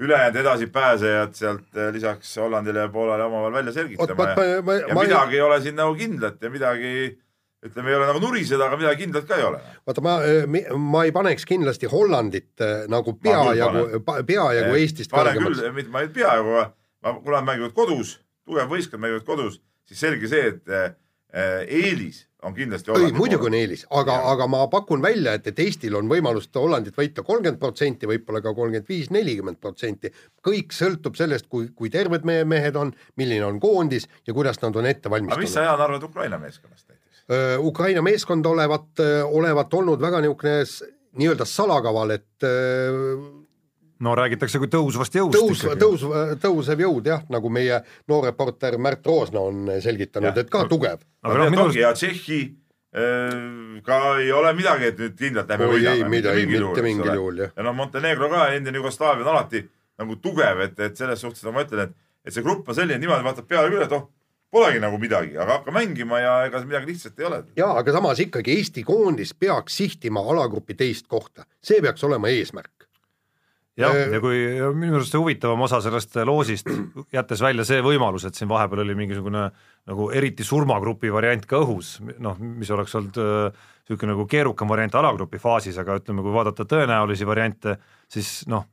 ülejäänud 0.00 0.36
edasipääsejad 0.40 1.34
sealt 1.36 1.76
äh, 1.76 1.90
lisaks 1.94 2.32
Hollandile 2.40 2.86
ja 2.86 2.92
Poolale 2.92 3.26
omavahel 3.28 3.58
välja 3.60 3.72
selgitama 3.76 4.14
ma- 4.24 4.30
ja, 4.46 4.62
ma- 4.62 4.62
ma- 4.70 4.78
ja 4.88 4.94
ma- 4.94 5.02
midagi 5.04 5.36
ei 5.36 5.42
ole 5.46 5.60
siin 5.60 5.76
nagu 5.78 5.94
kindlat 5.98 6.40
ja 6.42 6.50
midagi 6.50 6.92
ütleme, 7.66 7.92
ei 7.92 7.98
ole 7.98 8.08
nagu 8.08 8.22
nuriseda, 8.22 8.66
aga 8.66 8.78
midagi 8.80 9.04
kindlat 9.04 9.28
ka 9.28 9.36
ei 9.36 9.46
ole. 9.48 9.60
vaata, 9.88 10.04
ma, 10.04 10.16
ma 10.92 11.04
ei 11.08 11.12
paneks 11.16 11.44
kindlasti 11.48 11.90
Hollandit 11.92 12.64
äh, 12.64 12.86
nagu 12.92 13.16
peajagu, 13.20 14.02
peajagu 14.28 14.78
Eestist 14.78 15.12
panen 15.12 15.36
kõrgemaks. 15.40 15.66
mitte 15.76 15.92
ma 15.92 16.04
ei 16.06 16.12
peaaegu, 16.14 16.56
aga 17.04 17.18
kuna 17.20 17.40
nad 17.40 17.50
mängivad 17.52 17.76
kodus, 17.76 18.16
tugev 18.48 18.72
võistkond 18.72 19.04
mängivad 19.04 19.28
kodus, 19.28 19.60
siis 19.88 20.02
selge 20.06 20.30
see, 20.30 20.54
et 20.54 20.98
eelis 21.70 22.24
on 22.42 22.54
kindlasti 22.54 22.90
ei, 22.96 23.12
muidugi 23.12 23.46
on 23.50 23.54
eelis, 23.56 23.82
aga, 23.96 24.14
aga 24.30 24.46
ma 24.50 24.62
pakun 24.72 25.02
välja, 25.04 25.34
et, 25.36 25.46
et 25.50 25.58
Eestil 25.62 25.94
on 25.98 26.08
võimalus 26.10 26.48
Hollandit 26.56 26.96
võita 26.96 27.24
kolmkümmend 27.26 27.60
protsenti, 27.60 28.08
võib-olla 28.08 28.40
ka 28.44 28.54
kolmkümmend 28.56 28.88
viis, 28.88 29.10
nelikümmend 29.14 29.60
protsenti. 29.60 30.12
kõik 30.46 30.74
sõltub 30.74 31.18
sellest, 31.20 31.48
kui, 31.52 31.68
kui 31.76 31.92
terved 31.92 32.24
meie 32.28 32.46
mehed 32.48 32.76
on, 32.80 32.94
milline 33.20 33.44
on 33.46 33.60
koondis 33.60 34.08
ja 34.26 34.34
kuidas 34.34 34.60
nad 34.64 34.76
on 34.76 34.88
ette 34.88 35.08
aga 35.08 35.20
mis 35.20 35.28
valmistunud. 35.28 35.54
sa, 35.54 35.68
Jaan, 35.68 35.84
arvad 35.86 36.08
Ukraina 36.08 36.38
meeskonnast 36.40 36.88
näiteks? 36.88 37.09
Ukraina 37.62 38.02
meeskond 38.02 38.46
olevat, 38.46 39.02
olevat 39.30 39.74
olnud 39.74 40.00
väga 40.02 40.18
niisugune 40.24 40.64
nii-öelda 41.20 41.44
salakaval, 41.46 42.10
et 42.10 42.42
öö, 42.42 43.14
no 44.04 44.14
räägitakse 44.16 44.60
kui 44.60 44.70
tõusvast 44.72 45.16
jõust 45.18 45.36
tõus, 45.36 45.64
tõus, 45.80 46.04
tõusev 46.42 46.84
jõud 46.86 47.10
jah, 47.10 47.24
nagu 47.32 47.50
meie 47.52 47.82
noor 48.10 48.28
reporter 48.30 48.78
Märt 48.80 49.06
Roosna 49.06 49.42
on 49.50 49.68
selgitanud, 49.82 50.38
et 50.40 50.52
ka 50.52 50.64
tugev. 50.70 51.04
aga 51.22 51.36
no 51.36 51.44
noh, 51.44 51.52
minu 51.54 51.66
arust 51.66 51.80
ja 51.80 51.92
Tšehhi 51.96 52.40
äh, 52.46 53.82
ka 53.86 54.00
ei 54.22 54.30
ole 54.36 54.54
midagi, 54.56 54.92
et 54.92 55.02
nüüd 55.02 55.18
kindlalt 55.18 55.52
lähme 55.52 55.72
võidame. 55.74 56.12
mitte 56.14 56.86
mingil 56.86 57.12
juhul, 57.12 57.44
jah. 57.44 57.52
ja 57.56 57.66
no 57.66 57.74
Montenegro 57.76 58.30
ka, 58.32 58.46
endine 58.56 58.80
Jugoslaavia 58.80 59.26
on 59.26 59.34
alati 59.34 59.64
nagu 60.00 60.16
tugev, 60.22 60.64
et, 60.64 60.78
et 60.80 60.96
selles 60.96 61.20
suhtes 61.20 61.44
nagu 61.44 61.58
ma 61.58 61.66
ütlen, 61.66 61.90
et, 61.90 62.08
et 62.24 62.36
see 62.36 62.46
grupp 62.46 62.70
on 62.70 62.76
selline, 62.78 63.00
niimoodi 63.02 63.26
vaatad 63.26 63.48
peale 63.50 63.68
küll, 63.72 63.84
et 63.84 63.96
oh, 63.98 64.08
polegi 64.50 64.82
nagu 64.82 64.98
midagi, 64.98 65.36
aga 65.38 65.60
hakka 65.60 65.74
mängima 65.74 66.20
ja 66.20 66.34
ega 66.48 66.60
see 66.60 66.70
midagi 66.70 66.92
lihtsat 66.92 67.22
ei 67.22 67.28
ole. 67.28 67.40
jaa, 67.58 67.72
aga 67.78 67.94
samas 67.94 68.20
ikkagi 68.22 68.58
Eesti 68.58 68.84
koondis 68.86 69.32
peaks 69.34 69.78
sihtima 69.80 70.22
alagrupi 70.32 70.76
teist 70.78 71.08
kohta, 71.10 71.46
see 71.62 71.80
peaks 71.84 72.04
olema 72.08 72.32
eesmärk. 72.32 72.86
jah 73.80 73.94
Äh,, 73.94 74.14
ja 74.16 74.20
kui 74.20 74.42
minu 74.74 74.98
arust 74.98 75.14
see 75.14 75.22
huvitavam 75.22 75.66
osa 75.66 75.80
sellest 75.84 76.18
loosist, 76.26 76.70
jättes 77.16 77.42
välja 77.42 77.64
see 77.64 77.82
võimalus, 77.84 78.26
et 78.26 78.38
siin 78.38 78.50
vahepeal 78.50 78.84
oli 78.84 78.98
mingisugune 78.98 79.50
nagu 79.90 80.10
eriti 80.10 80.44
surmagrupi 80.44 81.12
variant 81.12 81.46
ka 81.46 81.62
õhus, 81.62 81.98
noh, 82.18 82.38
mis 82.40 82.70
oleks 82.74 82.94
olnud 82.98 83.20
niisugune 83.90 84.14
nagu 84.14 84.26
keerukam 84.30 84.68
variant 84.70 84.94
alagrupi 84.94 85.38
faasis, 85.42 85.78
aga 85.82 85.96
ütleme, 85.98 86.22
kui 86.22 86.34
vaadata 86.34 86.66
tõenäolisi 86.68 87.26
variante, 87.26 87.76
siis 88.10 88.44
noh, 88.50 88.68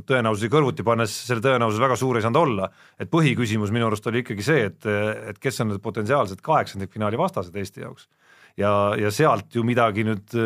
tõenäosusi 0.00 0.50
kõrvuti 0.52 0.84
pannes 0.86 1.14
selle 1.26 1.44
tõenäosus 1.44 1.80
väga 1.82 1.96
suur 2.00 2.18
ei 2.18 2.24
saanud 2.24 2.40
olla, 2.40 2.68
et 3.00 3.10
põhiküsimus 3.12 3.72
minu 3.74 3.86
arust 3.90 4.06
oli 4.08 4.22
ikkagi 4.24 4.44
see, 4.46 4.66
et, 4.70 4.88
et 5.32 5.38
kes 5.38 5.60
on 5.60 5.72
need 5.72 5.82
potentsiaalsed 5.84 6.40
kaheksandikfinaali 6.44 7.20
vastased 7.20 7.56
Eesti 7.56 7.84
jaoks. 7.84 8.08
ja, 8.56 8.94
ja 8.98 9.10
sealt 9.10 9.54
ju 9.54 9.64
midagi 9.64 10.04
nüüd 10.04 10.36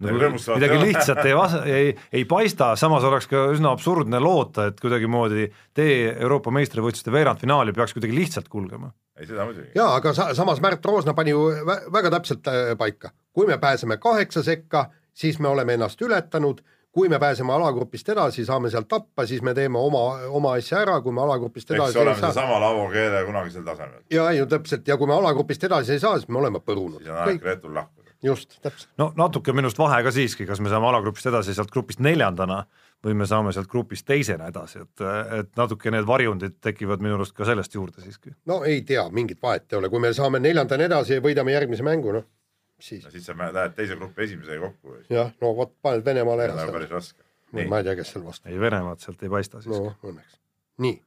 nagu, 0.00 0.30
midagi 0.54 0.78
lihtsat 0.80 1.20
ei 1.24 1.34
vas-, 1.36 1.58
ei, 1.68 1.92
ei 2.12 2.24
paista, 2.28 2.72
samas 2.80 3.04
oleks 3.06 3.28
ka 3.30 3.46
üsna 3.54 3.74
absurdne 3.74 4.20
loota, 4.22 4.70
et 4.70 4.80
kuidagimoodi 4.80 5.48
tee 5.76 6.14
Euroopa 6.14 6.52
meistrivõistluste 6.54 7.12
veerandfinaali 7.14 7.74
peaks 7.76 7.94
kuidagi 7.96 8.16
lihtsalt 8.16 8.48
kulgema. 8.52 8.92
ei, 9.18 9.28
seda 9.28 9.44
muidugi. 9.48 9.72
jaa, 9.76 9.92
aga 9.98 10.14
sa, 10.16 10.30
samas 10.36 10.62
Märt 10.64 10.84
Roosna 10.86 11.14
pani 11.14 11.34
ju 11.34 11.46
vä 11.66 11.80
väga 11.92 12.12
täpselt 12.16 12.48
äh, 12.48 12.76
paika. 12.78 13.12
kui 13.32 13.46
me 13.46 13.58
pääseme 13.58 13.96
kaheksa 13.96 14.42
sekka, 14.42 14.88
siis 15.12 15.38
me 15.38 15.48
oleme 15.48 15.74
ennast 15.74 16.02
ületanud, 16.02 16.60
kui 16.92 17.08
me 17.08 17.18
pääseme 17.18 17.52
alagrupist 17.52 18.08
edasi, 18.08 18.44
saame 18.44 18.70
sealt 18.70 18.88
tappa, 18.88 19.26
siis 19.26 19.42
me 19.46 19.54
teeme 19.54 19.78
oma, 19.78 20.02
oma 20.40 20.54
asja 20.58 20.82
ära, 20.82 20.98
kui 21.04 21.14
me 21.14 21.22
alagrupist 21.22 21.70
eks 21.70 21.78
edasi 21.78 21.98
oleme 21.98 22.16
ei 22.16 22.20
saa. 22.20 22.32
seesama 22.32 22.60
lavokeele 22.60 23.24
kunagisel 23.28 23.64
tasemel. 23.66 24.02
ja 24.10 24.30
ju 24.34 24.46
täpselt 24.50 24.88
ja 24.88 24.96
kui 24.98 25.06
me 25.06 25.14
alagrupist 25.14 25.64
edasi 25.70 25.96
ei 25.96 26.02
saa, 26.02 26.18
siis 26.18 26.28
me 26.28 26.38
oleme 26.42 26.58
põrunud. 26.58 26.98
siis 26.98 27.12
on 27.14 27.22
aeg 27.24 27.42
Reetul 27.46 27.74
lahkuda. 27.74 28.10
just, 28.22 28.58
täpselt. 28.62 28.90
no 28.98 29.12
natuke 29.16 29.54
minust 29.54 29.78
vahe 29.78 30.02
ka 30.02 30.14
siiski, 30.14 30.46
kas 30.46 30.60
me 30.60 30.72
saame 30.72 30.90
alagrupist 30.90 31.30
edasi 31.30 31.54
sealt 31.54 31.70
grupist 31.70 32.02
neljandana 32.02 32.64
või 33.06 33.14
me 33.22 33.26
saame 33.26 33.54
sealt 33.54 33.70
grupist 33.70 34.06
teisena 34.06 34.50
edasi, 34.50 34.82
et, 34.82 35.06
et 35.38 35.54
natuke 35.56 35.94
need 35.94 36.08
varjundid 36.10 36.58
tekivad 36.60 37.00
minu 37.00 37.14
arust 37.20 37.36
ka 37.38 37.46
sellest 37.46 37.74
juurde 37.78 38.02
siiski. 38.02 38.34
no 38.50 38.64
ei 38.64 38.82
tea, 38.82 39.06
mingit 39.14 39.38
vahet 39.42 39.70
ei 39.70 39.78
ole, 39.78 39.88
kui 39.94 40.02
me 40.02 40.12
saame 40.16 40.42
neljandana 40.42 40.90
edasi 40.90 41.20
ja 41.20 41.22
võidame 41.24 41.54
järgmise 41.54 41.86
mängu, 41.86 42.18
noh 42.18 42.26
siis 42.80 43.04
no 43.04 43.10
siis 43.10 43.26
sa 43.26 43.36
lähed 43.38 43.76
teise 43.76 43.96
grupi 43.96 44.24
esimesega 44.26 44.68
kokku. 44.68 44.96
jah, 45.10 45.32
no 45.40 45.52
vot, 45.56 45.74
paned 45.82 46.04
Venemaale 46.04 46.48
ära 46.48 46.66
päris 46.72 46.90
raske. 46.90 47.24
No, 47.52 47.64
ma 47.66 47.80
ei 47.80 47.86
tea, 47.86 47.96
kes 47.98 48.12
seal 48.14 48.24
vastu. 48.24 48.48
ei, 48.48 48.58
Venemaad 48.60 49.02
sealt 49.02 49.22
ei 49.22 49.30
paista 49.32 49.62
siiski 49.62 49.78
no 49.78 50.12
õnneks. 50.12 50.36
nii. 50.86 50.98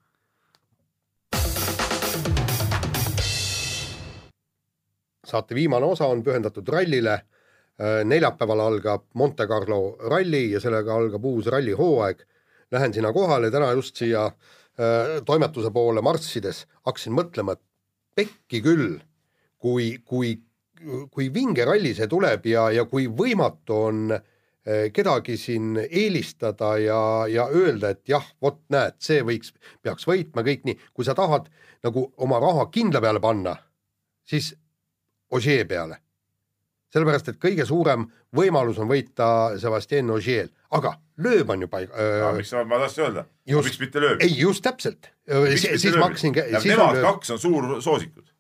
saate 5.34 5.56
viimane 5.56 5.86
osa 5.86 6.08
on 6.12 6.24
pühendatud 6.24 6.68
rallile. 6.70 7.22
neljapäeval 8.06 8.60
algab 8.60 9.08
Monte 9.18 9.48
Carlo 9.50 9.98
ralli 10.10 10.52
ja 10.52 10.60
sellega 10.62 10.94
algab 10.94 11.24
uus 11.26 11.48
rallihooaeg. 11.50 12.20
Lähen 12.72 12.94
sinna 12.94 13.10
kohale, 13.14 13.50
täna 13.52 13.72
just 13.72 13.98
siia 13.98 14.26
äh, 14.26 15.24
toimetuse 15.26 15.72
poole 15.74 16.02
marssides 16.02 16.68
hakkasin 16.86 17.16
mõtlema, 17.18 17.56
et 17.58 17.62
pekki 18.16 18.62
küll, 18.62 19.00
kui, 19.58 19.98
kui, 20.06 20.36
kui 21.12 21.30
vinge 21.34 21.66
ralli 21.66 21.94
see 21.96 22.08
tuleb 22.12 22.46
ja, 22.50 22.68
ja 22.74 22.86
kui 22.90 23.08
võimatu 23.08 23.78
on 23.90 24.02
eh, 24.14 24.90
kedagi 24.94 25.38
siin 25.38 25.78
eelistada 25.84 26.76
ja, 26.82 27.02
ja 27.30 27.48
öelda, 27.52 27.94
et 27.94 28.10
jah, 28.10 28.26
vot 28.42 28.62
näed, 28.74 28.98
see 29.04 29.22
võiks, 29.26 29.54
peaks 29.82 30.08
võitma 30.10 30.46
kõik 30.46 30.66
nii, 30.68 30.80
kui 30.94 31.08
sa 31.08 31.16
tahad 31.18 31.50
nagu 31.84 32.08
oma 32.24 32.40
raha 32.44 32.68
kindla 32.74 33.02
peale 33.04 33.24
panna, 33.24 33.56
siis 34.28 34.54
Ogier 35.34 35.66
peale. 35.66 35.98
sellepärast, 36.94 37.32
et 37.32 37.40
kõige 37.42 37.66
suurem 37.66 38.04
võimalus 38.38 38.78
on 38.78 38.86
võita 38.90 39.58
Sebastian 39.58 40.12
Ogier, 40.14 40.52
aga 40.78 40.94
lööb 41.26 41.50
on 41.50 41.66
ju 41.66 41.70
aga 41.72 42.30
äh,. 42.30 42.36
miks 42.38 42.54
ma, 42.54 42.64
ma 42.70 42.80
tahtsin 42.84 43.06
öelda, 43.08 43.26
miks 43.50 43.80
mitte 43.82 44.04
lööb? 44.04 44.22
ei, 44.22 44.36
just 44.38 44.64
täpselt. 44.64 45.10
siis 45.58 45.98
ma 45.98 46.08
hakkasin. 46.08 46.38
Nemad 46.70 47.02
kaks 47.02 47.34
on 47.34 47.40
suursoosikud. 47.40 48.33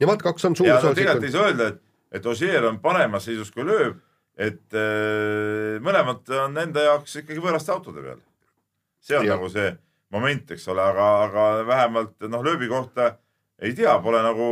Nemad 0.00 0.22
kaks 0.24 0.48
on 0.48 0.56
suur 0.56 0.68
ja 0.68 0.78
no 0.82 0.94
tegelikult 0.96 1.28
ei 1.28 1.34
saa 1.34 1.48
öelda, 1.50 1.68
et, 1.74 1.82
et 2.18 2.26
Ossier 2.26 2.64
on 2.68 2.80
paremas 2.82 3.26
seisus 3.28 3.52
kui 3.54 3.66
lööb, 3.68 4.00
et 4.40 4.76
äh, 4.76 5.76
mõlemad 5.84 6.28
on 6.40 6.56
enda 6.62 6.86
jaoks 6.88 7.20
ikkagi 7.22 7.42
võõraste 7.42 7.74
autode 7.74 8.04
peal. 8.04 8.20
see 9.00 9.18
on 9.18 9.26
Ja. 9.26 9.32
ja. 9.32 9.38
nagu 9.38 9.50
see 9.52 9.74
moment, 10.10 10.50
eks 10.50 10.68
ole, 10.68 10.82
aga, 10.82 11.10
aga 11.24 11.66
vähemalt 11.66 12.28
noh, 12.28 12.42
lööbi 12.44 12.68
kohta 12.68 13.16
ei 13.60 13.74
tea, 13.76 13.92
pole 14.02 14.22
nagu 14.24 14.46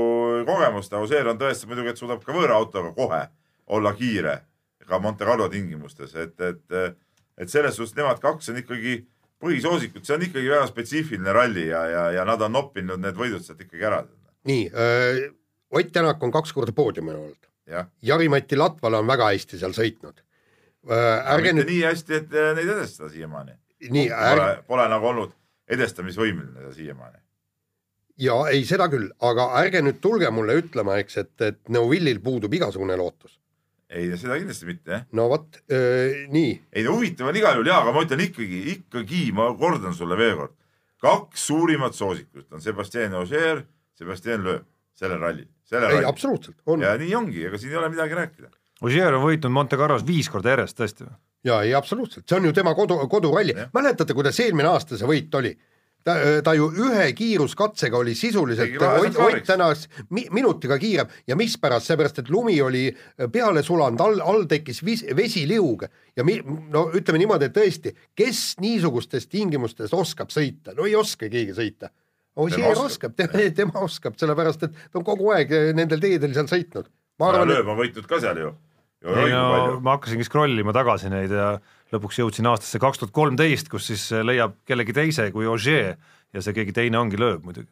kogemust, 0.46 0.92
aga 0.92 1.03
Ossier 1.03 1.28
on 1.28 1.40
tõestanud 1.40 1.72
muidugi, 1.72 1.94
et 1.94 2.01
suudab 2.01 2.24
ka 2.24 2.36
võõra 2.36 2.61
autoga 2.61 2.92
kohe 2.96 3.24
olla 3.66 3.92
kiire 3.96 4.42
ka 4.88 4.99
Monte 4.99 5.26
Carlo 5.28 5.49
tingimustes, 5.53 6.14
et, 6.16 6.40
et, 6.40 6.96
et 7.38 7.51
selles 7.53 7.76
suhtes 7.76 7.96
nemad 7.99 8.20
kaks 8.22 8.49
on 8.53 8.61
ikkagi 8.62 9.03
põhisoosikud, 9.42 10.05
see 10.05 10.16
on 10.16 10.24
ikkagi 10.26 10.51
väga 10.51 10.68
spetsiifiline 10.70 11.34
ralli 11.34 11.68
ja, 11.68 11.82
ja, 11.92 12.05
ja 12.16 12.24
nad 12.28 12.42
on 12.42 12.57
noppinud 12.57 13.01
need 13.03 13.18
võidud 13.18 13.44
sealt 13.44 13.61
ikkagi 13.66 13.84
ära. 13.90 14.03
nii 14.49 14.64
äh,, 14.72 15.20
Ott 15.71 15.93
Tänak 15.93 16.23
on 16.23 16.33
kaks 16.33 16.53
korda 16.53 16.73
poodiumil 16.73 17.16
olnud. 17.16 17.45
jah 17.69 17.87
Jari-Mati 18.03 18.57
Latvala 18.57 19.03
on 19.03 19.07
väga 19.07 19.27
hästi 19.29 19.59
seal 19.61 19.75
sõitnud 19.77 20.23
äh,. 20.89 21.33
ärge 21.35 21.53
nüüd, 21.53 21.69
nii 21.69 21.83
hästi, 21.85 22.21
et 22.23 22.37
äh, 22.37 22.53
neid 22.57 22.71
edestada 22.73 23.11
siiamaani. 23.12 23.57
nii, 23.91 24.07
ärge,, 24.09 24.62
pole 24.66 24.87
nagu 24.89 25.11
olnud 25.11 25.35
edestamisvõimeline 25.69 26.64
ta 26.64 26.73
siiamaani. 26.73 27.21
ja 28.25 28.39
ei, 28.53 28.64
seda 28.69 28.89
küll, 28.89 29.11
aga 29.21 29.51
ärge 29.61 29.83
nüüd 29.85 30.01
tulge 30.05 30.31
mulle 30.33 30.57
ütlema, 30.62 30.97
eks, 31.03 31.19
et, 31.21 31.35
et 31.45 31.61
Neuvillil 31.75 32.23
puudub 32.25 32.57
igasugune 32.57 32.97
lootus. 32.97 33.37
ei, 33.91 34.09
seda 34.16 34.41
kindlasti 34.41 34.71
mitte, 34.71 34.95
jah. 34.95 35.05
no 35.12 35.29
vot 35.35 35.61
äh,, 35.69 36.25
nii, 36.33 36.55
ei 36.73 36.89
no 36.89 36.97
huvitav 36.97 37.29
on 37.29 37.43
igal 37.43 37.59
juhul 37.59 37.69
jaa, 37.69 37.83
aga 37.85 37.93
ma 37.93 38.07
ütlen 38.09 38.25
ikkagi, 38.25 38.64
ikkagi, 38.79 39.27
ma 39.37 39.51
kordan 39.61 39.93
sulle 39.95 40.16
veel 40.16 40.41
kord. 40.41 40.57
kaks 41.05 41.47
suurimat 41.53 41.95
soosikut 41.95 42.49
on 42.57 42.64
Sebastian 42.64 43.21
Ogier, 43.21 43.66
Sebastian 43.99 44.49
Loeb 44.49 44.66
sellel 44.99 45.21
rallil, 45.23 45.47
ei 45.73 46.05
absoluutselt, 46.05 46.57
on 46.66 46.83
ja 46.87 46.95
nii 46.99 47.14
ongi, 47.19 47.45
ega 47.49 47.61
siin 47.61 47.75
ei 47.75 47.81
ole 47.81 47.91
midagi 47.93 48.16
rääkida. 48.19 48.53
Ogier 48.83 49.14
on 49.14 49.25
võitnud 49.25 49.53
Monte 49.53 49.77
Carlos 49.77 50.07
viis 50.07 50.29
korda 50.31 50.55
järjest, 50.55 50.79
tõesti 50.79 51.07
või? 51.07 51.16
ja 51.49 51.62
ei 51.62 51.75
absoluutselt, 51.75 52.27
see 52.29 52.39
on 52.39 52.49
ju 52.49 52.55
tema 52.55 52.75
kodu, 52.75 52.99
koduralli 53.11 53.55
mäletate, 53.75 54.14
kuidas 54.14 54.39
eelmine 54.43 54.71
aasta 54.71 54.99
see 54.99 55.09
võit 55.09 55.35
oli? 55.39 55.53
ta, 56.09 56.14
ta 56.45 56.55
ju 56.57 56.69
ühe 56.73 57.12
kiiruskatsega 57.16 57.99
oli 57.99 58.14
sisuliselt 58.14 58.83
Ott. 58.83 59.16
Ott 59.16 59.45
Tänak 59.47 59.79
mi, 60.11 60.27
minutiga 60.31 60.79
kiirem 60.79 61.09
ja 61.27 61.37
mispärast, 61.37 61.87
seepärast 61.87 62.23
et 62.23 62.31
lumi 62.31 62.61
oli 62.62 62.89
peale 63.33 63.62
sulanud, 63.62 64.01
all, 64.01 64.21
all 64.21 64.47
tekkis 64.49 64.83
vis, 64.85 65.05
vesiliug 65.16 65.85
ja 66.16 66.25
mi, 66.25 66.39
no 66.73 66.89
ütleme 66.95 67.23
niimoodi, 67.23 67.49
et 67.49 67.57
tõesti, 67.57 67.95
kes 68.16 68.59
niisugustes 68.62 69.29
tingimustes 69.29 69.95
oskab 69.95 70.33
sõita, 70.35 70.75
no 70.77 70.87
ei 70.89 70.97
oska 70.97 71.29
keegi 71.29 71.57
sõita. 71.57 71.93
Ossier 72.39 72.62
Tema 72.62 72.86
oskab, 72.86 73.18
oskab. 73.18 73.55
tema, 73.59 73.82
oskab, 73.82 74.16
sellepärast 74.20 74.68
et 74.68 74.78
ta 74.78 75.01
on 75.01 75.07
kogu 75.07 75.32
aeg 75.34 75.53
nendel 75.74 76.03
teedel 76.03 76.36
seal 76.36 76.51
sõitnud. 76.51 76.86
ma 77.18 77.32
arvan, 77.32 77.49
et 77.49 77.57
lööb 77.57 77.72
on 77.72 77.80
võitnud 77.80 78.07
ka 78.11 78.20
seal 78.22 78.39
ju. 78.45 78.53
ei 79.09 79.34
no 79.34 79.80
ma 79.82 79.97
hakkasingi 79.97 80.26
scroll 80.26 80.62
ima 80.62 80.74
tagasi 80.76 81.11
neid 81.11 81.34
ja 81.34 81.57
lõpuks 81.95 82.20
jõudsin 82.20 82.47
aastasse 82.51 82.80
kaks 82.82 83.03
tuhat 83.03 83.14
kolmteist, 83.16 83.70
kus 83.72 83.91
siis 83.91 84.09
leiab 84.22 84.59
kellegi 84.68 84.95
teise 84.97 85.30
kui 85.34 85.49
Ogier 85.51 85.97
ja 86.34 86.45
see 86.45 86.57
keegi 86.57 86.74
teine 86.76 87.01
ongi 87.01 87.20
lööb 87.20 87.47
muidugi. 87.47 87.70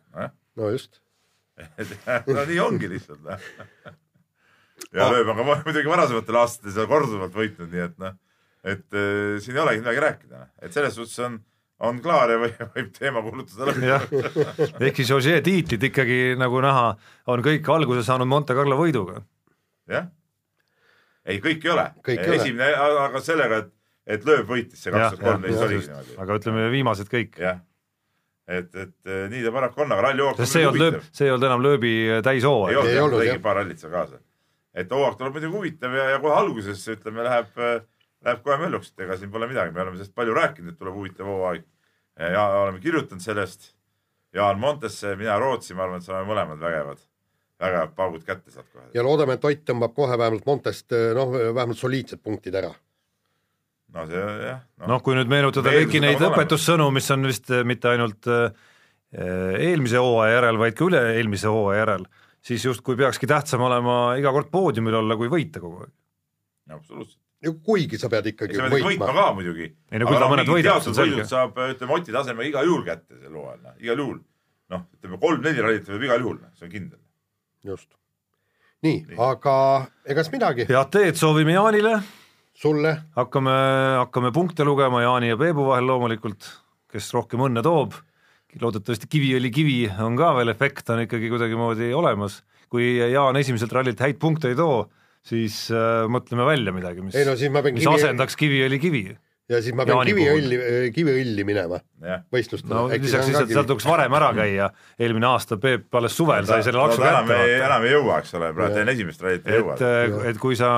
no 0.57 0.71
just 0.73 1.01
no 2.37 2.45
nii 2.45 2.61
ongi 2.61 2.91
lihtsalt 2.91 3.23
noh. 3.25 3.49
ja 4.93 5.09
lööb 5.12 5.31
on 5.33 5.41
ka 5.41 5.47
muidugi 5.64 5.91
varasematel 5.91 6.41
aastatel 6.43 6.75
seda 6.75 6.89
korduvalt 6.91 7.37
võitnud, 7.37 7.71
nii 7.73 7.85
et 7.87 7.99
noh, 8.03 8.17
et 8.67 8.99
äh, 8.99 9.37
siin 9.43 9.57
ei 9.57 9.62
olegi 9.64 9.85
midagi 9.85 10.03
rääkida, 10.05 10.47
et 10.62 10.77
selles 10.77 10.97
suhtes 10.99 11.19
on, 11.25 11.39
on 11.85 12.01
klaar 12.03 12.33
ja 12.33 12.39
võib, 12.41 12.91
teema 12.97 13.22
kuulutada 13.24 13.74
jah, 13.85 14.05
ehk 14.81 15.01
siis 15.01 15.12
Ogier 15.14 15.43
tiitlid 15.45 15.89
ikkagi 15.91 16.20
nagu 16.41 16.61
näha, 16.64 16.91
on 17.33 17.45
kõik 17.45 17.68
alguse 17.72 18.05
saanud 18.07 18.29
Monte 18.31 18.57
Carlo 18.57 18.79
võiduga. 18.81 19.20
jah. 19.93 20.09
ei, 21.27 21.41
kõik 21.45 21.64
ei 21.66 21.72
ole. 21.74 21.87
Esimene, 22.16 22.72
aga 23.07 23.20
sellega, 23.24 23.64
et, 23.64 23.72
et 24.16 24.29
lööb 24.29 24.49
võitis 24.49 24.83
see 24.83 24.95
kaks 24.95 25.16
tuhat 25.16 25.24
kolmteist 25.24 25.64
oligi 25.66 25.89
niimoodi. 25.89 26.20
aga 26.24 26.39
ütleme 26.41 26.68
viimased 26.72 27.11
kõik. 27.12 27.37
jah, 27.43 27.61
et, 28.49 28.70
et 28.72 29.11
eh, 29.12 29.27
nii 29.33 29.43
ta 29.45 29.53
paraku 29.59 29.85
on, 29.85 29.93
aga 29.97 30.07
ralli 30.09 30.24
hooaeg 30.24 30.47
see 30.47 30.62
ei 30.62 30.70
olnud 30.70 30.85
lööb, 30.85 31.11
see 31.12 31.29
ei 31.29 31.35
olnud 31.35 31.51
enam 31.51 31.66
lööbi 31.66 31.93
ei 32.07 32.22
täishooaeg. 32.24 32.81
Ei 32.87 33.03
olnud, 33.03 33.20
tegi 33.27 33.43
paar 33.45 33.61
rallit 33.61 33.85
seal 33.85 33.93
kaasa. 33.93 34.22
et 34.72 34.97
hooaeg 34.97 35.20
tuleb 35.20 35.37
muidugi 35.37 35.59
huvitav 35.59 36.01
ja, 36.01 36.09
ja 36.14 36.24
kohe 36.24 36.41
alguses 36.41 36.89
ütleme, 36.97 37.27
läheb, 37.29 37.61
läheb 38.25 38.43
kohe 38.45 38.59
mölluks, 38.61 38.93
et 38.93 39.05
ega 39.07 39.17
siin 39.21 39.33
pole 39.33 39.49
midagi, 39.51 39.75
me 39.75 39.83
oleme 39.83 39.99
sellest 39.99 40.14
palju 40.17 40.37
rääkinud, 40.37 40.73
et 40.73 40.79
tuleb 40.79 40.95
huvitav 40.97 41.29
hooaeg. 41.31 41.67
ja 42.17 42.47
oleme 42.62 42.81
kirjutanud 42.81 43.23
sellest. 43.23 43.75
Jaan 44.37 44.59
Montesse, 44.61 45.17
mina 45.17 45.39
Rootsi, 45.39 45.75
ma 45.75 45.87
arvan, 45.87 46.01
et 46.03 46.07
saame 46.07 46.27
mõlemad 46.29 46.61
vägevad, 46.61 46.99
vägevad 47.61 47.93
paugud 47.97 48.25
kätte 48.27 48.51
sealt 48.53 48.69
kohe. 48.73 48.89
ja 48.95 49.05
loodame, 49.05 49.37
et 49.37 49.45
Ott 49.45 49.62
tõmbab 49.69 49.95
kohe 49.97 50.19
vähemalt 50.19 50.47
Montest 50.49 50.93
noh, 51.17 51.33
vähemalt 51.33 51.81
soliidsed 51.81 52.23
punktid 52.25 52.55
ära. 52.55 52.73
no 53.95 54.07
see 54.07 54.21
jah 54.21 54.61
no. 54.77 54.91
noh, 54.93 55.03
kui 55.03 55.17
nüüd 55.17 55.31
meenutada 55.31 55.73
kõiki 55.73 56.03
neid 56.05 56.21
õpetussõnu, 56.21 56.91
mis 56.93 57.11
on 57.14 57.29
vist 57.29 57.51
eh, 57.51 57.64
mitte 57.64 57.93
ainult 57.93 58.29
eh, 58.33 58.51
eelmise 59.17 60.03
hooaja 60.03 60.41
järel, 60.41 60.59
vaid 60.61 60.77
ka 60.77 60.89
üle-eelmise 60.89 61.53
hooaja 61.53 61.85
järel, 61.85 62.09
siis 62.45 62.64
justkui 62.67 62.99
peakski 62.99 63.29
tähtsam 63.31 63.64
olema 63.64 64.17
iga 64.21 64.35
kord 64.35 64.51
poodiumil 64.53 65.01
olla, 65.01 65.17
kui 65.17 65.31
võita 65.33 65.62
kogu 65.62 65.85
aeg. 65.85 65.95
absoluutselt. 66.77 67.23
Kuigi 67.65 67.99
sa 67.99 68.09
pead 68.13 68.27
ikkagi 68.33 68.57
sa 68.57 68.67
pead 68.67 68.73
võitma 68.79 68.91
võitma. 68.91 69.13
ka 69.15 69.27
muidugi. 69.39 69.69
Ei 69.93 69.99
no 70.03 70.09
küll 70.11 70.19
ta 70.23 70.29
mõned 70.33 70.51
võidab, 70.51 70.81
see 70.83 70.91
on 70.93 70.99
selge. 70.99 71.25
saab, 71.31 71.59
ütleme 71.75 71.93
Oti 71.99 72.13
tasemega 72.15 72.49
igal 72.49 72.67
juhul 72.67 72.85
kätte 72.87 73.19
sel 73.21 73.33
hooajal, 73.35 73.61
noh, 73.63 73.77
igal 73.81 74.03
juhul. 74.03 74.19
noh, 74.75 74.83
ütleme 74.99 75.19
kolm-neli 75.23 75.63
rallit 75.63 75.89
võib 75.89 76.07
igal 76.09 76.21
juhul, 76.25 76.39
see 76.59 76.67
on 76.67 76.73
kindel. 76.73 76.99
just. 77.65 77.89
nii, 78.83 78.93
Nii. 78.93 79.05
nii., 79.13 79.19
aga 79.31 79.55
egas 80.07 80.33
midagi, 80.33 80.67
head 80.69 80.91
teed 80.91 81.17
soovime 81.21 81.55
Jaanile, 81.57 82.01
sulle 82.57 82.93
hakkame, 83.17 83.55
hakkame 84.03 84.33
punkte 84.33 84.65
lugema 84.65 85.03
Jaani 85.03 85.29
ja 85.35 85.37
Peebu 85.41 85.67
vahel 85.71 85.87
loomulikult, 85.87 86.47
kes 86.93 87.13
rohkem 87.15 87.41
õnne 87.49 87.63
toob. 87.63 87.95
loodetavasti 88.61 89.07
Kiviõli 89.13 89.51
kivi 89.53 89.91
on 90.01 90.15
ka 90.17 90.31
veel 90.39 90.49
efekt 90.49 90.89
on 90.91 91.03
ikkagi 91.03 91.29
kuidagimoodi 91.29 91.91
olemas. 91.93 92.43
kui 92.73 92.97
Jaan 92.97 93.37
esimeselt 93.37 93.73
rallilt 93.73 94.01
häid 94.01 94.17
punkte 94.19 94.49
ei 94.49 94.55
too, 94.57 94.89
siis 95.27 95.66
äh, 95.74 96.07
mõtleme 96.12 96.47
välja 96.47 96.74
midagi, 96.74 97.05
mis 97.05 97.16
ei, 97.16 97.27
no 97.29 97.37
siis 97.39 97.53
mis 97.53 97.83
kivi 97.83 97.93
asendaks 97.93 98.39
Kiviõli 98.39 98.79
kivi. 98.83 99.03
ja 99.51 99.61
siis 99.62 99.77
ma 99.77 99.87
pean 99.87 100.01
Jaani 100.01 100.14
kiviõlli, 100.14 100.59
kiviõlli 100.95 101.47
minema 101.49 101.81
jah. 102.03 102.24
võistlustele 102.33 102.74
no 102.74 102.87
lisaks 102.93 103.31
lihtsalt 103.31 103.53
sealt 103.53 103.70
tuleks 103.70 103.89
varem 103.89 104.16
ära 104.18 104.33
käia, 104.37 104.70
eelmine 104.99 105.31
aasta 105.31 105.59
Peep 105.62 106.01
alles 106.01 106.16
suvel 106.18 106.49
sai 106.49 106.64
selle 106.66 106.83
laksu 106.83 107.05
enam 107.05 107.31
kätte 107.31 107.61
enam 107.61 107.87
ei 107.87 107.95
jõua, 107.95 108.18
eks 108.22 108.35
ole, 108.39 108.51
praegu 108.57 108.83
enne 108.83 108.97
esimest 108.97 109.24
rallit 109.27 109.49
ei 109.51 109.62
jõua 109.62 109.79
et,. 109.79 110.18
et 110.33 110.43
kui 110.43 110.59
sa 110.59 110.72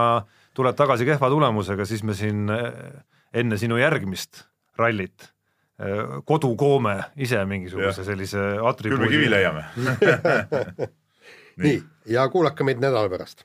tuled 0.58 0.78
tagasi 0.78 1.06
kehva 1.06 1.30
tulemusega, 1.30 1.86
siis 1.86 2.04
me 2.06 2.16
siin 2.18 2.48
eh, 2.50 2.70
enne 3.42 3.60
sinu 3.60 3.80
järgmist 3.80 4.46
rallit 4.78 5.32
kodukoome 6.26 6.96
ise 7.22 7.38
mingisuguse 7.46 8.00
Jah. 8.02 8.06
sellise 8.08 8.40
küll 8.82 8.98
me 8.98 9.10
kivi 9.12 9.28
atribuudi. 9.28 9.28
leiame. 9.30 9.62
nii, 11.62 11.78
ja 12.10 12.24
kuulake 12.32 12.66
meid 12.66 12.82
nädala 12.82 13.06
pärast. 13.12 13.44